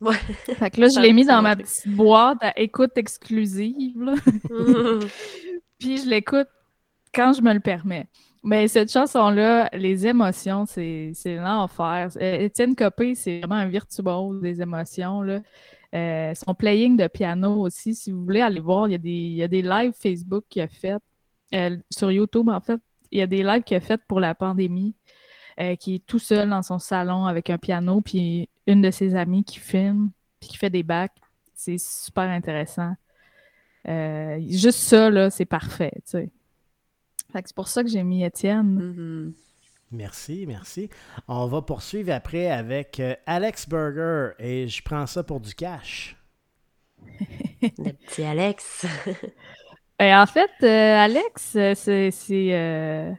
Ouais. 0.00 0.16
Fait 0.16 0.70
que 0.70 0.80
là, 0.80 0.88
je 0.88 0.98
l'ai 0.98 1.12
mis 1.12 1.26
dans 1.26 1.42
ma 1.42 1.56
petite 1.56 1.88
boîte 1.88 2.38
à 2.40 2.58
écoute 2.58 2.92
exclusive, 2.96 4.02
là. 4.02 4.14
puis 5.78 5.98
je 5.98 6.08
l'écoute 6.08 6.48
quand 7.14 7.34
je 7.34 7.42
me 7.42 7.52
le 7.52 7.60
permets. 7.60 8.08
Mais 8.42 8.66
cette 8.68 8.90
chanson-là, 8.90 9.68
les 9.74 10.06
émotions, 10.06 10.64
c'est 10.64 11.12
c'est 11.14 11.36
l'enfer. 11.36 12.08
Euh, 12.16 12.38
Étienne 12.38 12.74
Copé, 12.74 13.14
c'est 13.14 13.40
vraiment 13.40 13.56
un 13.56 13.68
virtuose 13.68 14.40
des 14.40 14.62
émotions. 14.62 15.20
Là. 15.20 15.40
Euh, 15.94 16.34
son 16.34 16.54
playing 16.54 16.96
de 16.96 17.08
piano 17.08 17.60
aussi, 17.60 17.94
si 17.94 18.12
vous 18.12 18.22
voulez 18.22 18.40
aller 18.40 18.60
voir, 18.60 18.86
il 18.86 18.92
y 18.92 18.94
a 18.94 18.98
des, 18.98 19.10
il 19.10 19.34
y 19.34 19.42
a 19.42 19.48
des 19.48 19.62
lives 19.62 19.92
Facebook 19.92 20.44
qu'il 20.48 20.62
a 20.62 20.68
fait, 20.68 20.98
euh, 21.54 21.76
sur 21.90 22.12
YouTube 22.12 22.48
en 22.48 22.60
fait, 22.60 22.80
il 23.10 23.18
y 23.18 23.22
a 23.22 23.26
des 23.26 23.42
lives 23.42 23.64
qu'il 23.64 23.76
a 23.76 23.80
fait 23.80 24.00
pour 24.06 24.20
la 24.20 24.34
pandémie, 24.36 24.94
euh, 25.58 25.74
qui 25.74 25.96
est 25.96 26.06
tout 26.06 26.20
seul 26.20 26.48
dans 26.48 26.62
son 26.62 26.78
salon 26.78 27.26
avec 27.26 27.50
un 27.50 27.58
piano, 27.58 28.00
puis 28.00 28.48
une 28.68 28.82
de 28.82 28.90
ses 28.92 29.16
amies 29.16 29.42
qui 29.42 29.58
filme, 29.58 30.10
puis 30.38 30.50
qui 30.50 30.56
fait 30.56 30.70
des 30.70 30.84
bacs. 30.84 31.16
C'est 31.54 31.78
super 31.78 32.24
intéressant. 32.24 32.94
Juste 33.84 34.78
ça, 34.78 35.10
là, 35.10 35.28
c'est 35.28 35.44
parfait, 35.44 35.92
tu 36.04 36.12
sais. 36.12 36.30
C'est 37.32 37.54
pour 37.54 37.68
ça 37.68 37.82
que 37.82 37.88
j'ai 37.88 38.02
mis 38.02 38.24
Étienne. 38.24 38.66
Mhm. 38.66 39.34
Merci, 39.92 40.44
merci. 40.46 40.88
On 41.26 41.46
va 41.46 41.62
poursuivre 41.62 42.12
après 42.12 42.48
avec 42.50 43.00
euh, 43.00 43.14
Alex 43.26 43.68
Burger 43.68 44.30
et 44.38 44.68
je 44.68 44.82
prends 44.82 45.06
ça 45.06 45.24
pour 45.24 45.40
du 45.40 45.54
cash. 45.54 46.16
Le 47.62 47.92
petit 47.92 48.22
Alex. 48.22 48.86
Et 50.00 50.14
en 50.14 50.24
fait, 50.26 50.50
euh, 50.62 50.96
Alex, 51.04 51.54
euh, 51.56 51.74
c'est. 51.74 52.12
euh, 52.54 53.12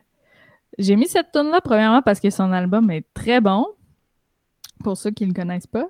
J'ai 0.80 0.96
mis 0.96 1.08
cette 1.08 1.32
tune 1.32 1.52
là 1.52 1.62
premièrement 1.62 2.02
parce 2.02 2.20
que 2.20 2.30
son 2.32 2.52
album 2.52 2.90
est 2.90 3.06
très 3.14 3.40
bon, 3.40 3.68
pour 4.84 4.98
ceux 4.98 5.12
qui 5.12 5.24
ne 5.26 5.30
le 5.30 5.34
connaissent 5.36 5.68
pas. 5.68 5.88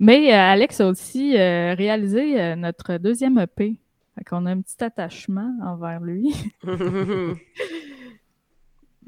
Mais 0.00 0.32
euh, 0.32 0.36
Alex 0.38 0.80
a 0.80 0.88
aussi 0.88 1.36
euh, 1.38 1.74
réalisé 1.74 2.40
euh, 2.40 2.56
notre 2.56 2.98
deuxième 2.98 3.38
EP. 3.38 3.80
Fait 4.16 4.24
qu'on 4.24 4.46
a 4.46 4.52
un 4.52 4.60
petit 4.60 4.82
attachement 4.82 5.52
envers 5.64 6.00
lui. 6.00 6.34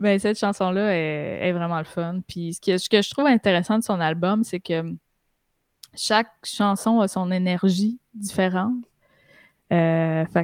Ben, 0.01 0.19
cette 0.19 0.39
chanson-là 0.39 0.95
est, 0.95 1.53
vraiment 1.53 1.79
le 1.79 1.85
fun. 1.85 2.21
Puis 2.27 2.55
ce 2.55 2.61
que, 2.61 2.79
ce 2.79 2.89
que 2.89 3.03
je 3.03 3.11
trouve 3.11 3.27
intéressant 3.27 3.79
de 3.79 3.85
son 3.85 4.01
album, 4.01 4.43
c'est 4.45 4.61
que 4.61 4.95
chaque 5.95 6.33
chanson 6.43 7.01
a 7.01 7.09
son 7.09 7.31
énergie 7.31 7.99
différente. 8.15 8.83
Euh, 9.73 10.25
tu 10.35 10.43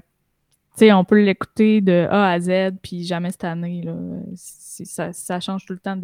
sais, 0.77 0.93
on 0.93 1.05
peut 1.05 1.23
l'écouter 1.23 1.81
de 1.81 2.07
A 2.11 2.33
à 2.33 2.39
Z, 2.41 2.77
puis 2.83 3.05
jamais 3.05 3.31
cette 3.31 3.45
année. 3.45 3.83
Là, 3.83 3.95
ça, 4.37 5.13
ça 5.13 5.41
change 5.41 5.65
tout 5.65 5.73
le 5.73 5.79
temps 5.79 5.99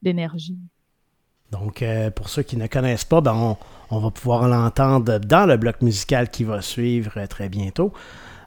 d'énergie. 0.00 0.56
Donc, 1.50 1.82
euh, 1.82 2.10
pour 2.10 2.28
ceux 2.28 2.42
qui 2.42 2.56
ne 2.56 2.66
connaissent 2.66 3.04
pas, 3.04 3.20
ben, 3.20 3.34
on, 3.34 3.56
on 3.90 3.98
va 3.98 4.10
pouvoir 4.10 4.48
l'entendre 4.48 5.18
dans 5.18 5.46
le 5.46 5.56
bloc 5.56 5.82
musical 5.82 6.28
qui 6.30 6.44
va 6.44 6.62
suivre 6.62 7.26
très 7.26 7.48
bientôt. 7.48 7.92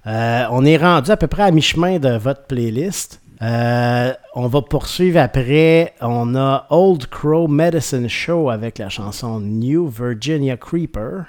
Euh, 0.08 0.46
on 0.52 0.64
est 0.66 0.78
rendu 0.78 1.12
à 1.12 1.18
peu 1.18 1.28
près 1.28 1.44
à 1.44 1.52
mi-chemin 1.52 2.00
de 2.00 2.18
votre 2.18 2.46
playlist. 2.46 3.22
Euh, 3.42 4.14
on 4.36 4.48
va 4.48 4.62
poursuivre 4.62 5.20
après. 5.20 5.94
On 6.02 6.36
a 6.36 6.68
Old 6.70 7.08
Crow 7.08 7.48
Medicine 7.48 8.08
Show 8.10 8.50
avec 8.50 8.78
la 8.80 8.90
chanson 8.90 9.40
New 9.40 9.88
Virginia 9.88 10.58
Creeper. 10.58 11.26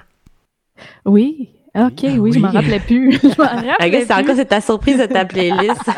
Oui, 1.05 1.49
ok, 1.75 2.05
oui, 2.17 2.33
je 2.33 2.39
m'en 2.39 2.49
Oui. 2.49 2.53
rappelais 2.57 2.79
plus. 2.79 3.13
je 3.21 3.27
m'en 3.27 3.45
rappelais 3.45 4.01
c'est 4.01 4.05
plus. 4.07 4.13
encore 4.23 4.35
c'est 4.35 4.45
ta 4.45 4.61
surprise 4.61 4.97
de 4.97 5.05
ta 5.05 5.25
playlist. 5.25 5.81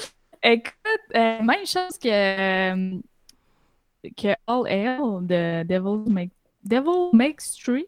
Écoute, 0.42 0.72
euh, 1.14 1.42
même 1.42 1.66
chose 1.66 1.98
que, 2.02 2.08
euh, 2.08 2.98
que 4.16 4.28
All 4.46 4.66
Hell 4.66 5.26
de 5.26 5.62
Devil, 5.64 6.10
Make, 6.10 6.30
Devil 6.64 7.10
Makes 7.12 7.56
Tree. 7.64 7.86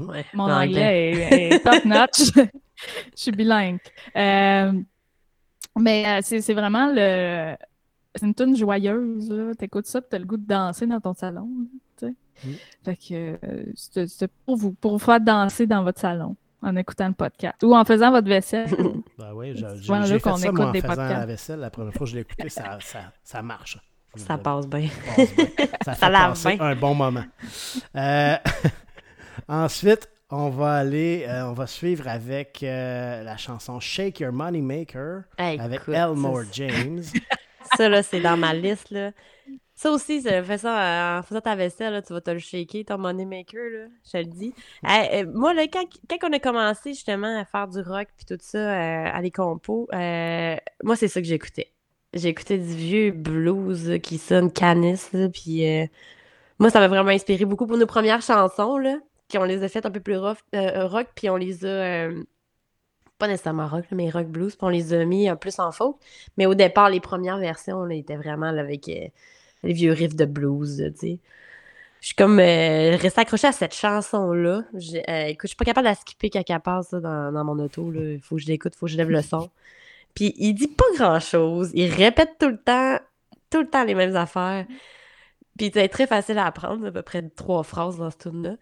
Ouais, 0.00 0.24
Mon 0.34 0.50
anglais 0.50 1.10
est, 1.30 1.52
est 1.52 1.58
top 1.60 1.84
notch. 1.84 2.32
Je 2.36 2.42
suis 3.14 3.32
bilingue. 3.32 3.78
Euh, 4.16 4.72
mais 5.78 6.04
euh, 6.06 6.20
c'est 6.22 6.40
c'est 6.40 6.54
vraiment 6.54 6.90
le. 6.92 7.54
C'est 8.16 8.26
une 8.26 8.34
tune 8.34 8.56
joyeuse. 8.56 9.30
là. 9.30 9.54
T'écoutes 9.54 9.86
ça, 9.86 10.00
tu 10.02 10.16
as 10.16 10.18
le 10.18 10.24
goût 10.24 10.36
de 10.36 10.46
danser 10.46 10.86
dans 10.86 11.00
ton 11.00 11.14
salon. 11.14 11.48
là. 12.02 12.08
Mm. 12.42 12.48
Fait 12.84 12.96
que 12.96 13.38
euh, 13.44 13.64
c'est 13.74 14.30
pour 14.46 14.56
vous, 14.56 14.72
pour 14.72 14.92
vous 14.92 14.98
faire 14.98 15.20
danser 15.20 15.66
dans 15.66 15.82
votre 15.84 16.00
salon 16.00 16.36
en 16.62 16.74
écoutant 16.76 17.08
le 17.08 17.14
podcast 17.14 17.62
ou 17.62 17.74
en 17.74 17.84
faisant 17.84 18.10
votre 18.10 18.28
vaisselle. 18.28 18.68
Ben 19.18 19.32
oui, 19.34 19.52
j'ai 19.54 20.18
fait 20.18 20.20
qu'on 20.20 20.36
ça 20.36 20.50
moi, 20.50 20.64
écoute 20.64 20.68
en 20.68 20.72
des 20.72 20.80
faisant 20.80 20.94
la 20.96 21.08
podcasts. 21.08 21.26
vaisselle. 21.28 21.60
La 21.60 21.70
première 21.70 21.92
fois 21.92 22.06
que 22.06 22.10
je 22.10 22.14
l'ai 22.16 22.22
écouté, 22.22 22.48
ça, 22.48 22.78
ça, 22.80 23.12
ça 23.22 23.42
marche. 23.42 23.78
Ça 24.16 24.38
passe 24.38 24.66
bien. 24.66 24.88
passe 25.14 25.34
bien. 25.36 25.46
Ça 25.84 25.94
fait 25.94 26.10
lave 26.10 26.30
passer 26.30 26.56
bien. 26.56 26.66
un 26.66 26.74
bon 26.74 26.94
moment. 26.94 27.24
Euh, 27.96 28.36
ensuite, 29.48 30.08
on 30.30 30.48
va 30.50 30.74
aller, 30.74 31.24
euh, 31.28 31.48
on 31.48 31.52
va 31.52 31.66
suivre 31.66 32.08
avec 32.08 32.62
euh, 32.62 33.22
la 33.22 33.36
chanson 33.36 33.80
Shake 33.80 34.20
Your 34.20 34.32
Money 34.32 34.60
Maker 34.60 35.22
Hey, 35.38 35.58
avec 35.58 35.82
écoute, 35.82 35.94
Elmore 35.94 36.42
ça, 36.42 36.48
James. 36.52 37.02
Ça, 37.76 37.88
là, 37.88 38.02
c'est 38.02 38.20
dans 38.20 38.36
ma 38.36 38.52
liste, 38.52 38.90
là. 38.90 39.12
Ça 39.74 39.90
aussi, 39.92 40.20
ça, 40.20 40.42
fais 40.42 40.58
ça 40.58 41.16
euh, 41.16 41.18
en 41.20 41.22
faisant 41.22 41.40
ta 41.40 41.54
vaisselle, 41.54 41.92
là, 41.92 42.02
tu 42.02 42.12
vas 42.12 42.20
te 42.20 42.30
le 42.30 42.38
shaker, 42.38 42.84
ton 42.84 42.98
moneymaker, 42.98 43.70
là, 43.70 43.86
je 44.04 44.10
te 44.10 44.16
le 44.18 44.24
dis. 44.24 44.52
Hey, 44.84 45.22
euh, 45.24 45.30
moi, 45.32 45.54
là, 45.54 45.62
quand, 45.68 45.86
quand 46.08 46.28
on 46.28 46.32
a 46.34 46.38
commencé, 46.38 46.92
justement, 46.92 47.40
à 47.40 47.44
faire 47.44 47.68
du 47.68 47.80
rock 47.80 48.08
puis 48.16 48.26
tout 48.26 48.36
ça, 48.40 48.58
euh, 48.58 49.10
à 49.10 49.22
les 49.22 49.30
compos, 49.30 49.88
moi, 49.92 50.96
c'est 50.96 51.08
ça 51.08 51.20
que 51.20 51.26
j'écoutais. 51.26 51.72
J'écoutais 52.12 52.58
du 52.58 52.74
vieux 52.74 53.12
blues 53.12 53.88
là, 53.88 53.98
qui 53.98 54.18
sonne 54.18 54.52
canis, 54.52 55.00
là, 55.12 55.28
puis 55.28 55.64
moi, 56.58 56.68
ça 56.68 56.80
m'a 56.80 56.88
vraiment 56.88 57.10
inspiré 57.10 57.46
beaucoup 57.46 57.66
pour 57.66 57.78
nos 57.78 57.86
premières 57.86 58.20
chansons, 58.20 58.76
là, 58.76 58.98
qu'on 59.30 59.44
les 59.44 59.62
a 59.62 59.68
faites 59.68 59.86
un 59.86 59.90
peu 59.90 60.00
plus 60.00 60.16
rough- 60.16 60.42
euh, 60.54 60.86
rock, 60.86 61.08
puis 61.14 61.30
on 61.30 61.36
les 61.36 61.64
a... 61.64 61.68
euh, 61.68 62.22
pas 63.18 63.28
nécessairement 63.28 63.68
rock, 63.68 63.84
là, 63.90 63.96
mais 63.96 64.10
rock 64.10 64.26
blues, 64.28 64.56
puis 64.56 64.64
on 64.66 64.70
les 64.70 64.92
a 64.94 65.04
mis 65.04 65.28
un 65.28 65.36
plus 65.36 65.58
en 65.58 65.72
folk. 65.72 65.96
Mais 66.36 66.46
au 66.46 66.54
départ, 66.54 66.88
les 66.90 67.00
premières 67.00 67.38
versions, 67.38 67.84
là, 67.84 67.94
étaient 67.94 68.16
vraiment 68.16 68.50
là, 68.50 68.62
avec 68.62 68.88
euh, 68.88 69.08
les 69.62 69.72
vieux 69.74 69.92
riffs 69.92 70.16
de 70.16 70.24
blues, 70.24 70.80
là, 70.80 70.90
tu 70.90 70.98
sais. 70.98 71.18
Je 72.00 72.06
suis 72.06 72.14
comme 72.14 72.38
euh, 72.40 72.96
restée 72.96 73.20
accrochée 73.20 73.48
à 73.48 73.52
cette 73.52 73.74
chanson-là. 73.74 74.62
Euh, 74.74 75.24
écoute, 75.26 75.42
je 75.44 75.48
suis 75.48 75.56
pas 75.56 75.66
capable 75.66 75.84
de 75.86 75.90
la 75.90 75.94
skipper 75.94 76.30
quand 76.30 76.42
elle 76.48 76.60
passe 76.60 76.92
là, 76.92 77.00
dans, 77.00 77.30
dans 77.30 77.44
mon 77.44 77.58
auto. 77.62 77.90
Là. 77.90 78.00
Il 78.00 78.20
faut 78.20 78.36
que 78.36 78.40
je 78.42 78.46
l'écoute, 78.46 78.72
il 78.74 78.78
faut 78.78 78.86
que 78.86 78.92
je 78.92 78.96
lève 78.96 79.10
le 79.10 79.20
son. 79.20 79.50
Puis 80.14 80.32
il 80.38 80.54
dit 80.54 80.68
pas 80.68 80.86
grand-chose. 80.96 81.70
Il 81.74 81.92
répète 81.92 82.36
tout 82.40 82.48
le 82.48 82.56
temps, 82.56 82.98
tout 83.50 83.60
le 83.60 83.68
temps 83.68 83.84
les 83.84 83.94
mêmes 83.94 84.16
affaires. 84.16 84.64
Puis 85.58 85.70
c'est 85.74 85.88
très 85.88 86.06
facile 86.06 86.38
à 86.38 86.46
apprendre, 86.46 86.86
à 86.86 86.90
peu 86.90 87.02
près 87.02 87.22
trois 87.36 87.64
phrases 87.64 87.98
dans 87.98 88.10
ce 88.10 88.16
tune-là. 88.16 88.56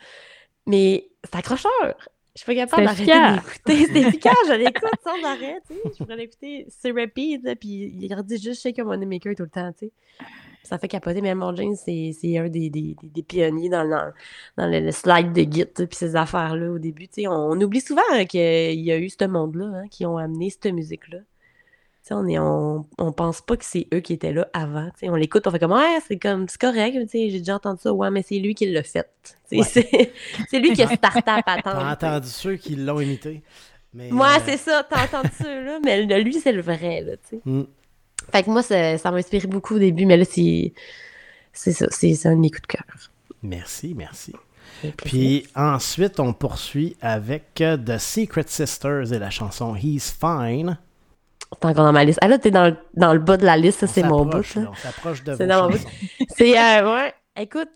Mais 0.68 1.08
c'est 1.24 1.34
accrocheur. 1.36 1.96
Je 2.34 2.42
suis 2.44 2.46
pas 2.46 2.54
capable 2.54 2.88
C'est 2.96 3.04
d'arrêter 3.04 3.42
d'écouter. 3.74 3.92
C'est 3.92 4.00
efficace, 4.08 4.34
je 4.46 4.52
l'écoute 4.52 4.90
sans 5.02 5.26
arrêt, 5.26 5.60
tu 5.68 5.74
sais. 5.74 5.80
Je 5.98 6.04
pourrais 6.04 6.16
l'écouter 6.16 6.66
repeat, 6.84 7.42
là, 7.42 7.56
puis 7.56 7.92
il 7.98 8.14
redit 8.14 8.40
juste 8.40 8.62
Shake 8.62 8.78
Your 8.78 8.86
Maker 8.86 9.34
tout 9.34 9.42
le 9.42 9.48
temps, 9.48 9.72
tu 9.72 9.86
sais. 9.86 9.92
Ça 10.62 10.78
fait 10.78 10.86
capoter. 10.86 11.20
Mais 11.20 11.30
Elmore 11.30 11.56
James, 11.56 11.74
c'est 11.74 12.12
c'est 12.20 12.38
un 12.38 12.48
des, 12.48 12.70
des, 12.70 12.94
des- 13.02 13.22
pionniers 13.24 13.70
dans, 13.70 13.88
dans, 13.88 14.12
dans 14.56 14.66
le, 14.70 14.78
le 14.80 14.92
slide 14.92 15.32
de 15.32 15.40
Git, 15.50 15.64
puis 15.64 15.86
ces 15.92 16.14
affaires-là 16.14 16.70
au 16.70 16.78
début. 16.78 17.08
tu 17.08 17.22
sais. 17.22 17.26
On, 17.26 17.32
on 17.50 17.60
oublie 17.60 17.80
souvent 17.80 18.02
hein, 18.12 18.24
qu'il 18.24 18.40
y 18.80 18.92
a 18.92 18.98
eu 18.98 19.08
ce 19.08 19.24
monde-là 19.26 19.64
hein, 19.74 19.88
qui 19.90 20.06
ont 20.06 20.16
amené 20.18 20.50
cette 20.50 20.66
musique-là. 20.72 21.18
On, 22.10 22.26
est, 22.26 22.38
on, 22.38 22.86
on 22.98 23.12
pense 23.12 23.40
pas 23.40 23.56
que 23.56 23.64
c'est 23.64 23.86
eux 23.92 24.00
qui 24.00 24.12
étaient 24.14 24.32
là 24.32 24.48
avant. 24.52 24.88
On 25.02 25.14
l'écoute, 25.14 25.46
on 25.46 25.50
fait 25.50 25.58
comme 25.58 25.72
Ouais, 25.72 25.98
c'est 26.06 26.18
comme 26.18 26.48
c'est 26.48 26.60
correct, 26.60 26.96
j'ai 27.12 27.30
déjà 27.38 27.56
entendu 27.56 27.80
ça. 27.82 27.92
Ouais, 27.92 28.10
mais 28.10 28.22
c'est 28.26 28.38
lui 28.38 28.54
qui 28.54 28.70
l'a 28.70 28.82
fait. 28.82 29.08
Ouais. 29.52 29.62
C'est 30.48 30.58
lui 30.58 30.72
qui 30.72 30.82
a 30.82 30.88
starté 30.88 31.30
à 31.30 31.42
T'as 31.42 31.42
patente. 31.42 31.74
tu 31.98 32.06
sais. 32.06 32.06
entendu 32.06 32.28
ceux 32.28 32.56
qui 32.56 32.76
l'ont 32.76 33.00
imité. 33.00 33.42
Mais, 33.94 34.10
Moi, 34.10 34.28
euh, 34.28 34.40
c'est 34.44 34.58
ça, 34.58 34.86
t'as 34.88 35.04
entendu 35.04 35.30
ça, 35.38 35.44
là, 35.62 35.78
mais 35.82 36.04
lui, 36.22 36.34
c'est 36.34 36.52
le 36.52 36.60
vrai, 36.60 37.00
là, 37.02 37.16
tu 37.16 37.36
sais. 37.36 37.40
mm, 37.44 37.64
Fait 38.30 38.42
que 38.42 38.50
moi, 38.50 38.62
ça, 38.62 38.98
ça 38.98 39.10
m'a 39.10 39.16
inspiré 39.18 39.46
beaucoup 39.48 39.76
au 39.76 39.78
début, 39.78 40.04
mais 40.06 40.16
là, 40.18 40.24
c'est. 40.24 40.72
C'est 41.52 41.72
ça, 41.72 41.86
c'est 41.90 42.26
un 42.26 42.36
de 42.36 42.40
mes 42.40 42.50
coups 42.50 42.62
de 42.62 42.66
cœur. 42.68 42.84
merci, 43.42 43.94
merci. 43.96 44.34
Puis 44.98 45.46
ensuite, 45.56 46.20
on 46.20 46.32
poursuit 46.34 46.96
avec 47.00 47.60
euh, 47.62 47.76
The 47.78 47.98
Secret 47.98 48.44
Sisters 48.46 49.12
et 49.12 49.18
la 49.18 49.30
chanson 49.30 49.74
He's 49.74 50.10
Fine. 50.10 50.78
C'est 51.52 51.64
encore 51.64 51.84
dans 51.84 51.92
ma 51.92 52.04
liste. 52.04 52.18
Ah 52.22 52.28
là, 52.28 52.38
t'es 52.38 52.50
dans, 52.50 52.66
le- 52.66 52.76
dans 52.94 53.12
le 53.12 53.18
bas 53.18 53.36
de 53.36 53.44
la 53.46 53.56
liste, 53.56 53.80
ça, 53.80 53.86
c'est 53.86 54.02
mon 54.02 54.24
bout. 54.26 54.42
On 54.56 54.74
s'approche 54.74 55.24
de 55.24 55.34
C'est 55.34 55.46
dans 55.46 55.68
mon 55.68 55.76
chansons. 55.76 55.88
C'est, 56.36 56.58
euh, 56.58 56.94
ouais, 56.94 57.14
écoute, 57.36 57.70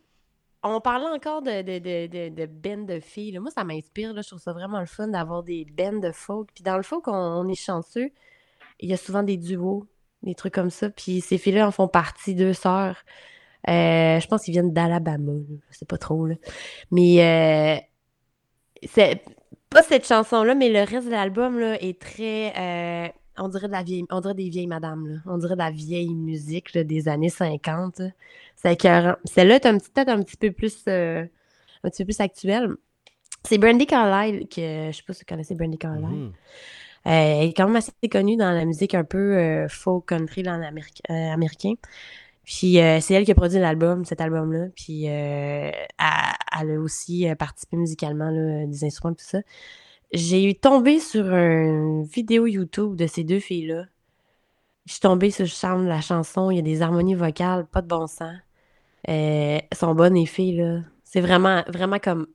on 0.63 0.81
parlait 0.81 1.07
encore 1.09 1.43
de, 1.43 1.63
de, 1.63 1.79
de, 1.79 2.07
de, 2.07 2.29
de 2.29 2.47
bands 2.47 2.85
de 2.85 3.01
filles. 3.01 3.33
là. 3.33 3.41
Moi, 3.41 3.51
ça 3.51 3.65
m'inspire, 3.65 4.13
là. 4.13 4.23
Je 4.23 4.29
trouve 4.29 4.41
ça 4.41 4.53
vraiment 4.53 4.79
le 4.81 4.87
fun 4.87 5.09
d'avoir 5.09 5.43
des 5.43 5.65
bands 5.77 5.99
de 5.99 6.13
folk. 6.13 6.51
Puis 6.55 6.63
dans 6.63 6.77
le 6.77 6.83
folk, 6.83 7.09
on, 7.09 7.13
on 7.13 7.49
est 7.49 7.55
chanceux. 7.61 8.11
Il 8.79 8.89
y 8.91 8.93
a 8.93 8.97
souvent 8.97 9.23
des 9.23 9.37
duos, 9.39 9.87
des 10.23 10.35
trucs 10.35 10.55
comme 10.55 10.71
ça. 10.71 10.91
Puis 10.91 11.21
ces 11.21 11.39
filles-là 11.39 11.67
en 11.67 11.71
font 11.73 11.89
partie, 11.89 12.35
deux 12.35 12.53
sœurs. 12.53 12.97
Euh, 13.69 14.21
je 14.21 14.27
pense 14.27 14.43
qu'ils 14.43 14.53
viennent 14.53 14.73
d'Alabama, 14.73 15.33
je 15.71 15.79
sais 15.79 15.85
pas 15.87 15.99
trop, 15.99 16.27
là. 16.27 16.35
Mais 16.91 17.81
euh, 17.81 17.81
c'est 18.87 19.23
pas 19.71 19.83
cette 19.83 20.07
chanson-là, 20.07 20.55
mais 20.55 20.69
le 20.69 20.81
reste 20.81 21.07
de 21.07 21.13
l'album, 21.13 21.59
là, 21.59 21.81
est 21.83 21.99
très... 22.01 22.53
on 23.39 23.49
dirait 23.49 23.67
de 23.67 23.73
la 23.73 23.83
vieille, 23.83 24.05
on 24.11 24.21
dirait 24.21 24.35
des 24.35 24.49
vieilles 24.49 24.67
madames, 24.67 25.07
là. 25.07 25.19
On 25.27 25.39
dirait 25.39 25.55
de 25.55 25.59
la 25.59 25.71
vieille 25.71 26.15
musique, 26.15 26.75
là, 26.75 26.85
des 26.85 27.09
années 27.09 27.29
50. 27.29 27.99
là. 27.99 28.09
C'est 28.57 28.73
écœurant. 28.75 29.17
Celle-là 29.25 29.57
est 29.57 29.67
un 29.67 29.79
petit, 29.79 29.91
peut-être 29.91 30.09
un 30.11 30.23
petit 30.23 30.37
peu 30.37 30.53
plus, 30.53 30.85
euh, 30.89 31.25
un 31.83 31.91
petit 31.91 32.03
peu 32.03 32.13
plus 32.13 32.21
actuelle. 32.21 32.71
C'est 33.45 33.59
Brandy 33.59 33.87
Carlile, 33.87 34.47
que 34.49 34.91
je 34.91 34.97
sais 34.97 35.03
pas 35.07 35.13
si 35.13 35.21
vous 35.21 35.27
connaissez 35.29 35.55
Brandy 35.55 35.79
Carlile. 35.79 36.07
Mhm. 36.07 36.33
Euh, 37.07 37.11
elle 37.11 37.49
est 37.49 37.53
quand 37.53 37.67
même 37.67 37.77
assez 37.77 37.91
connue 38.11 38.37
dans 38.37 38.53
la 38.53 38.65
musique 38.65 38.95
un 38.95 39.03
peu 39.03 39.37
euh, 39.37 39.69
folk 39.69 40.07
country 40.07 40.45
là, 40.45 40.55
euh, 40.55 41.13
américain. 41.33 41.75
Puis 42.45 42.81
euh, 42.81 43.01
c'est 43.01 43.15
elle 43.15 43.25
qui 43.25 43.33
a 43.33 43.35
produit 43.35 43.59
l'album, 43.59 44.05
cet 44.05 44.21
album-là. 44.21 44.67
Puis 44.77 45.09
euh, 45.09 45.71
elle, 45.71 46.61
elle 46.61 46.71
a 46.73 46.81
aussi 46.81 47.27
participé 47.39 47.77
musicalement, 47.77 48.31
là, 48.31 48.67
des 48.67 48.85
instruments, 48.85 49.15
tout 49.15 49.25
ça. 49.25 49.41
J'ai 50.13 50.45
eu 50.45 50.55
tombé 50.55 51.01
sur 51.01 51.33
une 51.35 52.05
vidéo 52.05 52.47
YouTube 52.47 52.97
de 52.97 53.07
ces 53.07 53.25
deux 53.25 53.41
filles-là. 53.41 53.85
Je 54.87 54.93
suis 54.93 55.01
tombée 55.01 55.31
sur 55.31 55.45
le 55.45 55.49
charme 55.49 55.85
de 55.85 55.89
la 55.89 56.01
chanson. 56.01 56.51
Il 56.51 56.57
y 56.57 56.59
a 56.59 56.63
des 56.63 56.83
harmonies 56.83 57.15
vocales, 57.15 57.67
pas 57.67 57.83
de 57.83 57.87
bon 57.89 58.07
sens. 58.07 58.35
Euh, 59.09 59.59
elles 59.59 59.77
sont 59.77 59.95
bonnes, 59.95 60.15
les 60.15 60.27
filles, 60.27 60.57
là. 60.57 60.81
C'est 61.05 61.21
vraiment, 61.21 61.63
vraiment 61.69 61.99
comme 61.99 62.27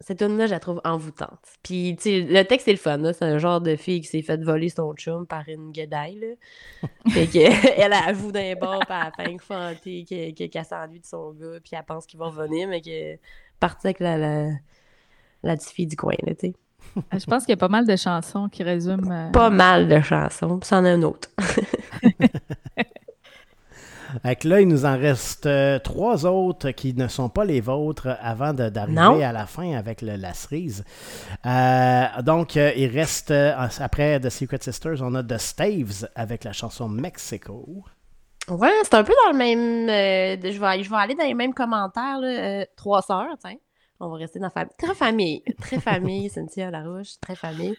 cette 0.00 0.18
tune-là, 0.18 0.46
je 0.46 0.52
la 0.52 0.60
trouve 0.60 0.80
envoûtante. 0.84 1.40
Puis, 1.62 1.96
tu 1.96 2.02
sais, 2.02 2.20
le 2.20 2.44
texte 2.44 2.68
est 2.68 2.72
le 2.72 2.78
fun, 2.78 2.98
là. 2.98 3.12
C'est 3.12 3.24
un 3.24 3.38
genre 3.38 3.60
de 3.60 3.76
fille 3.76 4.00
qui 4.02 4.08
s'est 4.08 4.22
fait 4.22 4.42
voler 4.42 4.68
son 4.68 4.94
chum 4.94 5.26
par 5.26 5.48
une 5.48 5.72
guédaille, 5.72 6.20
là. 6.20 6.88
fait 7.12 7.26
que, 7.26 7.38
elle 7.80 7.92
avoue 7.92 8.30
d'un 8.32 8.54
bord, 8.56 8.84
puis 8.86 8.96
elle 9.18 9.30
fait 9.38 9.38
fanter 9.44 10.04
que- 10.04 10.30
que- 10.32 10.46
qu'elle 10.50 10.64
s'ennuie 10.64 11.00
de 11.00 11.06
son 11.06 11.32
gars, 11.32 11.58
puis 11.64 11.72
elle 11.74 11.84
pense 11.84 12.06
qu'il 12.06 12.18
va 12.20 12.26
revenir, 12.26 12.68
mais 12.68 12.80
qu'elle 12.82 12.92
est 12.94 13.20
partie 13.58 13.88
avec 13.88 14.00
la, 14.00 14.18
la, 14.18 14.50
la 15.42 15.56
petite 15.56 15.70
fille 15.70 15.86
du 15.86 15.96
coin, 15.96 16.14
là, 16.24 16.34
tu 16.34 16.48
sais. 16.48 16.54
Je 17.12 17.24
pense 17.26 17.44
qu'il 17.44 17.50
y 17.50 17.54
a 17.54 17.56
pas 17.58 17.68
mal 17.68 17.86
de 17.86 17.96
chansons 17.96 18.48
qui 18.48 18.62
résument. 18.62 19.10
euh, 19.10 19.30
Pas 19.30 19.50
mal 19.50 19.88
de 19.88 20.00
chansons, 20.00 20.58
puis 20.58 20.68
c'en 20.68 20.84
a 20.84 20.90
un 20.90 21.02
autre. 21.02 21.28
Que 24.40 24.48
là, 24.48 24.60
il 24.60 24.68
nous 24.68 24.86
en 24.86 24.96
reste 24.96 25.44
euh, 25.46 25.78
trois 25.78 26.24
autres 26.24 26.70
qui 26.70 26.94
ne 26.94 27.06
sont 27.06 27.28
pas 27.28 27.44
les 27.44 27.60
vôtres 27.60 28.16
avant 28.22 28.54
d'arriver 28.54 28.96
à 29.22 29.32
la 29.32 29.46
fin 29.46 29.76
avec 29.76 30.00
le- 30.00 30.16
la 30.16 30.32
cerise. 30.32 30.84
Euh, 31.44 32.04
donc, 32.22 32.56
euh, 32.56 32.72
il 32.76 32.86
reste, 32.86 33.30
après 33.32 34.18
The 34.20 34.30
Secret 34.30 34.58
Sisters, 34.62 35.02
on 35.02 35.14
a 35.16 35.22
The 35.22 35.36
Staves 35.38 36.08
avec 36.14 36.44
la 36.44 36.52
chanson 36.52 36.88
Mexico. 36.88 37.84
Ouais, 38.48 38.70
c'est 38.84 38.94
un 38.94 39.04
peu 39.04 39.12
dans 39.26 39.32
le 39.32 39.36
même. 39.38 39.88
euh, 39.90 40.50
je, 40.50 40.58
vais, 40.60 40.82
je 40.82 40.88
vais 40.88 40.96
aller 40.96 41.14
dans 41.16 41.24
les 41.24 41.34
mêmes 41.34 41.52
commentaires. 41.52 42.18
Là, 42.20 42.28
euh, 42.28 42.64
trois 42.76 43.02
sœurs, 43.02 43.34
tiens. 43.40 43.56
On 43.98 44.08
va 44.08 44.16
rester 44.16 44.38
dans 44.38 44.50
famille. 44.50 44.74
Très 44.78 44.94
famille. 44.94 45.42
Très 45.60 45.80
famille, 45.80 46.28
Cynthia 46.28 46.70
Larouche. 46.70 47.18
Très 47.20 47.36
famille. 47.36 47.76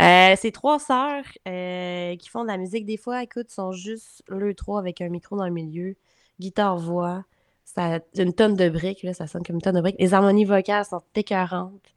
Euh, 0.00 0.34
c'est 0.36 0.50
trois 0.50 0.80
sœurs 0.80 1.24
euh, 1.46 2.16
qui 2.16 2.28
font 2.28 2.42
de 2.42 2.48
la 2.48 2.56
musique. 2.56 2.84
Des 2.84 2.96
fois, 2.96 3.22
écoute, 3.22 3.50
sont 3.50 3.70
juste 3.70 4.24
le 4.28 4.52
trois 4.54 4.80
avec 4.80 5.00
un 5.00 5.08
micro 5.08 5.36
dans 5.36 5.44
le 5.44 5.52
milieu. 5.52 5.94
Guitare-voix. 6.40 7.24
Ça, 7.64 8.00
une 8.18 8.32
tonne 8.32 8.56
de 8.56 8.68
briques, 8.68 9.02
là, 9.04 9.14
ça 9.14 9.26
sonne 9.26 9.44
comme 9.44 9.56
une 9.56 9.62
tonne 9.62 9.76
de 9.76 9.80
briques. 9.80 9.96
Les 10.00 10.12
harmonies 10.12 10.44
vocales 10.44 10.84
sont 10.84 11.02
écœurantes. 11.14 11.94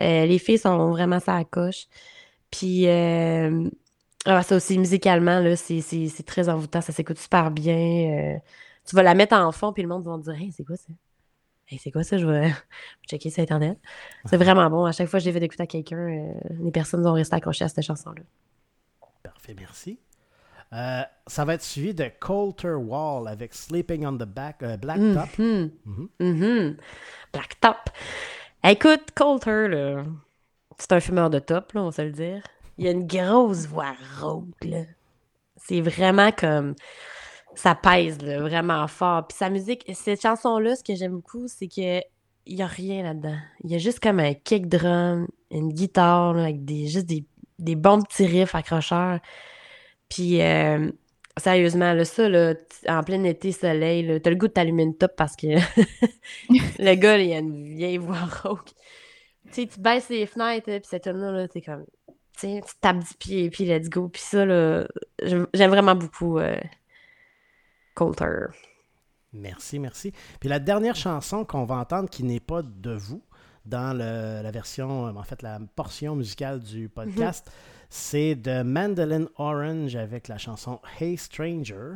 Euh, 0.00 0.24
les 0.26 0.38
filles 0.38 0.58
sont 0.58 0.90
vraiment 0.90 1.20
ça 1.20 1.36
à 1.36 1.44
coche. 1.44 1.86
Puis, 2.50 2.88
euh, 2.88 3.68
ah, 4.24 4.42
ça 4.42 4.56
aussi, 4.56 4.78
musicalement, 4.78 5.40
là, 5.40 5.56
c'est, 5.56 5.82
c'est, 5.82 6.08
c'est 6.08 6.22
très 6.24 6.48
envoûtant, 6.48 6.80
ça 6.80 6.92
s'écoute 6.92 7.18
super 7.18 7.50
bien. 7.50 8.40
tu 8.86 8.96
vas 8.96 9.02
la 9.02 9.14
mettre 9.14 9.34
en 9.36 9.52
fond, 9.52 9.72
puis 9.72 9.82
le 9.82 9.88
monde 9.88 10.04
va 10.04 10.16
te 10.16 10.22
dire 10.22 10.52
c'est 10.56 10.64
quoi 10.64 10.76
ça? 10.76 10.92
Hey, 11.68 11.78
c'est 11.78 11.90
quoi 11.90 12.02
ça? 12.02 12.18
Je 12.18 12.26
vais 12.26 12.52
checker 13.08 13.30
sur 13.30 13.42
Internet. 13.42 13.78
C'est 14.26 14.36
vraiment 14.36 14.68
bon. 14.68 14.84
À 14.84 14.92
chaque 14.92 15.08
fois 15.08 15.18
que 15.18 15.24
je 15.24 15.30
l'ai 15.30 15.38
fait 15.38 15.44
écouter 15.44 15.62
à 15.62 15.66
quelqu'un, 15.66 15.96
euh, 15.96 16.32
les 16.62 16.70
personnes 16.70 17.06
ont 17.06 17.14
resté 17.14 17.36
accrochées 17.36 17.64
à 17.64 17.68
cette 17.68 17.84
chanson-là. 17.84 18.22
Parfait, 19.22 19.54
merci. 19.58 19.98
Euh, 20.72 21.02
ça 21.26 21.44
va 21.44 21.54
être 21.54 21.62
suivi 21.62 21.94
de 21.94 22.10
Coulter 22.20 22.74
Wall 22.74 23.28
avec 23.28 23.54
Sleeping 23.54 24.04
on 24.06 24.14
the 24.14 24.24
Back, 24.24 24.62
euh, 24.62 24.76
Blacktop. 24.76 25.38
Mhm. 25.38 25.70
Mhm. 25.84 26.08
Mhm. 26.20 26.76
Blacktop. 27.32 27.90
Écoute, 28.64 29.10
Coulter, 29.16 29.68
là, 29.68 30.04
c'est 30.78 30.92
un 30.92 31.00
fumeur 31.00 31.30
de 31.30 31.38
top, 31.38 31.72
là, 31.72 31.82
on 31.82 31.86
va 31.86 31.92
se 31.92 32.02
le 32.02 32.10
dire. 32.10 32.42
Il 32.76 32.86
a 32.88 32.90
une 32.90 33.06
grosse 33.06 33.66
voix 33.66 33.94
rauque, 34.20 34.64
là. 34.64 34.82
C'est 35.56 35.80
vraiment 35.80 36.32
comme... 36.32 36.74
Ça 37.56 37.74
pèse, 37.74 38.20
là, 38.22 38.40
vraiment 38.40 38.86
fort. 38.88 39.26
Puis 39.26 39.36
sa 39.36 39.50
musique, 39.50 39.84
cette 39.94 40.22
chanson-là, 40.22 40.76
ce 40.76 40.84
que 40.84 40.94
j'aime 40.94 41.12
beaucoup, 41.12 41.46
c'est 41.48 41.68
que 41.68 42.00
il 42.46 42.56
y 42.56 42.62
a 42.62 42.66
rien 42.66 43.02
là-dedans. 43.02 43.36
Il 43.62 43.70
y 43.70 43.74
a 43.74 43.78
juste 43.78 44.00
comme 44.00 44.20
un 44.20 44.34
kick 44.34 44.68
drum, 44.68 45.26
une 45.50 45.72
guitare, 45.72 46.34
là, 46.34 46.44
avec 46.44 46.64
des, 46.64 46.88
juste 46.88 47.06
des, 47.06 47.24
des 47.58 47.74
bons 47.74 48.02
petits 48.02 48.26
riffs 48.26 48.54
accrocheurs. 48.54 49.20
Puis, 50.08 50.42
euh, 50.42 50.90
sérieusement, 51.38 51.92
là, 51.94 52.04
ça, 52.04 52.28
là, 52.28 52.54
en 52.88 53.02
plein 53.02 53.22
été, 53.24 53.52
soleil, 53.52 54.20
t'as 54.20 54.30
le 54.30 54.36
goût 54.36 54.48
de 54.48 54.52
t'allumer 54.52 54.82
une 54.82 54.96
top 54.96 55.12
parce 55.16 55.36
que 55.36 55.46
le 56.50 56.94
gars, 56.94 57.18
il 57.18 57.32
a 57.32 57.38
une 57.38 57.76
vieille 57.76 57.98
voix 57.98 58.24
rauque. 58.42 58.72
Tu 59.46 59.62
sais, 59.62 59.66
tu 59.66 59.80
baisses 59.80 60.08
les 60.08 60.26
fenêtres, 60.26 60.66
puis 60.66 60.80
cette 60.84 61.04
tune-là, 61.04 61.32
là, 61.32 61.48
t'es 61.48 61.62
comme... 61.62 61.84
Tu 62.38 62.60
tapes 62.80 62.98
du 62.98 63.14
pied, 63.16 63.48
puis 63.48 63.64
let's 63.64 63.88
go. 63.88 64.08
Puis 64.08 64.22
ça, 64.22 64.44
là, 64.44 64.88
j'aime 65.22 65.46
j'aime 65.54 65.70
vraiment 65.70 65.94
beaucoup 65.94 66.38
euh, 66.38 66.56
Coulter. 67.94 68.46
Merci, 69.32 69.78
merci. 69.78 70.12
Puis 70.40 70.48
la 70.48 70.58
dernière 70.58 70.94
chanson 70.96 71.44
qu'on 71.44 71.64
va 71.64 71.76
entendre 71.76 72.08
qui 72.08 72.22
n'est 72.24 72.40
pas 72.40 72.62
de 72.62 72.92
vous 72.92 73.22
dans 73.64 73.96
le- 73.96 74.42
la 74.42 74.50
version, 74.50 75.06
euh, 75.08 75.12
en 75.12 75.22
fait, 75.24 75.42
la 75.42 75.58
portion 75.74 76.14
musicale 76.14 76.60
du 76.60 76.88
podcast, 76.88 77.50
c'est 77.90 78.34
de 78.36 78.62
Mandolin 78.62 79.26
Orange 79.36 79.96
avec 79.96 80.28
la 80.28 80.38
chanson 80.38 80.80
Hey 81.00 81.16
Stranger. 81.16 81.94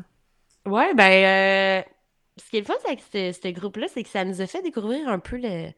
Ouais, 0.66 0.94
ben, 0.94 1.84
euh, 1.84 1.88
ce 2.36 2.51
qui 2.51 2.57
est 2.57 2.61
le 2.61 2.66
fun 2.66 2.74
avec 2.86 3.01
ce, 3.12 3.32
ce 3.32 3.49
groupe-là, 3.49 3.86
c'est 3.92 4.03
que 4.03 4.09
ça 4.09 4.24
nous 4.24 4.40
a 4.40 4.46
fait 4.46 4.62
découvrir 4.62 5.09
un 5.09 5.18
peu 5.18 5.38
le, 5.40 5.70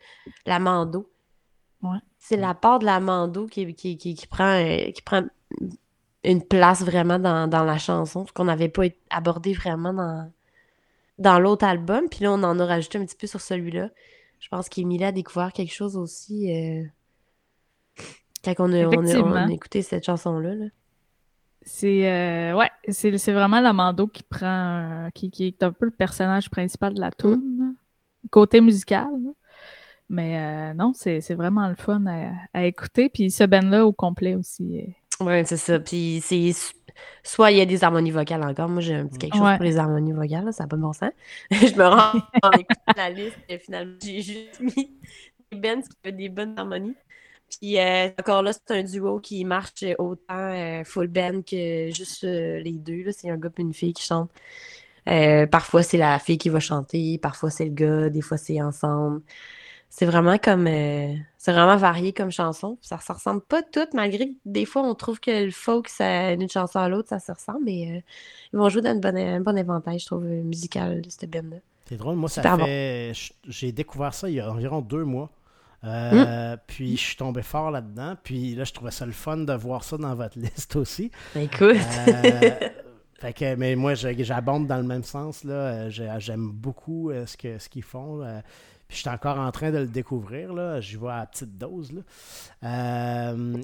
la 0.46 0.58
Mando. 0.58 1.10
Ouais. 1.82 1.98
C'est 2.18 2.36
la 2.36 2.54
part 2.54 2.78
de 2.78 2.84
la 2.86 3.00
Mando 3.00 3.46
qui, 3.46 3.74
qui, 3.74 3.96
qui, 3.96 4.14
qui 4.14 4.26
prend, 4.26 4.58
euh, 4.62 4.90
qui 4.92 5.02
prend 5.02 5.22
une 6.24 6.42
place 6.42 6.82
vraiment 6.82 7.18
dans, 7.18 7.48
dans 7.48 7.64
la 7.64 7.78
chanson, 7.78 8.26
ce 8.26 8.32
qu'on 8.32 8.44
n'avait 8.44 8.68
pas 8.68 8.82
abordé 9.10 9.52
vraiment 9.54 9.92
dans, 9.94 10.30
dans 11.18 11.38
l'autre 11.38 11.64
album. 11.64 12.08
Puis 12.10 12.24
là, 12.24 12.32
on 12.32 12.42
en 12.42 12.58
a 12.60 12.66
rajouté 12.66 12.98
un 12.98 13.04
petit 13.06 13.16
peu 13.16 13.26
sur 13.26 13.40
celui-là. 13.40 13.90
Je 14.38 14.48
pense 14.48 14.68
qu'Emilie 14.68 15.04
a 15.04 15.12
découvert 15.12 15.52
quelque 15.52 15.72
chose 15.72 15.96
aussi 15.96 16.50
euh, 16.52 16.82
quand 18.44 18.54
on 18.58 18.72
a, 18.72 18.86
on 18.86 18.90
a- 18.92 18.96
on 18.96 18.98
a 18.98 19.02
Effectivement. 19.04 19.48
écouté 19.48 19.82
cette 19.82 20.04
chanson-là. 20.04 20.54
là. 20.54 20.66
C'est 21.62 22.10
euh, 22.10 22.56
ouais, 22.56 22.70
c'est 22.88 23.18
c'est 23.18 23.32
vraiment 23.34 23.60
Lamando 23.60 24.06
qui 24.06 24.22
prend 24.22 24.46
un- 24.46 25.10
qui, 25.10 25.30
qui 25.30 25.46
est 25.46 25.62
un 25.62 25.72
peu 25.72 25.84
le 25.84 25.90
personnage 25.90 26.48
principal 26.48 26.94
de 26.94 27.00
la 27.00 27.10
tune, 27.10 27.56
là. 27.58 27.66
côté 28.30 28.62
musical. 28.62 29.08
là. 29.22 29.30
Mais 30.08 30.38
euh, 30.40 30.74
non, 30.74 30.92
c'est 30.94 31.20
c'est 31.20 31.34
vraiment 31.34 31.68
le 31.68 31.74
fun 31.74 32.04
à, 32.06 32.32
à 32.54 32.64
écouter. 32.64 33.10
Puis 33.10 33.30
ce 33.30 33.44
band-là 33.44 33.84
au 33.86 33.92
complet 33.92 34.34
aussi. 34.36 34.94
Ouais, 35.20 35.44
c'est 35.44 35.56
ça. 35.56 35.78
Puis 35.80 36.20
c'est 36.24 36.52
soit 37.22 37.50
il 37.50 37.58
y 37.58 37.60
a 37.60 37.66
des 37.66 37.84
harmonies 37.84 38.10
vocales 38.10 38.42
encore. 38.42 38.68
Moi, 38.68 38.80
j'ai 38.80 38.94
un 38.94 39.06
petit 39.06 39.18
quelque 39.18 39.34
chose 39.36 39.42
Ouais. 39.42 39.56
pour 39.56 39.64
les 39.64 39.76
harmonies 39.78 40.12
vocales, 40.12 40.46
là, 40.46 40.52
ça 40.52 40.64
n'a 40.64 40.68
pas 40.68 40.76
de 40.76 40.82
bon 40.82 40.92
sens. 40.92 41.10
je 41.50 41.74
me 41.76 41.84
rends 41.86 42.18
en 42.42 42.50
écoutant 42.52 42.92
la 42.96 43.10
liste 43.10 43.36
et 43.48 43.58
finalement, 43.58 43.96
j'ai 44.02 44.22
juste 44.22 44.60
mis 44.60 44.92
des 45.52 45.58
bands 45.58 45.80
qui 45.82 46.10
ont 46.10 46.16
des 46.16 46.28
bonnes 46.28 46.58
harmonies. 46.58 46.96
Puis 47.60 47.78
euh, 47.78 48.08
encore 48.18 48.42
là, 48.42 48.52
c'est 48.52 48.70
un 48.78 48.82
duo 48.84 49.18
qui 49.20 49.44
marche 49.44 49.84
autant 49.98 50.34
euh, 50.52 50.84
full 50.84 51.08
band 51.08 51.42
que 51.42 51.90
juste 51.92 52.24
euh, 52.24 52.60
les 52.60 52.72
deux. 52.78 53.02
là. 53.04 53.12
C'est 53.12 53.28
un 53.30 53.36
gars 53.36 53.50
et 53.58 53.62
une 53.62 53.74
fille 53.74 53.92
qui 53.92 54.04
chantent. 54.04 54.30
Euh, 55.08 55.46
parfois, 55.46 55.82
c'est 55.82 55.96
la 55.98 56.18
fille 56.18 56.38
qui 56.38 56.48
va 56.50 56.60
chanter, 56.60 57.18
parfois, 57.18 57.50
c'est 57.50 57.64
le 57.64 57.72
gars, 57.72 58.10
des 58.10 58.20
fois, 58.20 58.36
c'est 58.36 58.60
ensemble. 58.62 59.22
C'est 59.90 60.06
vraiment 60.06 60.38
comme. 60.38 60.66
euh, 60.66 61.14
c'est 61.36 61.52
vraiment 61.52 61.76
varié 61.76 62.12
comme 62.12 62.30
chanson. 62.30 62.76
Ça 62.82 62.98
se 63.00 63.10
ressemble 63.10 63.40
pas 63.40 63.62
toutes, 63.62 63.94
malgré 63.94 64.28
que 64.28 64.34
des 64.44 64.66
fois, 64.66 64.82
on 64.82 64.94
trouve 64.94 65.20
que 65.20 65.46
le 65.46 65.50
folk, 65.50 65.88
d'une 65.98 66.50
chanson 66.50 66.78
à 66.78 66.88
l'autre, 66.90 67.08
ça 67.08 67.18
se 67.18 67.32
ressemble, 67.32 67.64
mais 67.64 67.96
euh, 67.96 68.00
ils 68.52 68.58
vont 68.58 68.68
jouer 68.68 68.82
dans 68.82 68.92
une 68.92 69.00
bonne, 69.00 69.16
un 69.16 69.40
bon 69.40 69.56
éventail, 69.56 69.98
je 69.98 70.04
trouve, 70.06 70.24
euh, 70.24 70.42
musical 70.42 71.00
de 71.00 71.08
cette 71.08 71.30
band-là. 71.30 71.56
C'est 71.88 71.96
drôle, 71.96 72.16
moi, 72.16 72.28
ça 72.28 72.56
bon. 72.58 72.64
fait. 72.66 73.12
J'ai 73.48 73.72
découvert 73.72 74.12
ça 74.12 74.28
il 74.28 74.34
y 74.34 74.40
a 74.40 74.50
environ 74.50 74.82
deux 74.82 75.04
mois. 75.04 75.30
Euh, 75.82 76.58
Puis 76.66 76.98
je 76.98 77.02
suis 77.02 77.16
tombé 77.16 77.40
fort 77.40 77.70
là-dedans. 77.70 78.16
Puis 78.22 78.54
là, 78.54 78.64
je 78.64 78.72
trouvais 78.74 78.90
ça 78.90 79.06
le 79.06 79.12
fun 79.12 79.38
de 79.38 79.52
voir 79.54 79.82
ça 79.82 79.96
dans 79.96 80.14
votre 80.14 80.38
liste 80.38 80.76
aussi. 80.76 81.10
Ben, 81.34 81.44
écoute. 81.44 81.76
Fait 83.18 83.32
que, 83.32 83.54
mais 83.54 83.76
moi, 83.76 83.94
j'abonde 83.94 84.66
dans 84.66 84.76
le 84.76 84.82
même 84.82 85.04
sens. 85.04 85.44
J'aime 85.88 86.50
beaucoup 86.52 87.10
ce 87.26 87.36
que 87.36 87.58
ce 87.58 87.68
qu'ils 87.70 87.82
font. 87.82 88.22
Puis 88.90 88.96
je 88.96 89.02
suis 89.02 89.08
encore 89.08 89.38
en 89.38 89.50
train 89.52 89.70
de 89.70 89.78
le 89.78 89.86
découvrir. 89.86 90.52
Là. 90.52 90.80
J'y 90.80 90.96
vois 90.96 91.14
à 91.14 91.26
petite 91.26 91.56
dose. 91.56 91.92
Là. 91.92 92.00
Euh, 92.64 93.56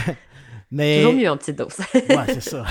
mais, 0.70 0.98
Toujours 0.98 1.14
mieux 1.14 1.30
en 1.30 1.36
petite 1.38 1.56
dose. 1.56 1.74
Ouais, 1.94 2.24
c'est 2.26 2.42
ça. 2.42 2.64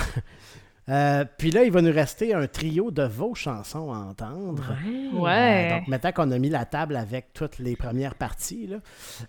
Euh, 0.89 1.25
puis 1.37 1.49
là, 1.51 1.63
il 1.63 1.71
va 1.71 1.81
nous 1.81 1.91
rester 1.91 2.33
un 2.33 2.47
trio 2.47 2.91
de 2.91 3.01
vos 3.03 3.33
chansons 3.35 3.91
à 3.91 3.97
entendre. 3.97 4.63
Euh, 4.87 5.17
Ouais. 5.19 5.69
donc, 5.79 5.87
maintenant 5.89 6.11
qu'on 6.13 6.31
a 6.31 6.37
mis 6.39 6.49
la 6.49 6.63
table 6.65 6.95
avec 6.95 7.33
toutes 7.33 7.57
les 7.59 7.75
premières 7.75 8.15
parties, 8.15 8.67
là, 8.67 8.77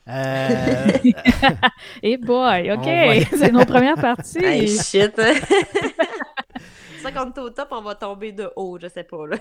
euh, 0.08 0.86
Et 2.02 2.16
boy, 2.18 2.70
OK, 2.70 2.84
va- 2.84 3.36
c'est 3.38 3.50
nos 3.50 3.64
premières 3.64 3.96
parties. 3.96 4.44
Hey, 4.44 4.68
shit. 4.68 5.12
c'est 5.16 7.02
ça 7.02 7.10
qu'on 7.12 7.32
est 7.32 7.38
au 7.40 7.50
top, 7.50 7.68
on 7.72 7.80
va 7.82 7.94
tomber 7.96 8.30
de 8.30 8.48
haut, 8.54 8.78
je 8.80 8.86
sais 8.88 9.02
pas. 9.04 9.26
Là. 9.26 9.36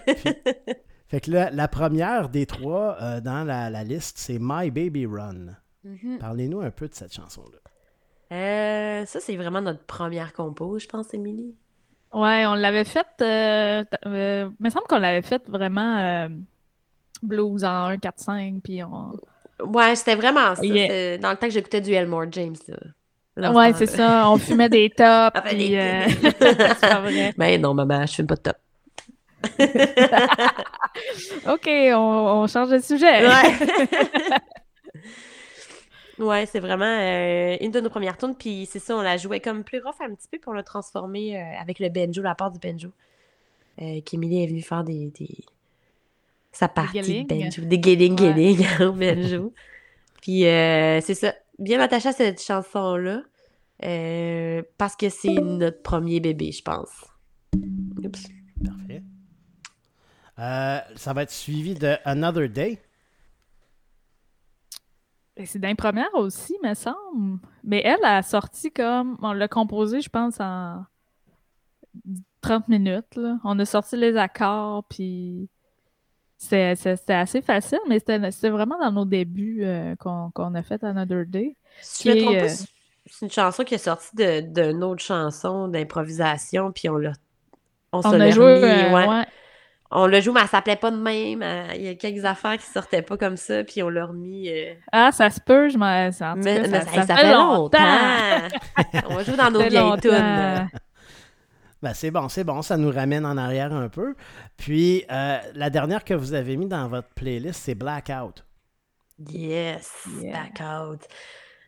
Fait 1.08 1.22
que 1.22 1.32
là, 1.32 1.50
la 1.52 1.68
première 1.68 2.30
des 2.30 2.46
trois 2.46 2.98
euh, 3.02 3.22
dans 3.22 3.44
la, 3.46 3.70
la 3.70 3.84
liste, 3.84 4.18
c'est 4.18 4.38
My 4.40 4.72
Baby 4.72 5.06
Run. 5.06 5.56
Mhm. 5.84 6.18
Parlez-nous 6.20 6.62
un 6.62 6.72
peu 6.72 6.88
de 6.88 6.94
cette 6.94 7.14
chanson-là. 7.14 7.58
Euh, 8.36 9.06
ça, 9.06 9.20
c'est 9.22 9.38
vraiment 9.38 9.62
notre 9.62 9.84
première 9.86 10.34
compo, 10.34 10.80
je 10.80 10.88
pense, 10.88 11.14
Émilie. 11.14 11.56
Ouais, 12.14 12.46
on 12.46 12.56
l'avait 12.56 12.84
faite. 12.84 13.06
Euh, 13.22 13.84
t- 13.84 13.98
euh, 14.06 14.50
il 14.60 14.64
me 14.64 14.70
semble 14.70 14.86
qu'on 14.88 15.00
l'avait 15.00 15.22
faite 15.22 15.44
vraiment 15.50 15.98
euh, 15.98 16.28
blues 17.24 17.64
en 17.64 17.86
1, 17.86 17.98
4, 17.98 18.20
5. 18.20 18.56
Puis 18.64 18.84
on... 18.84 19.14
Ouais, 19.66 19.96
c'était 19.96 20.16
vraiment 20.16 20.56
ça. 20.56 20.64
Yeah. 20.64 21.18
Dans 21.20 21.32
le 21.32 21.38
temps 21.38 21.48
que 21.48 21.54
j'écoutais 21.54 21.82
du 21.82 21.94
Elmore 21.94 22.26
James. 22.32 22.56
Là. 23.36 23.52
Ouais, 23.54 23.74
c'est 23.74 23.86
ça. 23.88 24.30
On 24.30 24.38
fumait 24.38 24.70
des 24.70 24.90
tops. 24.90 25.04
Ah, 25.34 25.42
ben, 25.42 25.58
euh, 25.60 26.08
vrai. 27.02 27.34
Ben 27.38 27.62
non, 27.62 27.74
maman, 27.74 28.06
je 28.06 28.14
fume 28.16 28.28
pas 28.28 28.36
de 28.36 28.42
top. 28.42 28.58
OK, 31.48 31.68
on, 31.68 32.42
on 32.44 32.48
change 32.48 32.70
de 32.70 32.80
sujet. 32.80 33.28
Ouais. 33.28 33.54
ouais, 36.20 36.46
c'est 36.46 36.60
vraiment 36.60 36.86
euh, 36.86 37.56
une 37.62 37.72
de 37.72 37.80
nos 37.80 37.90
premières 37.90 38.18
tunes. 38.18 38.36
Puis 38.36 38.68
c'est 38.70 38.80
ça, 38.80 38.96
on 38.98 39.02
la 39.02 39.18
jouait 39.18 39.40
comme 39.40 39.64
plus 39.64 39.80
rough 39.80 40.00
un 40.02 40.14
petit 40.14 40.28
peu, 40.32 40.38
puis 40.40 40.50
on 40.50 40.54
l'a 40.54 40.64
transformé 40.64 41.38
euh, 41.38 41.42
avec 41.62 41.80
le 41.80 41.90
banjo, 41.90 42.22
la 42.22 42.36
part 42.36 42.52
du 42.52 42.60
banjo. 42.60 42.90
Euh, 43.82 44.02
est 44.04 44.48
venue 44.48 44.62
faire 44.62 44.84
des, 44.84 45.12
des... 45.20 45.46
sa 46.52 46.68
partie 46.68 47.00
de 47.00 47.04
guilling. 47.26 47.28
banjo. 47.28 47.62
Des 47.62 47.78
au 48.84 48.92
banjo. 48.94 49.54
Puis 50.22 50.46
euh, 50.48 51.00
c'est 51.02 51.14
ça, 51.14 51.36
bien 51.60 51.80
attaché 51.80 52.10
à 52.10 52.14
cette 52.14 52.42
chanson-là. 52.42 53.22
euh, 53.84 54.64
parce 54.80 54.96
que 54.96 55.10
c'est 55.10 55.36
notre 55.36 55.82
premier 55.84 56.20
bébé, 56.20 56.52
je 56.52 56.64
pense. 56.64 57.06
Oups. 58.04 58.24
Parfait. 58.66 59.04
Euh, 60.40 60.80
ça 60.96 61.14
va 61.14 61.24
être 61.24 61.32
suivi 61.32 61.74
de 61.74 61.96
Another 62.06 62.48
Day. 62.50 62.80
Et 65.36 65.46
C'est 65.46 65.60
dans 65.60 65.68
les 65.68 65.76
premières 65.76 66.14
aussi, 66.16 66.56
me 66.64 66.74
semble. 66.74 67.40
Mais 67.64 67.82
elle 67.86 68.04
a 68.04 68.22
sorti 68.24 68.72
comme. 68.72 69.18
On 69.22 69.34
l'a 69.34 69.48
composé, 69.48 70.02
je 70.02 70.10
pense, 70.10 70.40
en 70.40 70.84
30 72.42 72.68
minutes. 72.68 73.16
là. 73.16 73.38
On 73.44 73.58
a 73.60 73.66
sorti 73.66 73.98
les 73.98 74.16
accords, 74.18 74.84
puis 74.86 75.48
c'était 76.38 76.76
assez 77.14 77.42
facile, 77.42 77.80
mais 77.88 78.00
c'était 78.00 78.50
vraiment 78.50 78.78
dans 78.80 78.92
nos 78.92 79.06
débuts 79.06 79.64
euh, 79.64 79.96
qu'on 79.96 80.56
a 80.56 80.64
fait 80.64 80.84
Another 80.84 81.26
Day. 81.26 81.56
Si 81.82 82.10
je 82.10 82.26
me 82.26 82.36
euh, 82.44 82.48
c'est- 82.48 82.68
une 83.22 83.32
chanson 83.32 83.64
qui 83.64 83.76
est 83.76 83.80
sortie 83.80 84.16
de- 84.16 84.42
d'une 84.42 84.84
autre 84.84 85.02
chanson 85.04 85.68
d'improvisation, 85.68 86.72
puis 86.72 86.90
on 86.90 86.98
l'a. 86.98 87.14
On, 87.94 88.00
On 88.04 88.20
a 88.20 88.30
joué. 88.32 88.44
euh, 88.64 88.94
ouais. 88.94 89.26
On 89.92 90.06
l'a 90.06 90.20
joué, 90.20 90.34
mais 90.34 90.42
elle 90.42 90.48
s'appelait 90.48 90.76
pas 90.76 90.92
de 90.92 90.98
même. 90.98 91.42
euh, 91.42 91.68
Il 91.76 91.82
y 91.84 91.88
a 91.88 91.96
quelques 91.96 92.26
affaires 92.26 92.58
qui 92.58 92.66
sortaient 92.66 93.02
pas 93.02 93.16
comme 93.18 93.38
ça, 93.38 93.64
puis 93.64 93.82
on 93.84 93.90
l'a 93.90 94.06
remis. 94.06 94.50
euh, 94.50 94.74
Ah, 94.92 95.12
ça 95.14 95.30
se 95.30 95.40
peut, 95.40 95.70
je 95.70 95.78
m'en. 95.78 95.86
Mais, 95.86 96.12
cas, 96.12 96.36
mais 96.36 96.68
ça, 96.68 96.82
ça, 96.82 97.04
ça 97.06 97.16
fait 97.16 97.32
longtemps. 97.34 97.78
longtemps. 97.80 98.48
on 99.10 99.14
va 99.16 99.24
jouer 99.24 99.38
dans 99.38 99.50
nos 99.52 99.62
vieilles 99.62 100.00
tunes. 100.02 100.70
Ben, 101.82 101.94
c'est 101.94 102.10
bon, 102.12 102.28
c'est 102.28 102.44
bon, 102.44 102.62
ça 102.64 102.76
nous 102.76 102.92
ramène 102.92 103.26
en 103.26 103.38
arrière 103.38 103.72
un 103.72 103.88
peu. 103.88 104.16
Puis, 104.58 105.06
euh, 105.12 105.38
la 105.54 105.70
dernière 105.70 106.04
que 106.04 106.16
vous 106.16 106.34
avez 106.34 106.58
mis 106.58 106.66
dans 106.68 106.88
votre 106.88 107.10
playlist, 107.16 107.62
c'est 107.64 107.76
Blackout. 107.76 108.44
Yes, 109.32 110.06
Yeah. 110.22 110.34
back 110.34 110.62
out. 110.62 111.02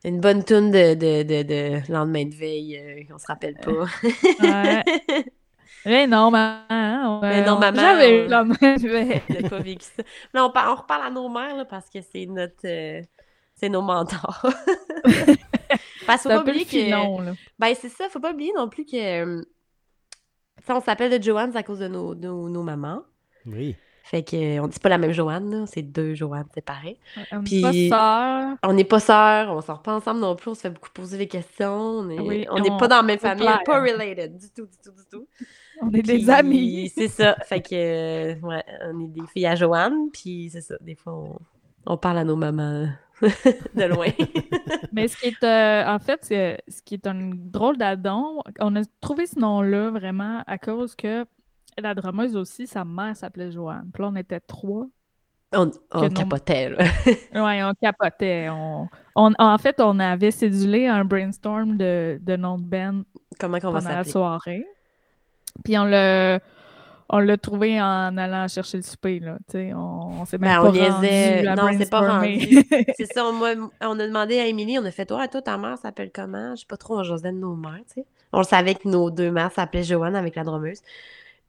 Une 0.04 0.20
bonne 0.20 0.44
tune 0.44 0.72
de, 0.72 0.94
de, 0.94 1.24
de, 1.24 1.44
de 1.44 1.92
lendemain 1.94 2.26
de 2.26 2.34
veille, 2.36 2.78
euh, 2.78 3.14
on 3.14 3.18
se 3.18 3.28
rappelle 3.28 3.56
pas. 3.56 3.86
Ouais. 4.42 4.84
Mais 5.86 6.08
non, 6.08 6.30
maman. 6.32 7.22
Mais 7.22 7.46
non, 7.46 7.54
on- 7.56 7.60
maman, 7.60 7.80
J'avais 7.80 8.22
on- 8.22 8.26
eu 8.26 8.28
la 8.28 8.44
même. 8.44 8.58
On 9.30 9.42
n'a 9.42 9.50
pas 9.50 9.60
vécu 9.60 9.86
ça. 9.96 10.04
Là, 10.34 10.46
on, 10.46 10.52
par- 10.52 10.72
on 10.72 10.76
reparle 10.82 11.04
à 11.04 11.10
nos 11.10 11.30
mères 11.30 11.56
là, 11.56 11.66
parce 11.66 11.90
que 11.90 12.00
c'est 12.02 12.26
notre 12.26 12.66
euh, 12.66 13.02
c'est 13.56 13.70
nos 13.70 13.82
mentors. 13.82 14.46
parce 16.06 16.22
qu'il 16.24 16.32
faut 16.32 16.38
pas 16.38 16.42
oublier 16.42 16.66
que. 16.66 16.70
filon, 16.72 17.22
là. 17.22 17.34
Ben, 17.58 17.74
c'est 17.80 17.90
ça, 17.90 18.10
faut 18.10 18.20
pas 18.20 18.32
oublier 18.34 18.52
non 18.56 18.70
plus 18.70 18.86
que. 18.86 18.96
euh, 18.98 19.42
ça, 20.66 20.76
on 20.76 20.82
s'appelle 20.82 21.18
de 21.18 21.24
Joanne 21.24 21.56
à 21.56 21.64
cause 21.64 21.80
de 21.80 21.88
nos, 21.88 22.16
nos, 22.16 22.50
nos 22.50 22.64
mamans. 22.64 23.04
Oui. 23.46 23.76
Fait 24.04 24.24
que 24.24 24.36
euh, 24.58 24.64
on 24.64 24.68
dit 24.68 24.80
pas 24.80 24.90
la 24.90 24.98
même 24.98 25.12
Joanne, 25.12 25.66
c'est 25.68 25.84
deux 25.84 26.16
Joannes 26.16 26.48
séparées. 26.56 26.98
On 27.32 27.42
n'est 27.44 27.62
pas 27.62 27.74
sœurs. 27.90 28.58
On 28.64 28.74
n'est 28.74 28.84
pas 28.84 29.00
sœurs, 29.00 29.50
on 29.56 29.62
sort 29.62 29.84
pas 29.84 29.94
ensemble 29.96 30.20
non 30.22 30.36
plus, 30.36 30.50
on 30.50 30.56
se 30.56 30.62
fait 30.62 30.70
beaucoup 30.72 30.90
poser 30.90 31.18
des 31.20 31.28
questions. 31.28 32.00
On 32.00 32.08
Oui, 32.26 32.48
on 32.50 32.60
n'est 32.60 32.72
on- 32.72 32.78
pas 32.78 32.88
dans 32.88 32.96
la 32.98 33.04
même 33.04 33.20
famille, 33.20 33.46
clair. 33.46 33.62
pas 33.64 33.80
related 33.82 34.36
du 34.36 34.50
tout, 34.50 34.66
du 34.66 34.78
tout, 34.84 34.92
du 34.92 35.06
tout. 35.12 35.28
On 35.82 35.92
est 35.92 36.02
des 36.02 36.30
amis. 36.30 36.92
C'est 36.94 37.08
ça. 37.08 37.36
Fait 37.46 37.62
que, 37.62 37.70
euh, 37.74 38.36
ouais, 38.42 38.64
on 38.92 39.00
est 39.02 39.08
des 39.08 39.28
filles 39.34 39.46
à 39.48 39.56
Joanne, 39.56 40.10
puis 40.12 40.50
c'est 40.52 40.62
ça. 40.62 40.76
Des 40.82 40.96
fois, 40.96 41.14
on, 41.16 41.38
on 41.86 41.98
parle 41.98 42.18
à 42.20 42.24
nos 42.24 42.36
mamans 42.36 42.88
de 43.22 43.84
loin. 43.86 44.08
Mais 44.92 45.08
ce 45.08 45.18
qui 45.18 45.28
est, 45.28 45.44
euh, 45.44 45.88
en 45.88 46.00
fait, 46.00 46.20
c'est- 46.24 46.62
ce 46.68 46.82
qui 46.82 46.96
est 46.96 47.08
un 47.08 47.32
drôle 47.34 47.78
d'addon, 47.78 48.42
on 48.60 48.76
a 48.76 48.82
trouvé 49.02 49.26
ce 49.26 49.40
nom-là 49.40 49.92
vraiment 49.92 50.44
à 50.48 50.58
cause 50.58 50.96
que 50.96 51.26
la 51.78 51.94
drameuse 51.94 52.36
aussi, 52.36 52.68
sa 52.68 52.84
mère 52.84 53.16
s'appelait 53.16 53.52
Joanne. 53.52 53.90
Puis 53.94 54.04
là, 54.04 54.10
on 54.12 54.16
était 54.16 54.40
trois. 54.40 54.88
on 55.94 56.10
capotait, 56.10 56.70
là. 56.70 56.78
Ouais, 57.34 57.64
on 57.64 57.74
capotait. 57.82 58.50
On, 58.50 58.88
on- 59.16 59.34
en 59.40 59.58
fait, 59.58 59.80
on 59.82 59.98
avait 60.00 60.32
cédulé 60.32 60.88
un 60.88 61.04
brainstorm 61.06 61.76
de, 61.78 62.20
de 62.22 62.36
nom 62.36 62.58
de 62.60 62.66
Comment 63.40 63.58
va 63.58 63.60
pendant 63.60 63.80
la 63.90 64.04
soirée. 64.12 64.66
Puis 65.64 65.78
on 65.78 65.86
l'a 65.86 66.40
on 67.12 67.20
l'a 67.20 67.38
trouvé 67.38 67.82
en 67.82 68.16
allant 68.18 68.48
chercher 68.48 68.78
le 68.78 68.84
souper, 68.84 69.20
là. 69.20 69.38
Tu 69.50 69.54
sais, 69.54 69.74
on, 69.74 70.22
on 70.22 70.26
s'est 70.26 70.38
même 70.38 70.52
Ben, 70.52 70.62
pas 70.62 70.68
on 70.68 70.94
rendu 70.94 71.08
à 71.08 71.56
Non, 71.56 71.70
c'est 71.76 71.90
pas 71.90 72.02
brainstormer. 72.02 72.66
C'est 72.98 73.12
ça, 73.12 73.26
on, 73.26 74.00
a 74.00 74.08
demandé 74.08 74.40
à 74.40 74.46
Émilie, 74.46 74.78
on 74.78 74.86
a 74.86 74.92
fait 74.92 75.08
Toi, 75.08 75.28
toi, 75.28 75.42
ta 75.42 75.58
mère 75.58 75.78
s'appelle 75.80 76.12
comment? 76.14 76.56
Je 76.56 76.62
sais 76.62 76.68
pas 76.68 76.78
trop, 76.78 77.00
on 77.00 77.04
jasait 77.04 77.32
de 77.32 77.38
nos 77.38 77.56
mères, 77.56 77.82
tu 77.88 78.02
sais. 78.02 78.06
On 78.32 78.40
le 78.40 78.44
savait 78.44 78.76
que 78.76 78.88
nos 78.88 79.10
deux 79.10 79.32
mères 79.32 79.52
s'appelaient 79.52 79.84
Joanne 79.84 80.16
avec 80.16 80.36
la 80.36 80.44
drameuse. 80.44 80.82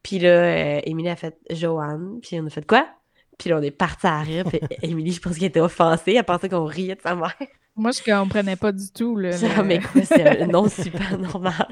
Puis 0.02 0.18
là, 0.18 0.28
euh, 0.30 0.80
Émilie 0.84 1.10
a 1.10 1.16
fait 1.16 1.36
Joanne, 1.50 2.20
puis 2.22 2.40
on 2.40 2.46
a 2.46 2.50
fait 2.50 2.66
quoi? 2.66 2.86
Puis 3.36 3.50
là, 3.50 3.58
on 3.58 3.62
est 3.62 3.70
parti 3.70 4.06
à 4.06 4.20
rire, 4.20 4.44
puis 4.46 4.60
Émilie, 4.82 5.12
je 5.12 5.20
pense 5.20 5.34
qu'elle 5.34 5.48
était 5.48 5.60
offensée, 5.60 6.14
elle 6.14 6.24
pensait 6.24 6.48
qu'on 6.48 6.64
riait 6.64 6.94
de 6.94 7.02
sa 7.02 7.14
mère. 7.14 7.36
Moi, 7.76 7.90
je 7.92 8.02
comprenais 8.02 8.56
pas 8.56 8.72
du 8.72 8.90
tout, 8.90 9.16
là. 9.16 9.30
Le- 9.36 9.62
mais 9.62 9.80
quoi, 9.80 10.02
c'est 10.04 10.42
un 10.42 10.46
nom 10.46 10.68
super 10.70 11.18
normal. 11.18 11.68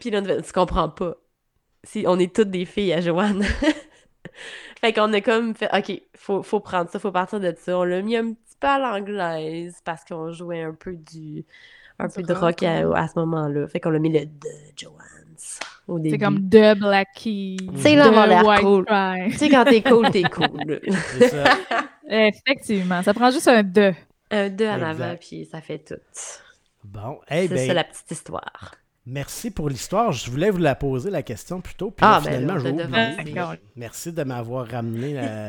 Puis 0.00 0.10
là, 0.10 0.22
tu 0.22 0.52
comprends 0.52 0.88
pas. 0.88 1.16
Si, 1.84 2.04
on 2.06 2.18
est 2.18 2.34
toutes 2.34 2.50
des 2.50 2.64
filles 2.64 2.92
à 2.92 3.00
Joanne. 3.00 3.42
fait 4.80 4.92
qu'on 4.92 5.12
a 5.12 5.20
comme 5.20 5.54
fait, 5.54 5.68
OK, 5.72 6.02
faut, 6.16 6.42
faut 6.42 6.60
prendre 6.60 6.90
ça, 6.90 6.98
faut 6.98 7.12
partir 7.12 7.40
de 7.40 7.54
ça. 7.58 7.78
On 7.78 7.84
l'a 7.84 8.02
mis 8.02 8.16
un 8.16 8.32
petit 8.32 8.56
peu 8.58 8.66
à 8.66 8.78
l'anglaise 8.78 9.76
parce 9.84 10.04
qu'on 10.04 10.32
jouait 10.32 10.62
un 10.62 10.74
peu 10.74 10.94
du 10.96 11.44
un 11.98 12.08
peu 12.08 12.22
de 12.22 12.32
rock, 12.32 12.62
à, 12.62 12.78
à 12.94 13.08
ce 13.08 13.18
moment-là. 13.18 13.66
Fait 13.68 13.80
qu'on 13.80 13.90
l'a 13.90 13.98
mis 13.98 14.12
le 14.12 14.26
de 14.26 14.48
Joanne's 14.76 15.60
au 15.88 15.98
début. 15.98 16.10
C'est 16.10 16.18
comme 16.18 16.48
de 16.48 16.58
là, 17.96 18.06
avoir 18.06 18.24
de 18.26 18.30
l'air 18.30 18.46
White 18.46 18.60
cool. 18.62 18.84
Cry. 18.84 19.30
Tu 19.30 19.38
sais, 19.38 19.48
quand 19.48 19.64
t'es 19.64 19.82
cool, 19.82 20.10
t'es 20.10 20.22
cool. 20.30 20.80
C'est 21.18 21.28
ça. 21.28 21.44
Effectivement, 22.08 23.02
ça 23.02 23.14
prend 23.14 23.30
juste 23.30 23.48
un 23.48 23.62
de. 23.62 23.92
un 24.30 24.50
de 24.50 24.64
en 24.64 24.74
Exact. 24.74 24.84
avant, 24.84 25.16
puis 25.16 25.46
ça 25.50 25.60
fait 25.60 25.78
tout. 25.78 25.94
Bon, 26.84 27.18
eh 27.30 27.48
C'est 27.48 27.54
ben, 27.54 27.66
ça 27.66 27.74
la 27.74 27.84
petite 27.84 28.10
histoire. 28.10 28.74
Merci 29.06 29.52
pour 29.52 29.68
l'histoire. 29.68 30.10
Je 30.10 30.28
voulais 30.30 30.50
vous 30.50 30.58
la 30.58 30.74
poser 30.74 31.10
la 31.10 31.22
question 31.22 31.60
plus 31.60 31.74
tôt, 31.76 31.92
puis 31.92 32.04
Ah, 32.04 32.20
là, 32.24 32.30
ben 32.30 32.40
finalement, 32.40 32.74
t'a 33.16 33.22
oublié. 33.22 33.36
Merci 33.76 34.12
de 34.12 34.24
m'avoir 34.24 34.66
ramené, 34.66 35.14
euh, 35.16 35.48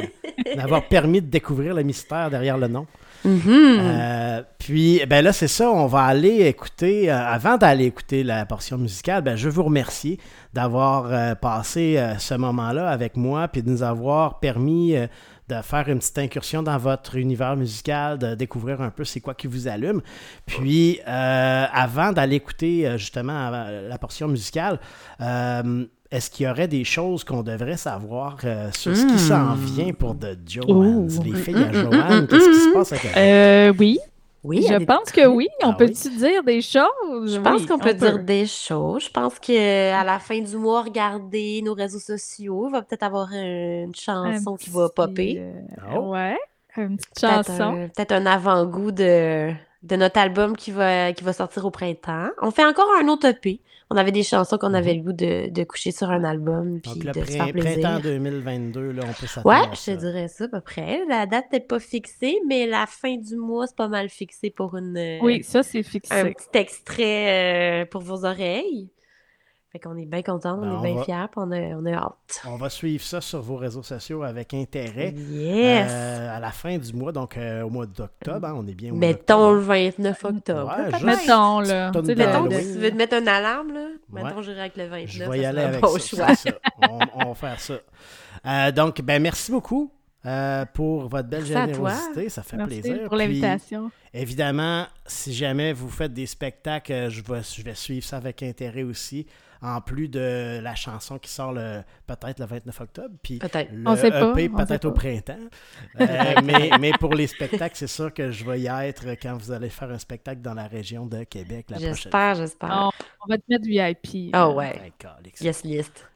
d'avoir 0.56 0.88
permis 0.88 1.22
de 1.22 1.28
découvrir 1.28 1.74
le 1.74 1.82
mystère 1.82 2.30
derrière 2.30 2.60
le 2.60 2.68
nom. 2.68 2.86
Mhm. 3.26 3.42
Euh, 3.48 4.44
puis, 4.60 5.02
ben 5.08 5.24
là, 5.24 5.34
c'est 5.34 5.48
ça, 5.48 5.72
on 5.72 5.88
va 5.88 6.04
aller 6.04 6.46
écouter, 6.46 7.12
euh, 7.12 7.18
avant 7.18 7.58
d'aller 7.58 7.86
écouter 7.86 8.24
la 8.24 8.46
portion 8.46 8.78
musicale, 8.78 9.24
ben, 9.24 9.36
je 9.36 9.46
veux 9.46 9.56
vous 9.56 9.64
remercier 9.64 10.20
d'avoir 10.54 11.08
euh, 11.12 11.34
passé 11.34 12.00
ce 12.20 12.36
moment-là 12.36 12.88
avec 12.90 13.18
moi, 13.18 13.48
puis 13.48 13.64
de 13.64 13.70
nous 13.72 13.82
avoir 13.82 14.40
permis 14.40 14.96
de 15.50 15.62
faire 15.62 15.88
une 15.88 16.00
petite 16.00 16.18
incursion 16.18 16.62
dans 16.62 16.78
votre 16.78 17.16
univers 17.16 17.56
musical, 17.56 18.18
de 18.20 18.36
découvrir 18.36 18.82
un 18.82 18.90
peu 18.90 19.04
c'est 19.06 19.22
quoi 19.22 19.34
qui 19.34 19.48
vous 19.48 19.68
allume. 19.68 20.02
Puis, 20.46 21.00
euh, 21.08 21.66
avant 21.72 22.12
d'aller 22.12 22.36
écouter 22.36 22.86
euh, 22.88 22.98
justement 22.98 23.50
euh, 23.54 23.88
la 23.88 23.98
portion 23.98 24.28
musicale, 24.28 24.80
euh, 25.22 25.86
est-ce 26.12 26.30
qu'il 26.30 26.46
y 26.46 26.50
aurait 26.50 26.68
des 26.68 26.84
choses 26.84 27.24
qu'on 27.24 27.44
devrait 27.44 27.78
savoir 27.78 28.38
euh, 28.44 28.70
sur 28.74 28.96
ce 28.96 29.06
qui 29.06 29.14
Mm. 29.14 29.18
s'en 29.18 29.54
vient 29.56 29.94
pour 29.94 30.18
The 30.18 30.38
Joanne? 30.48 31.08
Ouh. 31.10 31.24
Les 31.24 31.34
filles 31.36 31.56
Mm, 31.56 31.64
à 31.64 31.68
mm, 31.72 31.74
Joanne, 31.92 32.24
mm, 32.24 32.28
qu'est-ce 32.28 32.50
qui 32.50 32.56
se 32.70 32.74
passe 32.74 32.92
avec 32.94 33.06
elle? 33.14 33.70
Euh, 33.70 33.74
oui, 33.80 34.00
Oui, 34.44 34.62
je 34.68 34.76
pense 34.86 35.12
que 35.12 35.26
oui. 35.28 35.48
On 35.64 35.72
Ah 35.72 35.74
peut-tu 35.74 36.10
dire 36.10 36.44
des 36.44 36.62
choses? 36.62 37.36
Je 37.36 37.40
pense 37.40 37.62
Oui, 37.62 37.66
qu'on 37.66 37.76
on 37.76 37.80
peut 37.80 37.94
dire 37.94 38.20
des 38.20 38.46
choses. 38.46 39.06
Je 39.06 39.12
pense 39.12 39.40
qu'à 39.40 40.04
la 40.04 40.20
fin 40.20 40.40
du 40.42 40.56
mois, 40.58 40.84
regarder 40.84 41.62
nos 41.64 41.74
réseaux 41.74 42.00
sociaux, 42.00 42.68
il 42.70 42.72
va 42.72 42.82
peut-être 42.82 43.04
avoir 43.04 43.32
une 43.34 43.94
Un 44.14 44.34
chanson 44.34 44.56
qui 44.56 44.70
va 44.70 44.90
popper. 44.90 45.40
euh, 45.40 45.62
Oh. 45.96 46.12
Ouais, 46.12 46.38
une 46.78 46.98
petite 46.98 47.16
Peut-être 47.20 47.48
chanson. 47.48 47.64
un, 47.64 47.88
peut-être 47.90 48.12
un 48.14 48.26
avant-goût 48.26 48.92
de, 48.92 49.52
de 49.84 49.96
notre 49.96 50.20
album 50.20 50.56
qui 50.56 50.72
va, 50.72 51.12
qui 51.14 51.24
va 51.24 51.34
sortir 51.34 51.66
au 51.66 51.72
printemps. 51.72 52.30
On 52.42 52.52
fait 52.52 52.66
encore 52.66 52.90
un 53.02 53.08
autre 53.10 53.26
EP. 53.28 53.62
On 53.90 53.96
avait 53.96 54.12
des 54.12 54.24
chansons 54.24 54.58
qu'on 54.58 54.74
avait 54.74 54.94
le 54.96 55.02
goût 55.02 55.14
de, 55.14 55.50
de 55.50 55.64
coucher 55.64 55.92
sur 55.92 56.10
un 56.10 56.24
album 56.26 56.82
puis 56.82 56.92
Donc, 56.94 57.04
le 57.06 57.12
de 57.14 57.26
se 57.26 57.32
faire 57.32 57.52
plaisir. 57.54 57.80
printemps 57.82 58.00
2022, 58.02 58.92
là, 58.92 59.04
on 59.08 59.14
peut 59.14 59.28
s'attendre 59.28 59.46
Ouais, 59.46 59.68
à 59.68 59.72
je 59.74 59.78
ça. 59.78 59.96
te 59.96 60.00
dirais 60.02 60.28
ça 60.28 60.44
à 60.44 60.48
peu 60.50 60.60
près. 60.62 61.06
La 61.08 61.26
date 61.26 61.46
n'est 61.54 61.62
pas 61.62 61.80
fixée, 61.80 62.38
mais 62.48 62.66
la 62.68 62.86
fin 62.86 63.16
du 63.16 63.38
mois, 63.38 63.66
c'est 63.66 63.78
pas 63.78 63.88
mal 63.88 64.10
fixé 64.10 64.50
pour 64.50 64.76
une, 64.76 65.20
Oui, 65.22 65.42
ça, 65.44 65.64
c'est 65.64 65.80
un 65.80 65.84
fixé. 65.84 66.34
petit 66.34 66.58
extrait 66.58 67.84
euh, 67.84 67.86
pour 67.86 68.02
vos 68.02 68.26
oreilles. 68.26 68.90
Fait 69.70 69.80
qu'on 69.80 69.98
est 69.98 70.06
bien 70.06 70.22
contents, 70.22 70.58
on 70.60 70.62
Ben, 70.62 70.68
est 70.72 70.76
on 70.78 70.82
bien 70.82 70.96
va- 70.96 71.04
fiers, 71.04 71.26
puis 71.30 71.36
on 71.46 71.52
a, 71.52 71.60
on 71.76 71.86
a 71.86 71.92
hâte. 71.94 72.42
On 72.48 72.56
va 72.56 72.70
suivre 72.70 73.04
ça 73.04 73.20
sur 73.20 73.42
vos 73.42 73.58
réseaux 73.58 73.84
sociaux 73.84 74.24
avec 74.24 74.54
intérêt. 74.54 75.12
Yes! 75.14 75.92
Euh, 75.92 76.38
à 76.38 76.40
la 76.40 76.52
fin 76.52 76.78
du 76.78 76.94
mois, 76.94 77.12
donc 77.12 77.36
euh, 77.36 77.64
au 77.64 77.70
mois 77.70 77.86
d'octobre, 77.86 78.48
hein, 78.48 78.54
on 78.56 78.66
est 78.66 78.74
bien 78.74 78.92
au 78.92 78.96
mois 78.96 79.08
Mettons 79.08 79.52
le 79.52 79.58
d'octobre. 79.60 79.74
29 79.98 80.24
octobre. 80.24 80.74
Ouais, 80.78 80.92
juste- 80.94 81.04
Mettons, 81.06 81.60
là. 81.60 81.88
Mettons 81.88 82.02
tu 82.02 82.16
Mettons 82.16 82.48
tu 82.48 82.56
veux 82.80 82.92
te 82.92 82.96
mettre 82.96 83.18
une 83.18 83.28
alarme, 83.28 83.74
là? 83.74 83.88
Ouais. 84.12 84.24
Mettons, 84.24 84.42
j'irai 84.42 84.60
avec 84.62 84.78
le 84.78 84.86
29. 84.88 85.10
Je 85.10 85.24
vais 85.32 85.40
y 85.42 85.46
aller 85.46 85.62
avec 85.62 85.82
bon 85.82 85.98
ça. 86.00 86.16
choix. 86.16 86.36
c'est 86.36 86.50
ça. 86.50 86.56
On, 86.90 87.00
on 87.16 87.28
va 87.30 87.36
faire 87.36 87.60
ça. 87.60 87.74
Euh, 88.46 88.72
donc, 88.72 89.02
ben 89.02 89.22
merci 89.22 89.52
beaucoup 89.52 89.92
euh, 90.26 90.64
pour 90.74 91.10
votre 91.10 91.28
belle 91.28 91.44
Merci 91.46 91.74
générosité. 91.74 92.30
Ça 92.30 92.42
fait 92.44 92.56
Merci 92.56 92.80
plaisir. 92.82 93.00
pour 93.04 93.18
Puis, 93.18 93.28
l'invitation. 93.28 93.92
Évidemment, 94.14 94.86
si 95.06 95.34
jamais 95.34 95.74
vous 95.74 95.90
faites 95.90 96.14
des 96.14 96.26
spectacles, 96.26 97.10
je 97.10 97.22
vais, 97.22 97.42
je 97.44 97.62
vais 97.64 97.76
suivre 97.76 98.06
ça 98.06 98.16
avec 98.18 98.42
intérêt 98.44 98.84
aussi. 98.84 99.28
En 99.62 99.82
plus 99.82 100.08
de 100.08 100.60
la 100.62 100.76
chanson 100.76 101.18
qui 101.18 101.30
sort 101.30 101.52
le 101.52 101.82
peut-être 102.06 102.40
le 102.40 102.46
29 102.46 102.82
octobre, 102.82 103.16
puis 103.24 103.40
Peut-être. 103.40 103.72
le 103.72 103.88
On 103.88 103.96
sait 103.96 104.12
pas, 104.12 104.32
EP 104.32 104.50
on 104.54 104.58
sait 104.60 104.66
peut-être 104.66 104.86
au 104.86 104.92
pas. 104.92 105.00
printemps. 105.00 105.48
Euh, 106.00 106.06
mais, 106.44 106.70
mais 106.80 106.92
pour 107.00 107.14
les 107.16 107.28
spectacles, 107.28 107.76
c'est 107.76 107.88
sûr 107.88 108.14
que 108.14 108.30
je 108.32 108.46
vais 108.46 108.60
y 108.62 108.68
être 108.68 109.06
quand 109.22 109.36
vous 109.38 109.52
allez 109.52 109.70
faire 109.70 109.90
un 109.90 109.98
spectacle 109.98 110.42
dans 110.42 110.54
la 110.54 110.68
région 110.68 111.06
de 111.08 111.24
Québec 111.24 111.66
la 111.70 111.78
prochaine 111.78 111.94
J'espère, 111.96 112.36
j'espère. 112.36 112.70
On, 112.72 112.90
on 113.26 113.30
va 113.30 113.38
te 113.38 113.44
mettre 113.50 113.66
VIP. 113.66 114.30
Ah 114.34 114.40
là. 114.40 114.50
ouais. 114.50 114.94
Calix. 115.00 115.42
Yes 115.42 115.64
list. 115.64 116.08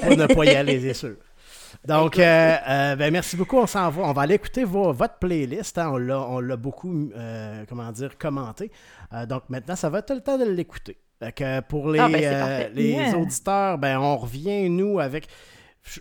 Pour 0.00 0.16
ne 0.16 0.26
pas 0.26 0.44
y 0.44 0.54
aller, 0.54 0.80
c'est 0.80 0.94
sûr. 0.94 1.16
Donc, 1.86 2.18
euh, 2.18 2.22
euh, 2.68 2.96
ben, 2.96 3.12
merci 3.12 3.36
beaucoup. 3.36 3.58
On 3.58 3.66
s'en 3.66 3.90
va. 3.90 4.02
On 4.04 4.12
va 4.12 4.22
aller 4.22 4.36
écouter 4.36 4.62
vos- 4.64 4.92
votre 4.92 5.18
playlist. 5.18 5.76
hein. 5.78 5.90
On 5.92 5.96
l'a- 5.96 6.20
On 6.20 6.38
l'a 6.40 6.56
beaucoup, 6.56 7.10
euh, 7.16 7.64
comment 7.68 7.90
dire, 7.90 8.16
commenté. 8.16 8.70
Euh, 9.12 9.26
donc, 9.26 9.42
maintenant, 9.48 9.74
ça 9.74 9.90
va 9.90 9.98
être 9.98 10.14
le 10.14 10.20
temps 10.20 10.38
de 10.38 10.44
l'écouter. 10.44 10.96
Fait 11.20 11.32
que 11.32 11.60
pour 11.60 11.90
les, 11.90 11.98
Ah, 12.00 12.08
ben, 12.08 12.20
c'est 12.20 12.26
euh, 12.26 12.68
les 12.74 12.90
Yeah. 12.90 13.16
auditeurs, 13.18 13.78
ben, 13.78 13.98
on 13.98 14.16
revient, 14.16 14.68
nous, 14.68 14.98
avec. 14.98 15.28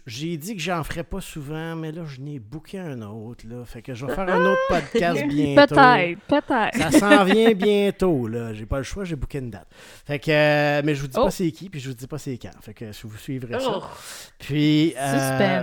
J'ai 0.07 0.37
dit 0.37 0.55
que 0.55 0.61
j'en 0.61 0.81
ferais 0.85 1.03
pas 1.03 1.19
souvent, 1.19 1.75
mais 1.75 1.91
là, 1.91 2.03
je 2.05 2.21
n'ai 2.21 2.39
booké 2.39 2.79
un 2.79 3.01
autre. 3.01 3.43
Là. 3.49 3.65
Fait 3.65 3.81
que 3.81 3.93
je 3.93 4.05
vais 4.05 4.15
faire 4.15 4.29
un 4.29 4.45
autre 4.45 4.61
podcast 4.69 5.21
bientôt. 5.27 5.75
Peut-être, 5.75 6.19
peut-être. 6.21 6.77
Ça 6.77 6.91
s'en 6.91 7.23
vient 7.25 7.51
bientôt, 7.51 8.27
là. 8.29 8.53
J'ai 8.53 8.65
pas 8.65 8.77
le 8.77 8.83
choix, 8.83 9.03
j'ai 9.03 9.17
booké 9.17 9.39
une 9.39 9.49
date. 9.49 9.67
Fait 10.05 10.19
que, 10.19 10.31
euh, 10.31 10.81
mais 10.85 10.95
je 10.95 11.01
vous 11.01 11.07
dis 11.07 11.17
Oh. 11.19 11.25
pas 11.25 11.31
c'est 11.31 11.51
qui, 11.51 11.69
puis 11.69 11.81
je 11.81 11.89
vous 11.89 11.95
dis 11.95 12.07
pas 12.07 12.17
c'est 12.17 12.37
quand. 12.37 12.51
Fait 12.61 12.73
que 12.73 12.93
si 12.93 13.05
vous 13.05 13.17
suivrez 13.17 13.59
ça. 13.59 13.73
Oh. 13.77 13.83
Puis. 14.39 14.93
euh, 14.97 15.11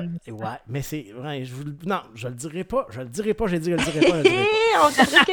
Suspense. 0.07 0.39
ouais, 0.41 0.47
mais 0.69 0.83
c'est. 0.83 1.07
ouais, 1.19 1.45
je 1.45 1.55
vous, 1.55 1.65
non, 1.87 2.01
je 2.15 2.29
le 2.29 2.35
dirai 2.35 2.65
pas. 2.65 2.87
Je 2.91 3.01
le 3.01 3.07
dirai 3.09 3.33
pas, 3.33 3.47
j'ai 3.47 3.59
dit 3.59 3.71
que 3.71 3.79
je 3.79 3.87
le 3.87 3.91
dirai 3.93 4.07
pas. 4.07 4.13
je 4.13 4.17
le 4.19 4.23
dirai 4.25 4.45
pas. 4.45 4.87
on 4.87 4.91
choqué. 4.91 5.33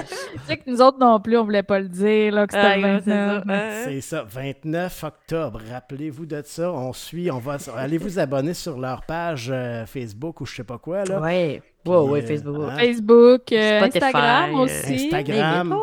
Tu 0.32 0.38
sais 0.46 0.56
que 0.56 0.70
nous 0.70 0.80
autres 0.80 0.98
non 0.98 1.20
plus, 1.20 1.36
on 1.36 1.44
voulait 1.44 1.62
pas 1.64 1.80
le 1.80 1.88
dire, 1.88 2.32
là, 2.32 2.46
que 2.46 2.52
c'était 2.52 2.66
Ah, 2.66 2.76
le 2.76 2.82
ouais, 2.84 3.00
c'est 3.04 3.10
ça. 3.10 3.34
29. 3.40 3.44
Hein? 3.48 3.82
C'est 3.84 4.00
ça, 4.00 4.22
29 4.28 5.04
octobre. 5.04 5.60
Rappelez-vous 5.70 6.26
de 6.26 6.42
ça. 6.44 6.70
On 6.72 6.92
suit, 6.92 7.30
on 7.30 7.38
va. 7.38 7.58
Allez 7.84 7.98
vous 7.98 8.18
abonner 8.18 8.54
sur 8.54 8.78
leur 8.78 9.02
page 9.04 9.48
euh, 9.52 9.86
Facebook 9.86 10.40
ou 10.40 10.46
je 10.46 10.56
sais 10.56 10.64
pas 10.64 10.78
quoi, 10.78 11.04
là? 11.04 11.20
Ouais. 11.20 11.62
Puis, 11.84 11.92
Ouais, 11.92 11.98
ouais, 11.98 12.22
euh, 12.22 12.26
Facebook. 12.26 12.56
hein, 12.70 12.76
Facebook, 12.78 13.52
euh, 13.52 13.80
Instagram 13.82 14.50
euh, 14.54 14.58
aussi. 14.58 14.94
Instagram. 15.06 15.76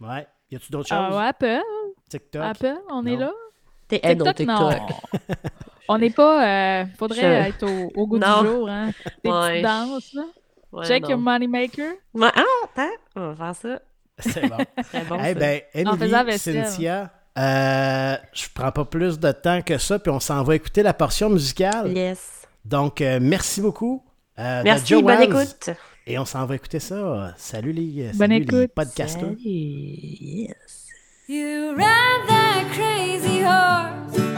Ouais. 0.00 0.26
Y 0.50 0.56
a-tu 0.56 0.72
d'autres 0.72 0.88
choses? 0.88 0.98
Ah, 1.00 1.16
ouais, 1.16 1.26
Apple, 1.26 1.62
TikTok? 2.08 2.42
Apple, 2.42 2.74
on 2.90 3.04
est 3.06 3.16
là. 3.16 3.32
T'es 3.88 4.00
eh 4.02 4.14
non, 4.14 4.24
TikTok, 4.32 4.46
non. 4.46 4.70
TikTok. 4.70 5.36
On 5.88 5.98
n'est 5.98 6.10
pas... 6.10 6.80
euh, 6.82 6.84
faudrait 6.98 7.20
Je- 7.20 7.48
être 7.48 7.62
au, 7.64 7.92
au 8.00 8.06
goût 8.08 8.18
Non. 8.18 8.42
du 8.42 8.48
jour, 8.48 8.68
hein. 8.68 8.90
Des 9.22 9.30
Ouais, 9.30 9.48
petites 9.50 9.62
danses, 9.64 10.12
là. 10.14 10.22
Ouais, 10.72 10.84
Check 10.84 11.04
non. 11.04 11.10
your 11.10 11.18
money 11.20 11.46
maker. 11.46 11.92
Ouais, 12.12 12.28
ah, 12.34 12.42
attends, 12.64 12.90
on 13.14 13.32
va 13.32 13.36
faire 13.36 13.54
ça. 13.54 13.80
C'est 14.18 14.48
bon. 14.48 14.56
Bon. 15.08 15.18
Eh 15.20 15.32
ça. 15.32 15.34
ben, 15.34 15.60
En 15.86 15.96
faisant 15.96 16.16
la 16.16 16.22
Emily. 16.22 16.38
Cynthia, 16.38 17.12
euh, 17.38 18.16
je 18.32 18.44
prends 18.54 18.72
pas 18.72 18.84
plus 18.84 19.18
de 19.18 19.32
temps 19.32 19.60
que 19.62 19.78
ça, 19.78 19.98
puis 19.98 20.10
on 20.10 20.20
s'en 20.20 20.42
va 20.42 20.54
écouter 20.56 20.82
la 20.82 20.94
portion 20.94 21.28
musicale. 21.30 21.96
Yes. 21.96 22.42
Donc, 22.64 23.00
euh, 23.00 23.18
merci 23.20 23.60
beaucoup. 23.60 24.02
euh, 24.38 24.62
Merci, 24.64 24.94
bonne 25.02 25.16
Joanne's. 25.30 25.52
écoute. 25.64 25.76
Et 26.06 26.18
on 26.18 26.24
s'en 26.24 26.46
va 26.46 26.54
écouter 26.54 26.78
ça. 26.80 27.34
Salut 27.36 27.72
les, 27.72 28.04
Bonne 28.14 28.30
salut 28.30 28.34
les 28.38 28.42
écoute. 28.42 28.72
podcasters. 28.74 29.20
Salut. 29.20 29.36
Yes. 29.44 30.86
You 31.28 31.70
ride 31.76 32.28
that 32.28 32.64
crazy 32.72 33.42
horse 33.42 34.35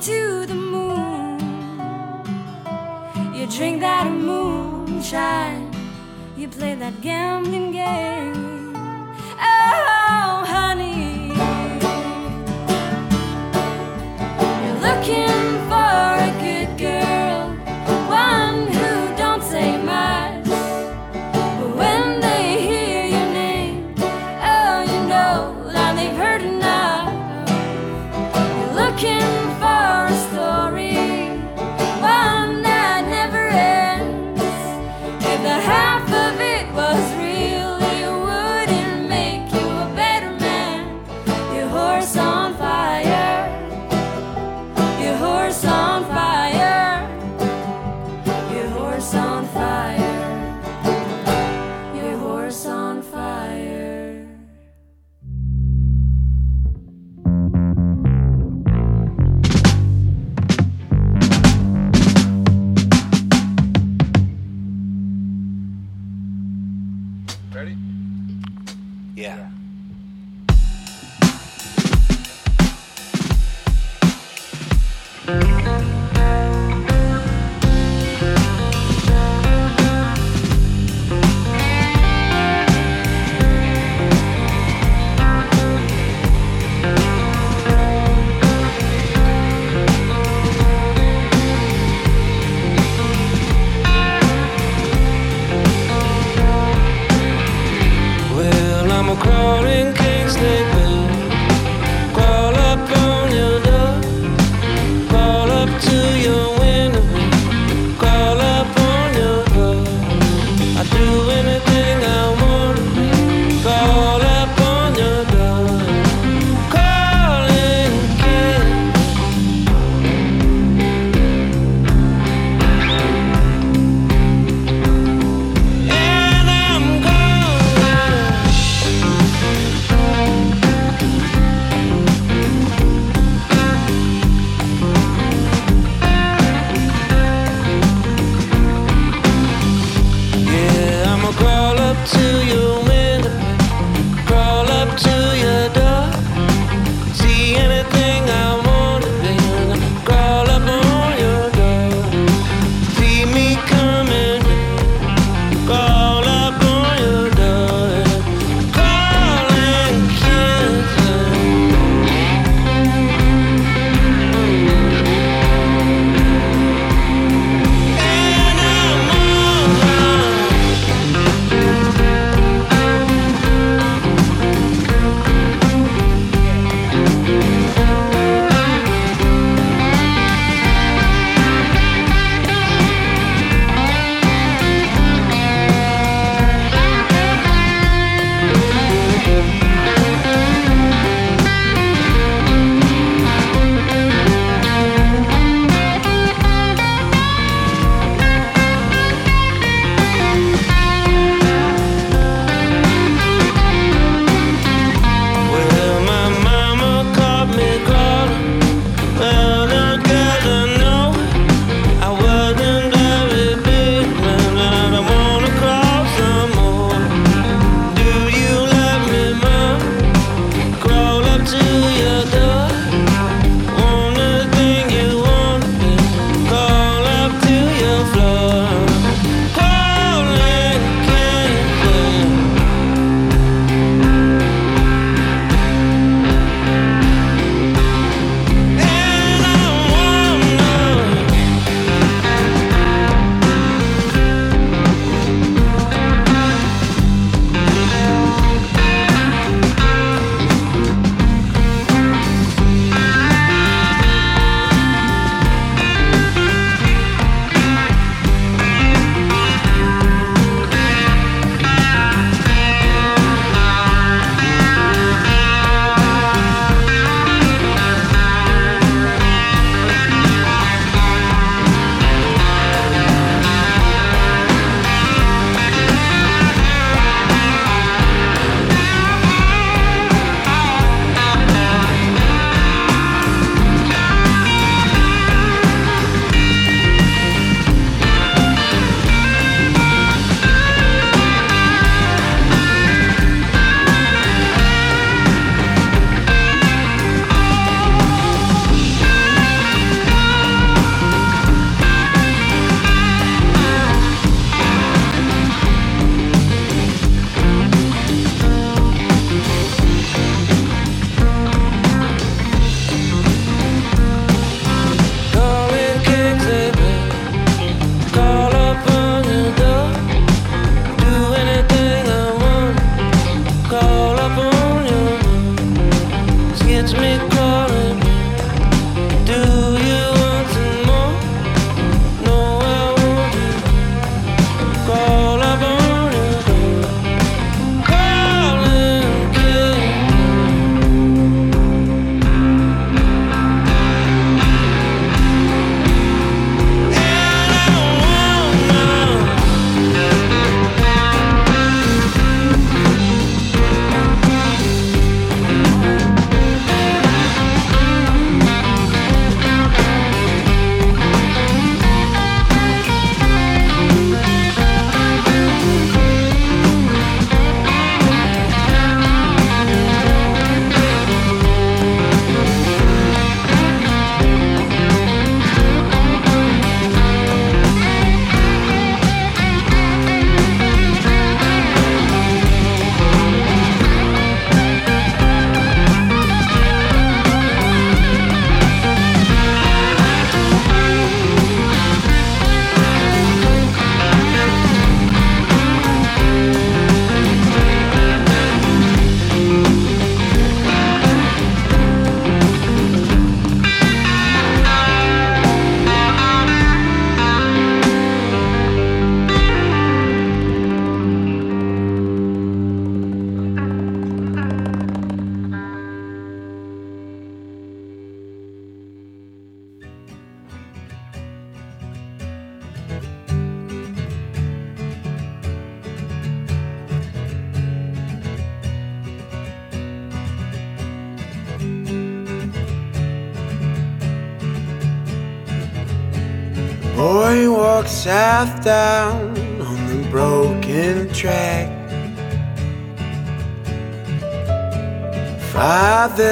to 0.00 0.46
the 0.46 0.54
moon. 0.54 1.38
You 3.34 3.46
drink 3.46 3.80
that 3.80 4.10
moonshine, 4.10 5.70
you 6.38 6.48
play 6.48 6.74
that 6.74 7.02
gambling 7.02 7.72
game. 7.72 8.29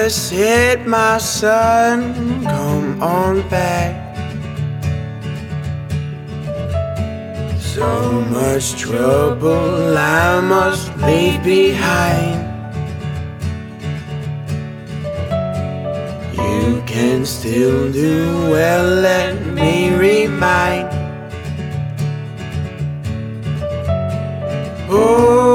just 0.09 0.33
hit 0.33 0.87
my 0.87 1.19
son, 1.19 2.43
come 2.43 3.03
on 3.03 3.47
back. 3.51 3.93
So 7.61 7.87
much 8.31 8.75
trouble 8.81 9.99
I 9.99 10.41
must 10.41 10.97
leave 10.97 11.45
behind. 11.45 12.41
You 16.33 16.83
can 16.87 17.27
still 17.27 17.93
do 17.93 18.49
well, 18.51 18.87
let 19.03 19.45
me 19.45 19.95
remind. 19.95 20.89
Oh. 24.89 25.48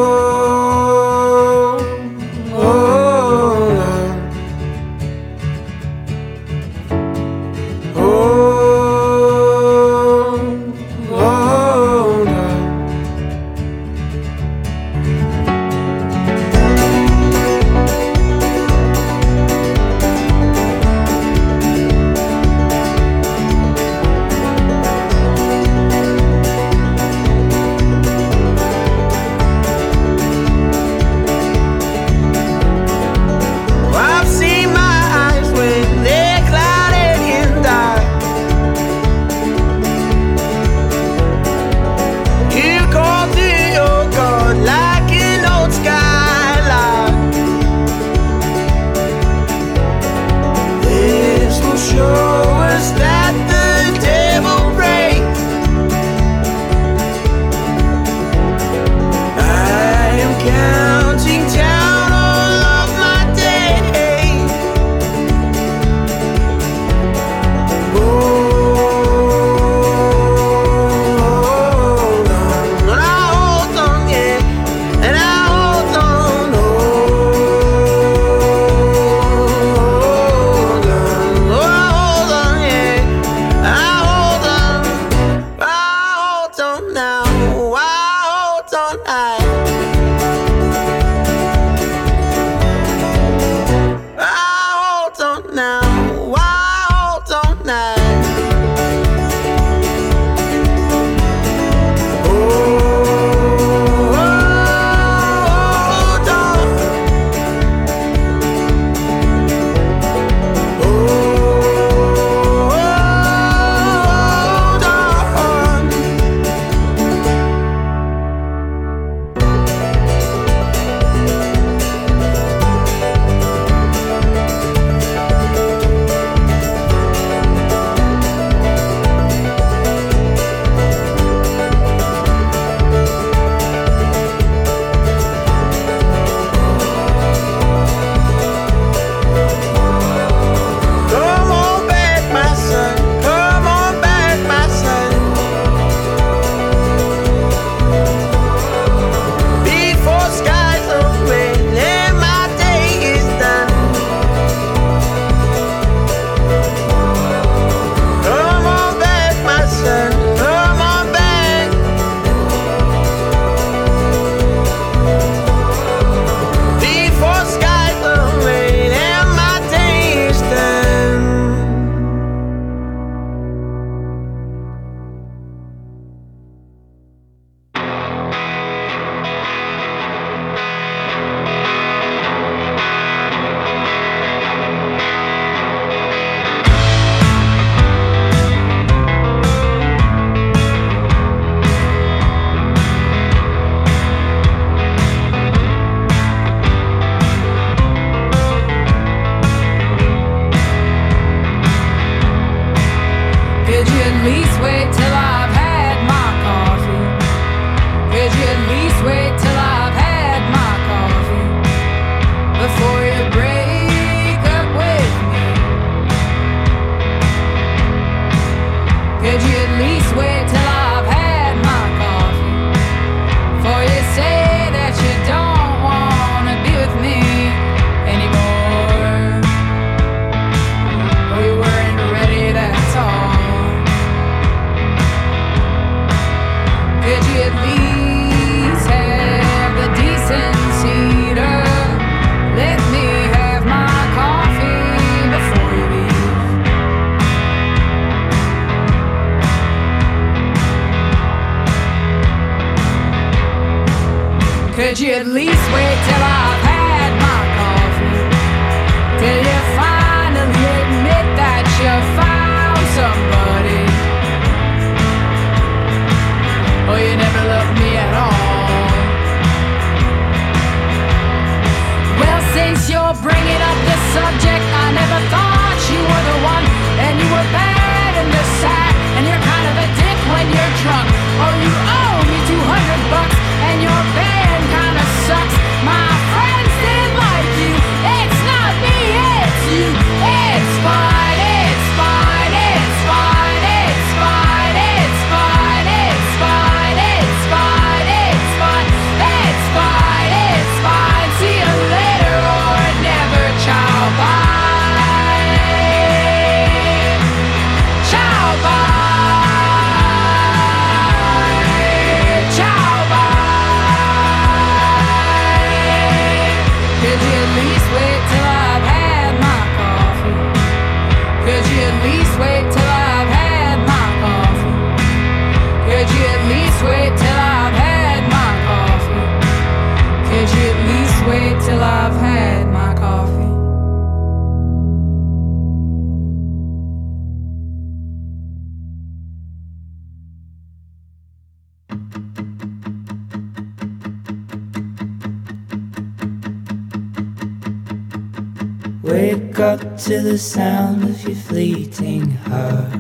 Wake 349.13 349.59
up 349.59 349.79
to 350.05 350.21
the 350.21 350.39
sound 350.39 351.03
of 351.03 351.23
your 351.23 351.35
fleeting 351.35 352.31
heart. 352.47 352.97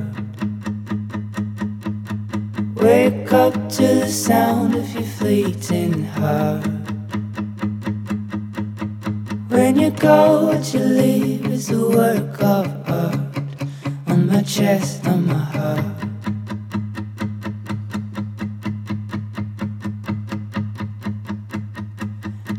Wake 2.75 3.33
up 3.33 3.53
to 3.77 3.87
the 4.01 4.07
sound 4.07 4.75
of 4.75 4.87
your 4.93 5.09
fleeting 5.17 6.03
heart. 6.03 6.67
When 9.49 9.79
you 9.79 9.89
go, 9.89 10.45
what 10.49 10.71
you 10.71 10.81
leave 10.81 11.47
is 11.47 11.71
a 11.71 11.81
work 11.81 12.43
of 12.43 12.67
art. 12.87 13.37
On 14.05 14.27
my 14.27 14.43
chest, 14.43 15.07
on 15.07 15.25
my 15.25 15.33
heart. 15.33 15.93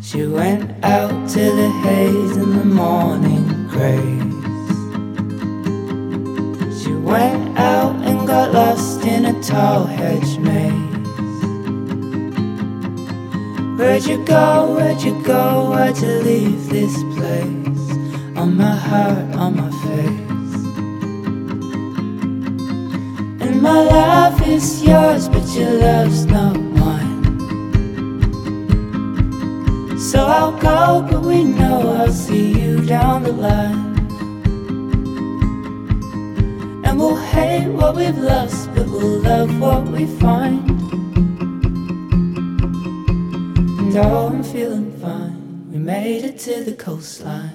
She 0.03 0.27
went 0.27 0.85
out 0.85 1.29
to 1.31 1.41
the 1.61 1.71
haze 1.85 2.37
in 2.37 2.51
the 2.59 2.65
morning 2.65 3.34
grace. 3.85 4.33
She 6.81 6.93
went 6.93 7.59
out 7.59 7.95
and 8.09 8.27
got 8.27 8.53
lost 8.53 9.05
in 9.05 9.27
a 9.27 9.43
tall 9.43 9.85
hedge 9.85 10.39
maze. 10.39 10.73
Where'd 13.79 14.05
you 14.07 14.25
go? 14.25 14.75
Where'd 14.77 15.03
you 15.03 15.15
go? 15.23 15.71
Why'd 15.71 15.99
you 15.99 16.15
leave 16.31 16.69
this 16.71 16.95
place? 17.15 17.85
On 18.41 18.57
my 18.57 18.77
heart, 18.89 19.27
on 19.37 19.51
my 19.63 19.71
face. 19.85 20.55
And 23.45 23.61
my 23.61 23.81
life 23.97 24.49
is 24.49 24.83
yours, 24.83 25.29
but 25.29 25.47
your 25.57 25.73
love's 25.87 26.25
not 26.25 26.64
So 30.15 30.25
I'll 30.25 30.53
go, 30.53 31.03
but 31.11 31.23
we 31.23 31.43
know 31.43 31.93
I'll 31.99 32.13
see 32.13 32.53
you 32.53 32.87
down 32.87 33.25
the 33.25 33.33
line. 33.33 33.99
And 36.85 37.01
we'll 37.01 37.17
hate 37.17 37.67
what 37.67 37.97
we've 37.97 38.17
lost, 38.17 38.73
but 38.77 38.87
we'll 38.87 39.19
love 39.23 39.59
what 39.59 39.83
we 39.89 40.07
find. 40.07 40.71
And 43.81 43.97
oh, 43.97 44.29
I'm 44.29 44.45
feeling 44.45 44.93
fine. 45.01 45.69
We 45.73 45.79
made 45.79 46.23
it 46.25 46.39
to 46.47 46.63
the 46.63 46.75
coastline. 46.75 47.54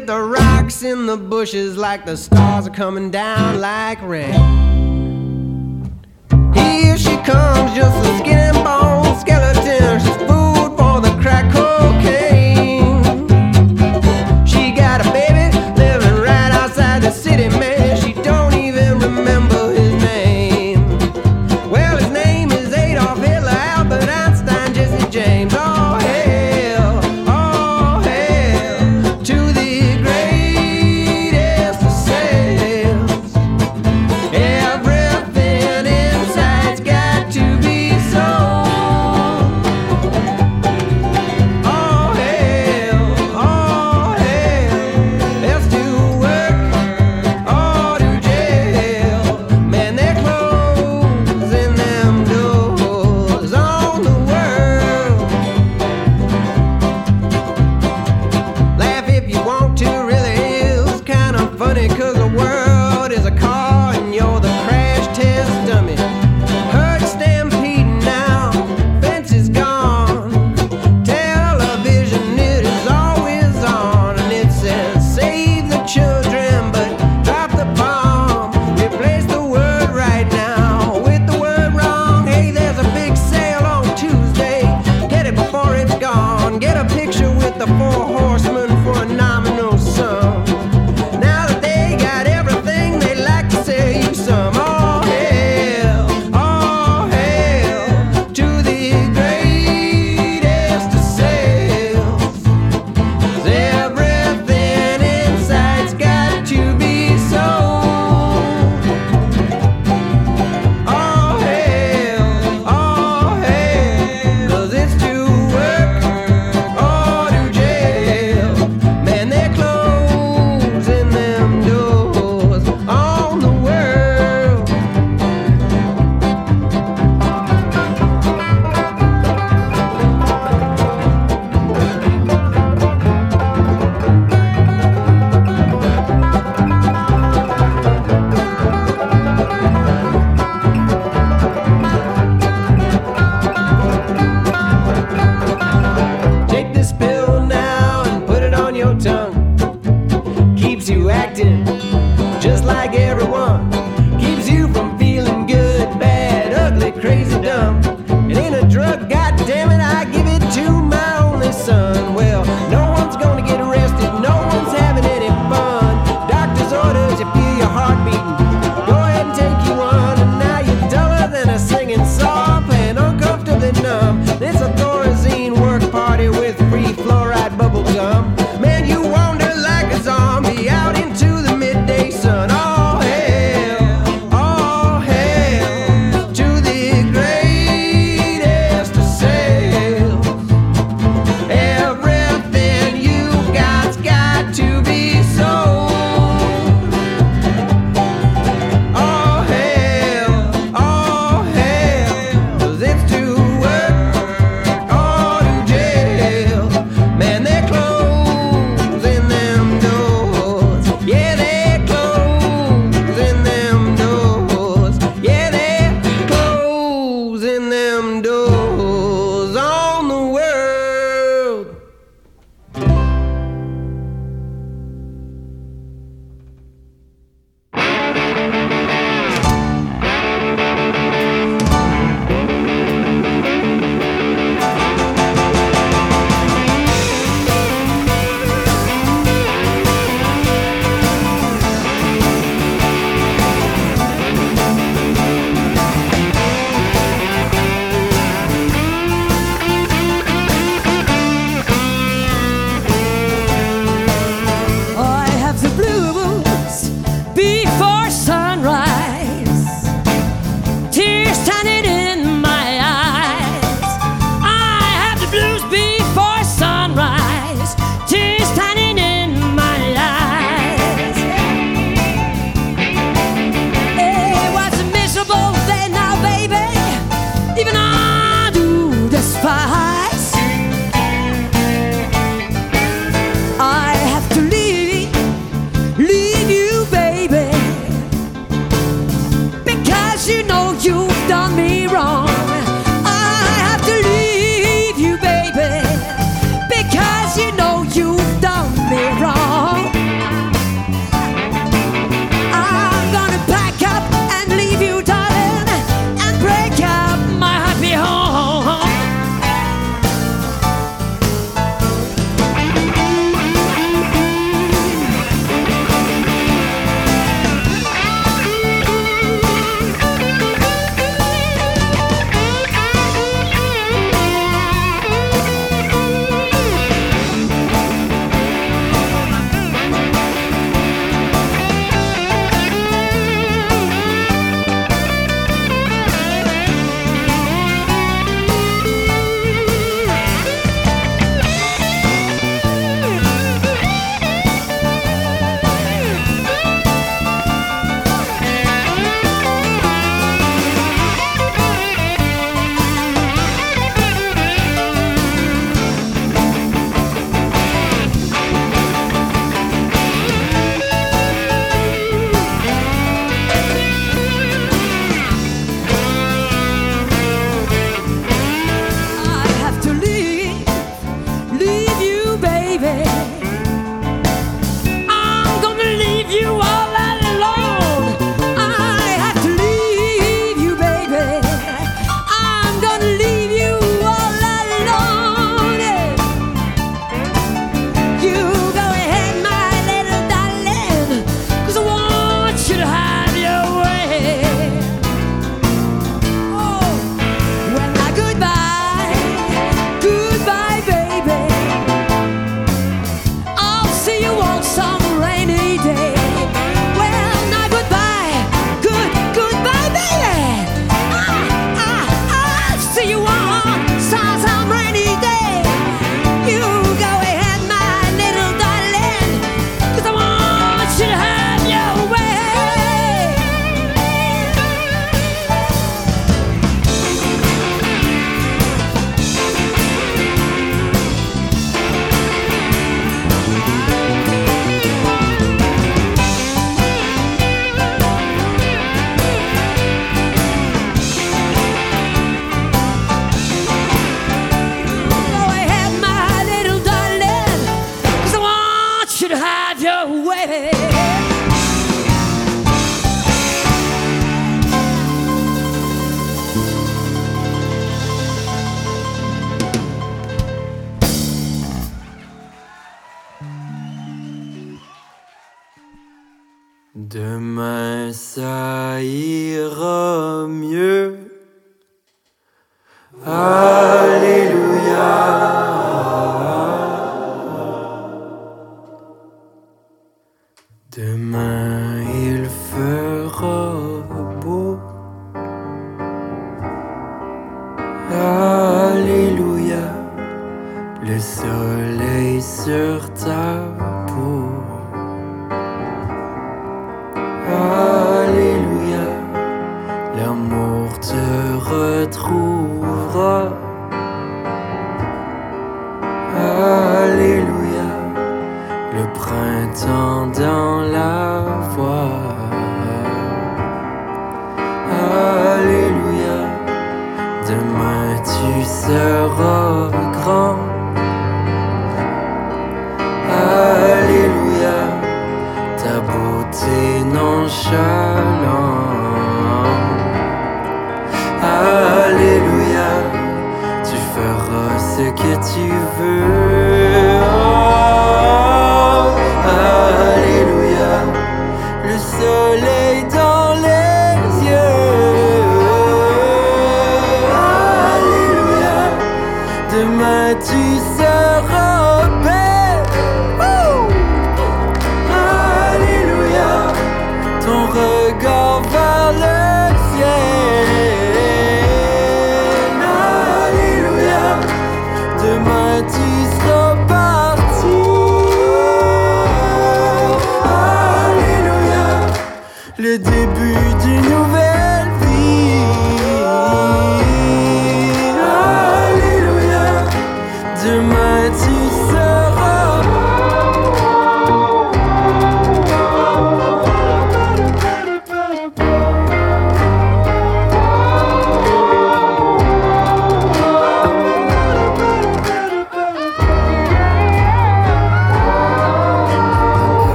at 0.00 0.06
the 0.06 0.20
rocks 0.20 0.82
in 0.82 1.06
the 1.06 1.16
bushes 1.16 1.76
like 1.76 2.06
the 2.06 2.16
stars 2.16 2.66
are 2.66 2.70
coming 2.70 3.10
down 3.10 3.60
like 3.60 4.00
rain. 4.02 4.32
Here 6.54 6.96
she 6.96 7.16
comes, 7.18 7.74
just 7.74 7.96
a 8.06 8.18
skin 8.18 8.38
and 8.38 8.64
bone 8.64 9.18
skeleton. 9.20 10.00
She's 10.00 10.19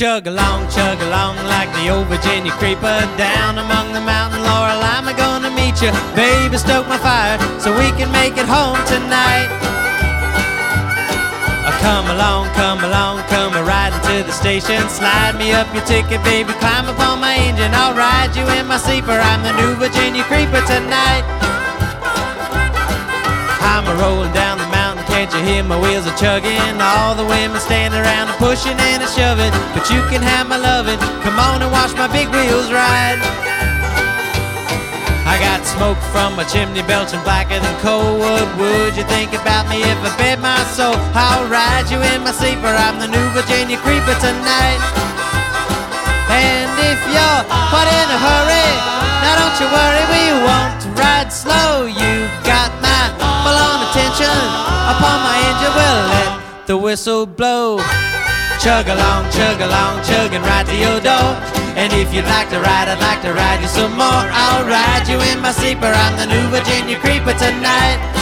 Chug 0.00 0.26
along, 0.26 0.64
chug 0.70 0.96
along 1.02 1.36
like 1.44 1.68
the 1.76 1.92
old 1.92 2.06
Virginia 2.08 2.50
creeper 2.52 3.04
down 3.20 3.58
among 3.58 3.92
the 3.92 4.00
mountain 4.00 4.40
laurel. 4.40 4.80
I'm 4.80 5.04
gonna 5.14 5.52
meet 5.52 5.76
you, 5.84 5.92
baby. 6.16 6.56
Stoke 6.56 6.88
my 6.88 6.96
fire 6.96 7.36
so 7.60 7.68
we 7.76 7.92
can 8.00 8.08
make 8.08 8.40
it 8.40 8.48
home 8.48 8.80
tonight. 8.88 9.52
Uh, 11.68 11.76
come 11.84 12.08
along, 12.16 12.48
come 12.56 12.80
along, 12.80 13.20
come 13.28 13.52
a 13.52 13.62
riding 13.62 14.00
to 14.08 14.24
the 14.24 14.32
station. 14.32 14.80
Slide 14.88 15.36
me 15.36 15.52
up 15.52 15.68
your 15.76 15.84
ticket, 15.84 16.24
baby. 16.24 16.54
Climb 16.64 16.88
upon 16.88 17.20
my 17.20 17.36
engine. 17.36 17.68
I'll 17.76 17.92
ride 17.92 18.32
you 18.32 18.48
in 18.56 18.66
my 18.66 18.78
sleeper. 18.78 19.12
I'm 19.12 19.42
the 19.44 19.52
new 19.52 19.76
Virginia 19.76 20.24
creeper 20.24 20.64
tonight. 20.64 21.28
I'm 23.60 23.84
a 23.84 23.94
rolling 24.00 24.32
down 24.32 24.49
can't 25.20 25.36
you 25.36 25.52
hear 25.52 25.62
my 25.62 25.76
wheels 25.76 26.08
are 26.08 26.16
chugging? 26.16 26.80
All 26.80 27.12
the 27.12 27.28
women 27.28 27.60
standing 27.60 28.00
around 28.00 28.32
and 28.32 28.38
pushing 28.40 28.72
and 28.72 29.04
shoving, 29.12 29.52
but 29.76 29.84
you 29.92 30.00
can 30.08 30.24
have 30.24 30.48
my 30.48 30.56
loving. 30.56 30.96
Come 31.20 31.36
on 31.36 31.60
and 31.60 31.68
watch 31.68 31.92
my 31.92 32.08
big 32.08 32.32
wheels 32.32 32.72
ride. 32.72 33.20
I 35.28 35.36
got 35.36 35.60
smoke 35.68 36.00
from 36.08 36.40
my 36.40 36.44
chimney 36.48 36.80
belching 36.88 37.20
blacker 37.20 37.60
than 37.60 37.76
coal 37.84 38.16
wood. 38.16 38.48
Would 38.64 38.96
you 38.96 39.04
think 39.12 39.36
about 39.36 39.68
me 39.68 39.84
if 39.84 40.00
I 40.00 40.08
bet 40.16 40.40
my 40.40 40.56
soul? 40.72 40.96
I'll 41.12 41.44
ride 41.52 41.92
you 41.92 42.00
in 42.00 42.24
my 42.24 42.32
sleeper. 42.32 42.72
I'm 42.72 42.96
the 42.96 43.12
new 43.12 43.26
Virginia 43.36 43.76
creeper 43.84 44.16
tonight. 44.24 44.80
And 46.32 46.72
if 46.80 47.00
you're 47.12 47.42
quite 47.68 47.92
in 47.92 48.08
a 48.08 48.20
hurry, 48.24 48.68
now 49.20 49.36
don't 49.36 49.56
you 49.60 49.68
worry, 49.68 50.04
we 50.16 50.24
won't 50.48 50.80
ride 50.96 51.28
slow. 51.28 51.84
You 51.84 52.24
got 52.40 52.72
my 52.80 52.89
attention 54.10 54.42
upon 54.90 55.22
my 55.22 55.38
engine. 55.46 55.74
We'll 55.74 56.02
let 56.10 56.66
the 56.66 56.76
whistle 56.76 57.26
blow. 57.26 57.78
Chug 58.60 58.88
along, 58.88 59.30
chug 59.30 59.60
along, 59.60 60.02
chugging 60.04 60.42
right 60.42 60.66
to 60.66 60.76
your 60.76 61.00
door. 61.00 61.38
And 61.78 61.92
if 61.92 62.12
you'd 62.12 62.26
like 62.26 62.50
to 62.50 62.60
ride, 62.60 62.88
I'd 62.88 63.00
like 63.00 63.22
to 63.22 63.32
ride 63.32 63.60
you 63.62 63.68
some 63.68 63.92
more. 63.92 64.24
I'll 64.42 64.66
ride 64.66 65.08
you 65.08 65.18
in 65.32 65.40
my 65.40 65.52
sleeper. 65.52 65.86
I'm 65.86 66.16
the 66.18 66.26
new 66.26 66.44
Virginia 66.50 66.98
creeper 66.98 67.32
tonight. 67.38 68.19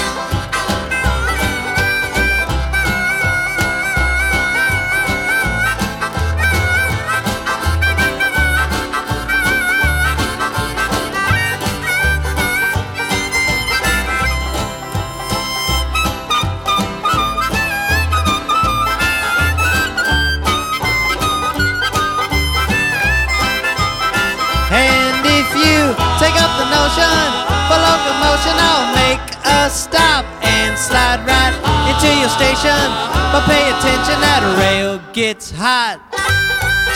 A 29.68 29.70
stop 29.70 30.24
and 30.40 30.72
slide 30.80 31.20
right 31.28 31.52
into 31.92 32.08
your 32.16 32.32
station. 32.32 32.80
But 33.28 33.44
pay 33.44 33.68
attention, 33.68 34.16
that 34.24 34.40
rail 34.56 34.96
gets 35.12 35.52
hot. 35.52 36.00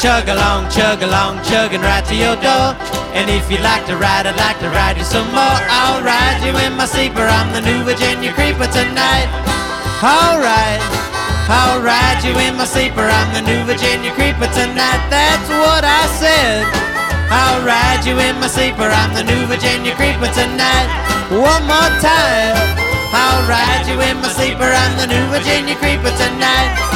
Chug 0.00 0.24
along, 0.32 0.72
chug 0.72 1.04
along, 1.04 1.44
chugging 1.44 1.84
right 1.84 2.00
to 2.08 2.16
your 2.16 2.32
door. 2.40 2.72
And 3.12 3.28
if 3.28 3.52
you'd 3.52 3.60
like 3.60 3.84
to 3.92 3.96
ride, 4.00 4.24
I'd 4.24 4.40
like 4.40 4.56
to 4.64 4.72
ride 4.72 4.96
you 4.96 5.04
some 5.04 5.28
more. 5.36 5.58
I'll 5.68 6.00
ride 6.00 6.40
you 6.40 6.56
in 6.64 6.72
my 6.72 6.88
sleeper. 6.88 7.20
I'm 7.20 7.52
the 7.52 7.60
new 7.60 7.84
Virginia 7.84 8.32
creeper 8.32 8.64
tonight. 8.72 9.28
Alright. 10.00 10.80
I'll 11.52 11.84
ride 11.84 12.24
you 12.24 12.32
in 12.40 12.56
my 12.56 12.64
sleeper. 12.64 13.04
I'm 13.04 13.36
the 13.36 13.44
new 13.44 13.60
Virginia 13.68 14.16
creeper 14.16 14.48
tonight. 14.48 15.02
That's 15.12 15.48
what 15.60 15.84
I 15.84 16.08
said. 16.16 16.64
I'll 17.28 17.60
ride 17.68 18.08
you 18.08 18.16
in 18.16 18.40
my 18.40 18.48
sleeper. 18.48 18.88
I'm 18.88 19.12
the 19.12 19.28
new 19.28 19.44
Virginia 19.44 19.92
creeper 19.92 20.32
tonight. 20.32 21.21
One 21.32 21.64
more 21.64 21.92
time. 22.04 22.76
I'll 23.14 23.48
ride 23.48 23.86
you 23.88 23.98
in 24.02 24.20
my 24.20 24.28
sleeper. 24.28 24.68
I'm 24.68 24.98
the 24.98 25.06
new 25.06 25.26
Virginia 25.32 25.74
creeper 25.76 26.10
tonight. 26.10 26.91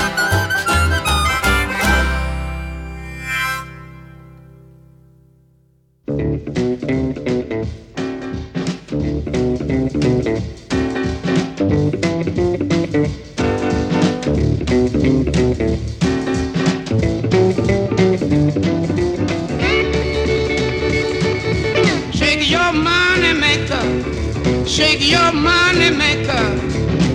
Shake 24.67 25.01
your 25.09 25.33
money 25.33 25.91
maker. 25.91 26.45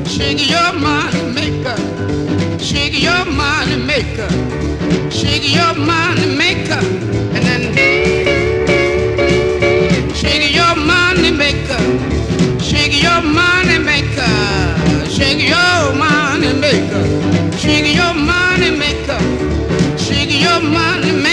Shake 0.07 0.49
your 0.49 0.73
money 0.73 1.21
maker. 1.33 1.77
Shake 2.59 3.01
your 3.01 3.25
money 3.25 3.75
maker. 3.77 4.29
Shake 5.11 5.47
your 5.53 5.73
money 5.75 6.35
maker. 6.35 6.81
And 7.35 7.43
then 7.47 7.61
shake 10.15 10.53
your 10.55 10.75
money 10.75 11.31
maker. 11.31 11.81
Shake 12.59 13.01
your 13.03 13.21
money 13.21 13.77
maker. 13.79 14.31
Shake 15.09 15.41
your 15.47 15.93
money 15.93 16.53
maker. 16.53 17.03
Shake 17.57 17.95
your 17.95 18.13
money 18.13 18.71
maker. 18.71 19.19
Shake 19.97 20.31
your 20.41 20.61
money 20.61 21.11
maker. 21.11 21.30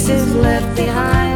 Pieces 0.00 0.34
left 0.34 0.76
behind 0.76 1.29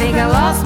think 0.00 0.16
I 0.16 0.26
lost 0.26 0.59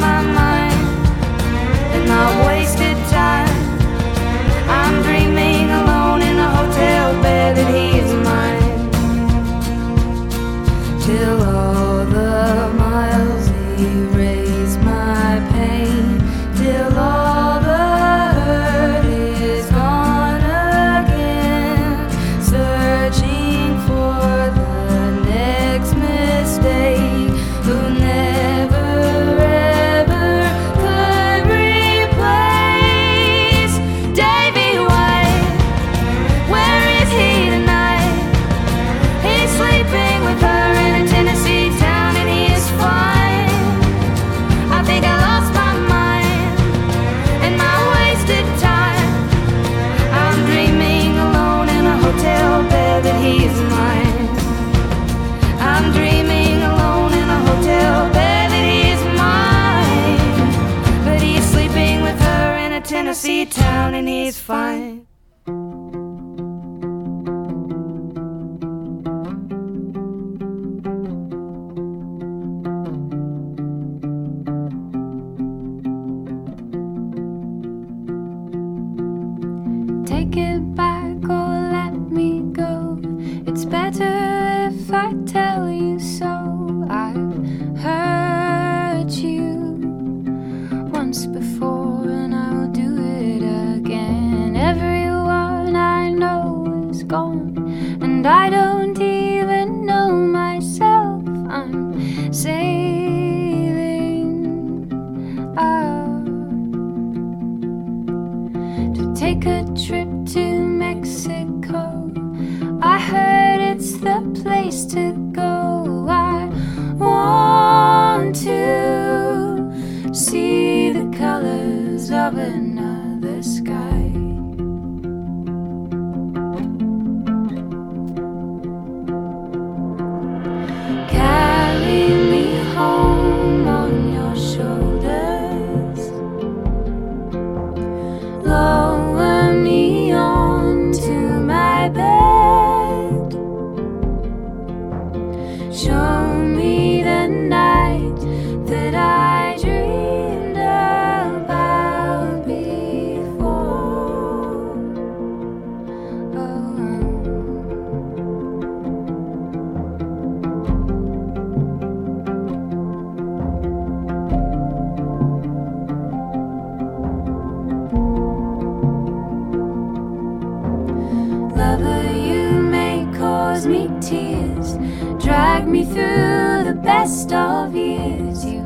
tears 174.01 174.77
drag 175.23 175.67
me 175.67 175.85
through 175.85 176.65
the 176.65 176.79
best 176.83 177.33
of 177.33 177.75
years. 177.75 178.45
You 178.45 178.63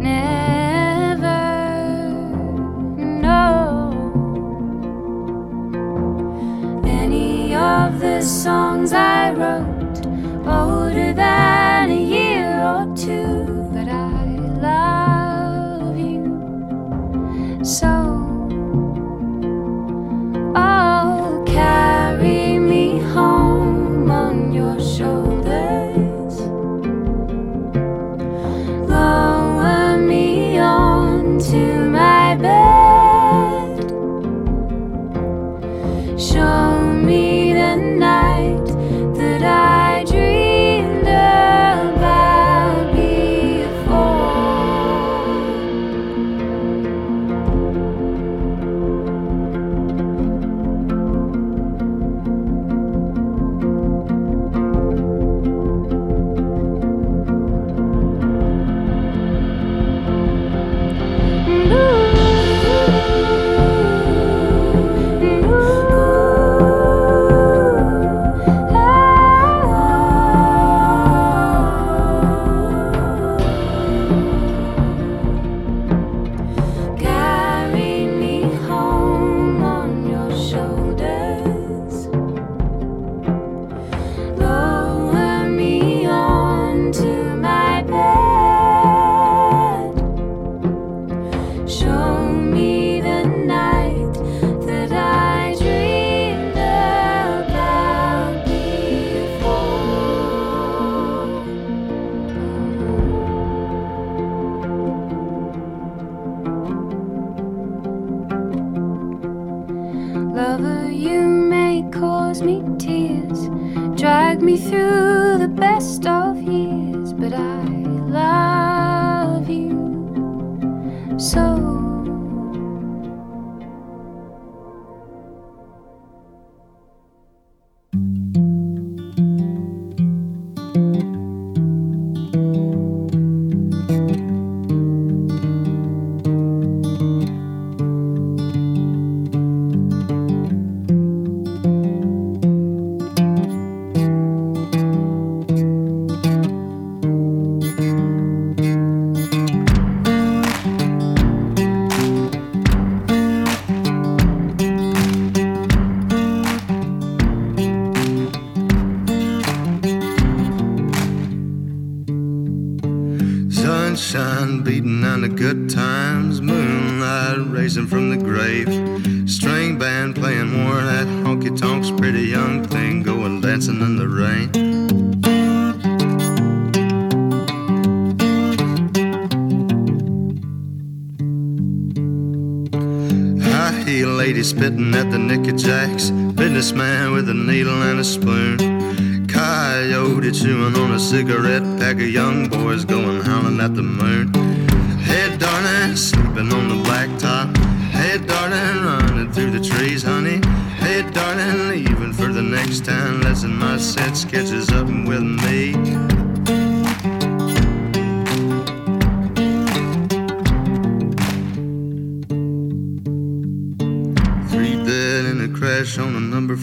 never 0.00 1.40
know 2.96 3.90
any 6.84 7.54
of 7.54 8.00
the 8.00 8.20
songs 8.22 8.92
I 8.92 9.32
wrote 9.32 10.06
older 10.46 11.12
than 11.12 11.90
a 11.90 12.02
year 12.16 12.62
or 12.62 12.86
two. 12.96 13.53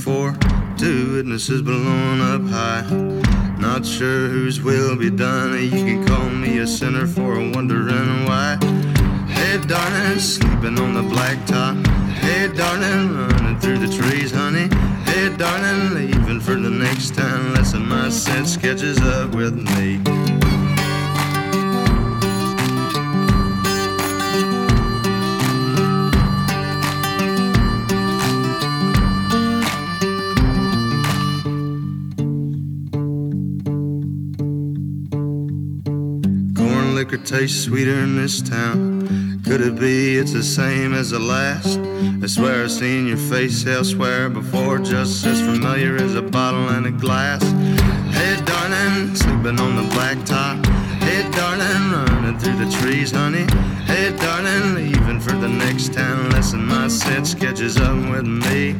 for. 0.01 0.35
Two 0.77 1.13
witnesses 1.13 1.61
blown 1.61 2.21
up 2.21 2.41
high. 2.49 2.83
Not 3.59 3.85
sure 3.85 4.27
whose 4.29 4.59
will 4.59 4.95
be 4.95 5.11
done. 5.11 5.53
You 5.61 5.69
can 5.69 6.07
call 6.07 6.27
me 6.29 6.57
a 6.57 6.67
sinner 6.67 7.05
for 7.05 7.35
wondering 7.35 8.25
why. 8.25 8.57
Hey, 9.29 9.59
darling, 9.67 10.19
sleeping 10.19 10.79
on 10.79 10.95
the 10.95 11.03
blacktop. 11.03 11.85
Hey, 12.15 12.47
darling, 12.47 13.15
running 13.15 13.59
through 13.59 13.77
the 13.77 13.93
trees, 13.95 14.31
honey. 14.31 14.69
Hey, 15.05 15.35
darling, 15.37 15.93
leaving 15.93 16.39
for 16.39 16.55
the 16.55 16.69
next 16.69 17.13
town. 17.13 17.53
Lesson 17.53 17.87
my 17.87 18.09
sense 18.09 18.57
catches 18.57 18.99
up 19.01 19.35
with 19.35 19.53
me. 19.53 20.30
Tastes 37.41 37.63
sweeter 37.63 37.95
in 37.95 38.17
this 38.17 38.39
town. 38.39 39.41
Could 39.43 39.61
it 39.61 39.79
be 39.79 40.15
it's 40.15 40.31
the 40.31 40.43
same 40.43 40.93
as 40.93 41.09
the 41.09 41.17
last? 41.17 41.79
I 42.21 42.27
swear 42.27 42.65
I've 42.65 42.71
seen 42.71 43.07
your 43.07 43.17
face 43.17 43.65
elsewhere 43.65 44.29
before, 44.29 44.77
just 44.77 45.25
as 45.25 45.41
familiar 45.41 45.95
as 45.95 46.13
a 46.13 46.21
bottle 46.21 46.69
and 46.69 46.85
a 46.85 46.91
glass. 46.91 47.41
Hey, 48.13 48.39
darling, 48.45 49.15
sleeping 49.15 49.59
on 49.59 49.75
the 49.75 49.87
blacktop. 49.95 50.63
Hey, 51.01 51.27
darling, 51.31 51.91
running 51.91 52.37
through 52.37 52.63
the 52.63 52.71
trees, 52.77 53.09
honey. 53.09 53.47
Hey, 53.85 54.15
darling, 54.17 54.75
leaving 54.75 55.19
for 55.19 55.31
the 55.31 55.49
next 55.49 55.93
town. 55.93 56.29
Lesson 56.29 56.63
my 56.63 56.89
sense 56.89 57.33
catches 57.33 57.75
up 57.77 57.97
with 58.11 58.27
me. 58.27 58.75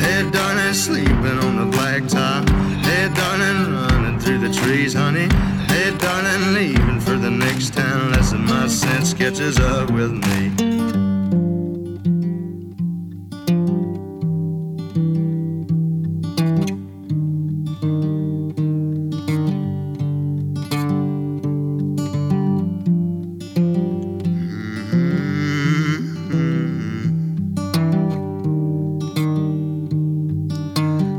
Hey, 0.00 0.26
darling, 0.30 0.72
sleeping 0.72 1.38
on 1.44 1.56
the 1.60 1.76
blacktop. 1.76 2.48
Hey, 2.86 3.10
darling, 3.12 3.74
running 3.74 4.18
through 4.18 4.38
the 4.38 4.50
trees, 4.50 4.94
honey. 4.94 5.28
Darling, 6.02 6.54
leaving 6.54 6.98
for 6.98 7.16
the 7.16 7.30
next 7.30 7.74
town. 7.74 8.10
Lesson 8.10 8.44
my 8.44 8.66
sense 8.66 9.14
catches 9.14 9.60
up 9.60 9.88
with 9.92 10.10
me. 10.10 10.50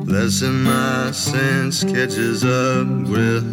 Lesson 0.06 0.64
my 0.64 1.12
sense 1.12 1.86
catches 1.86 2.44
up 2.44 2.88
with 3.08 3.53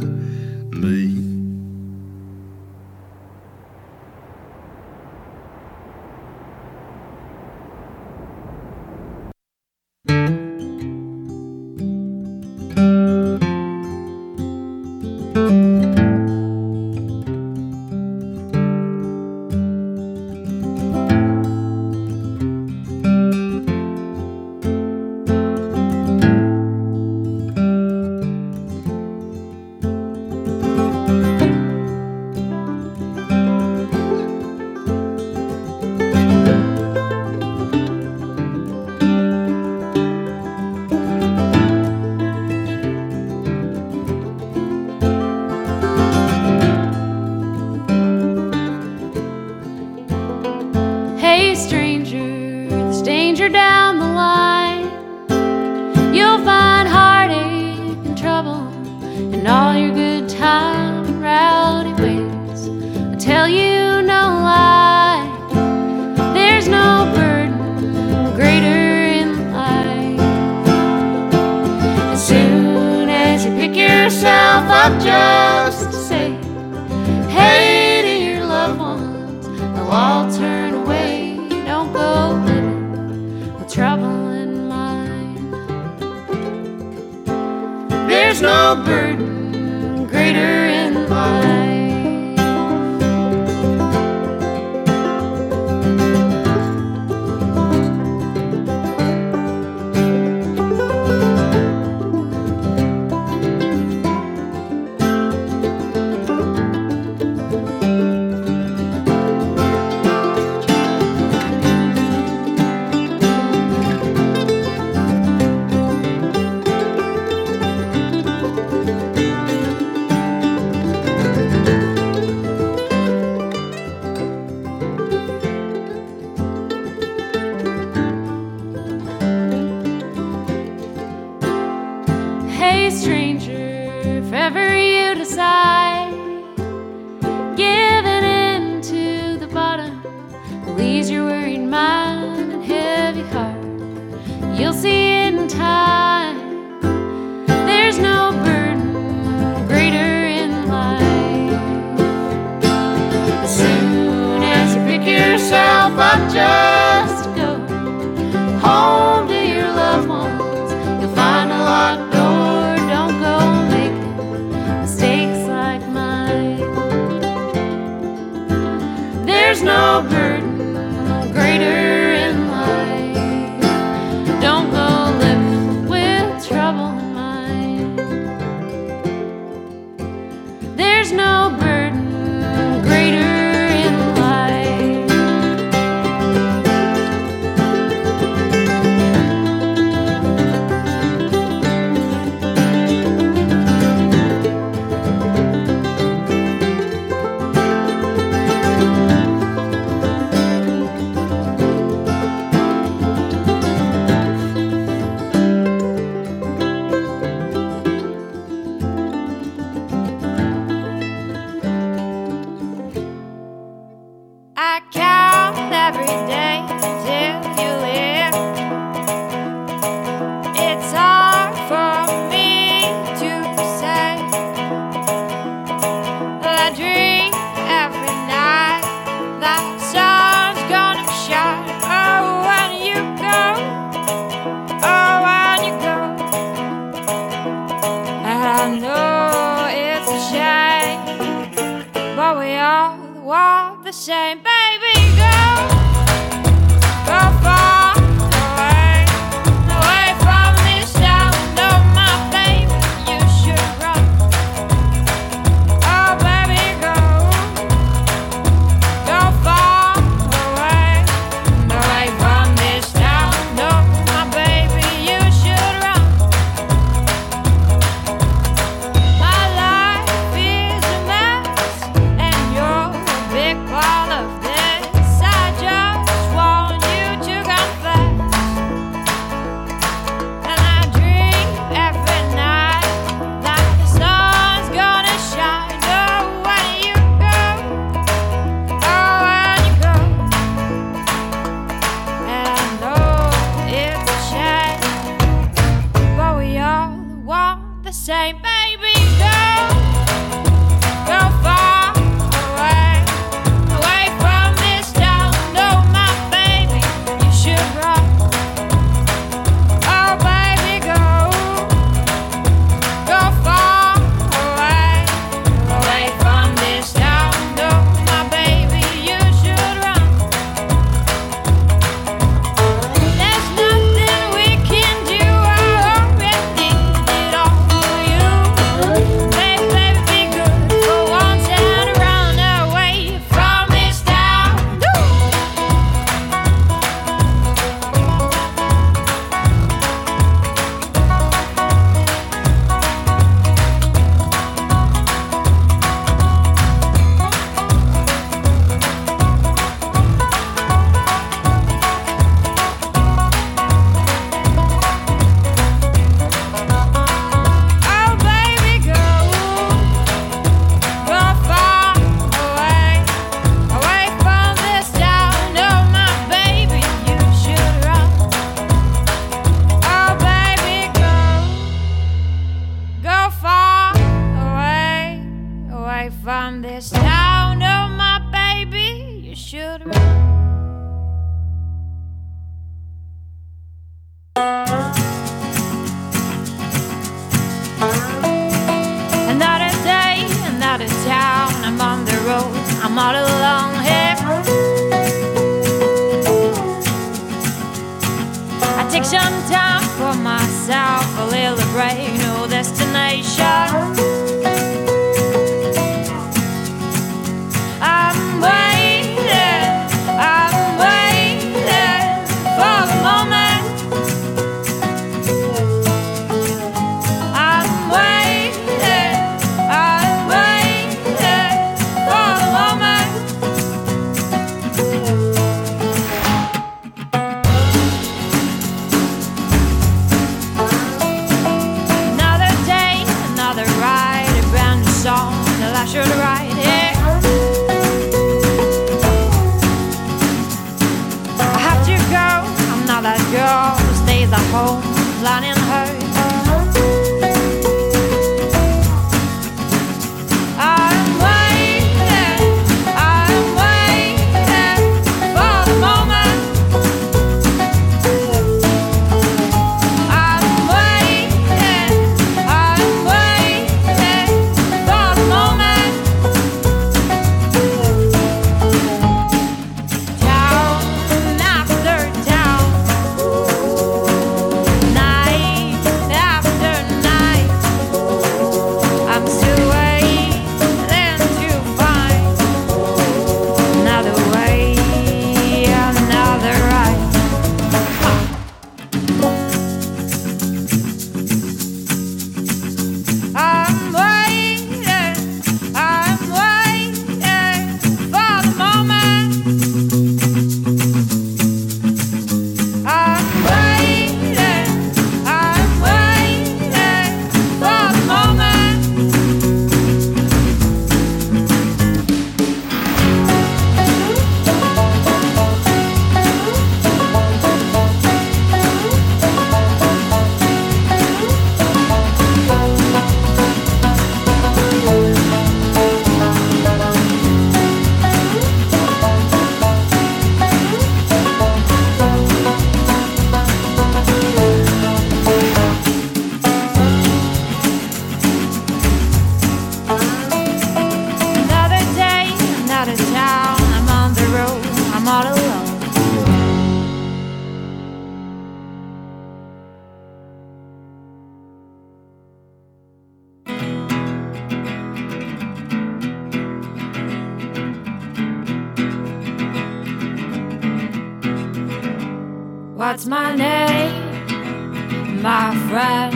What's 563.00 563.08
my 563.08 563.34
name, 563.34 565.22
my 565.22 565.56
friend. 565.70 566.12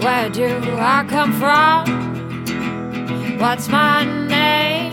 Where 0.00 0.30
do 0.30 0.46
I 0.78 1.04
come 1.08 1.32
from? 1.32 1.84
What's 3.40 3.66
my 3.66 4.04
name 4.04 4.92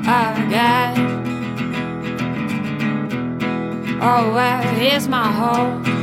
again? 0.00 0.98
Oh, 4.02 4.32
where 4.34 4.82
is 4.82 5.06
my 5.06 5.30
home? 5.30 6.01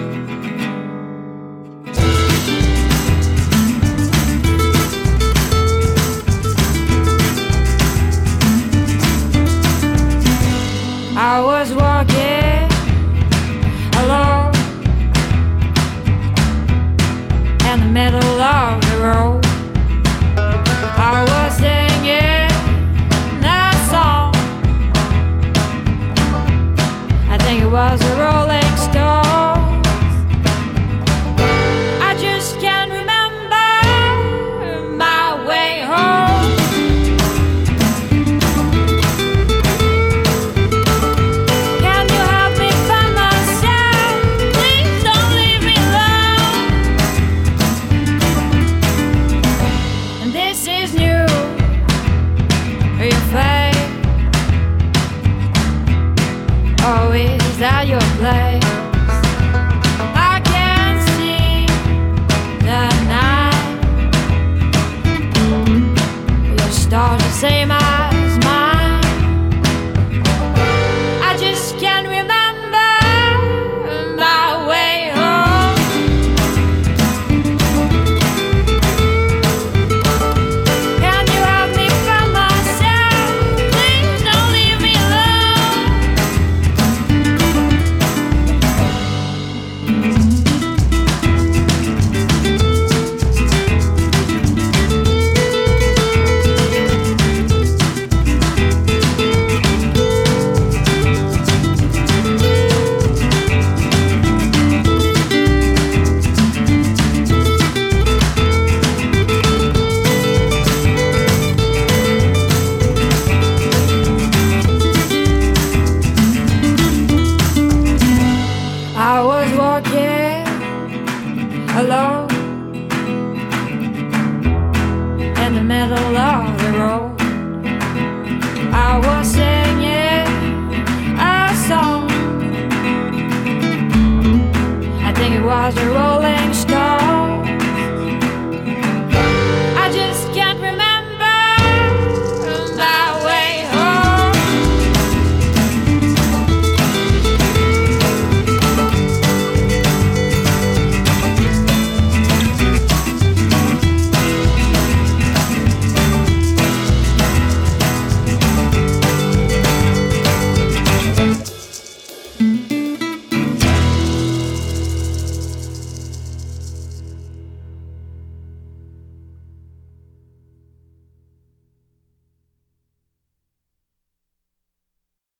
I 11.22 11.42
was 11.42 11.74
walking. 11.74 12.29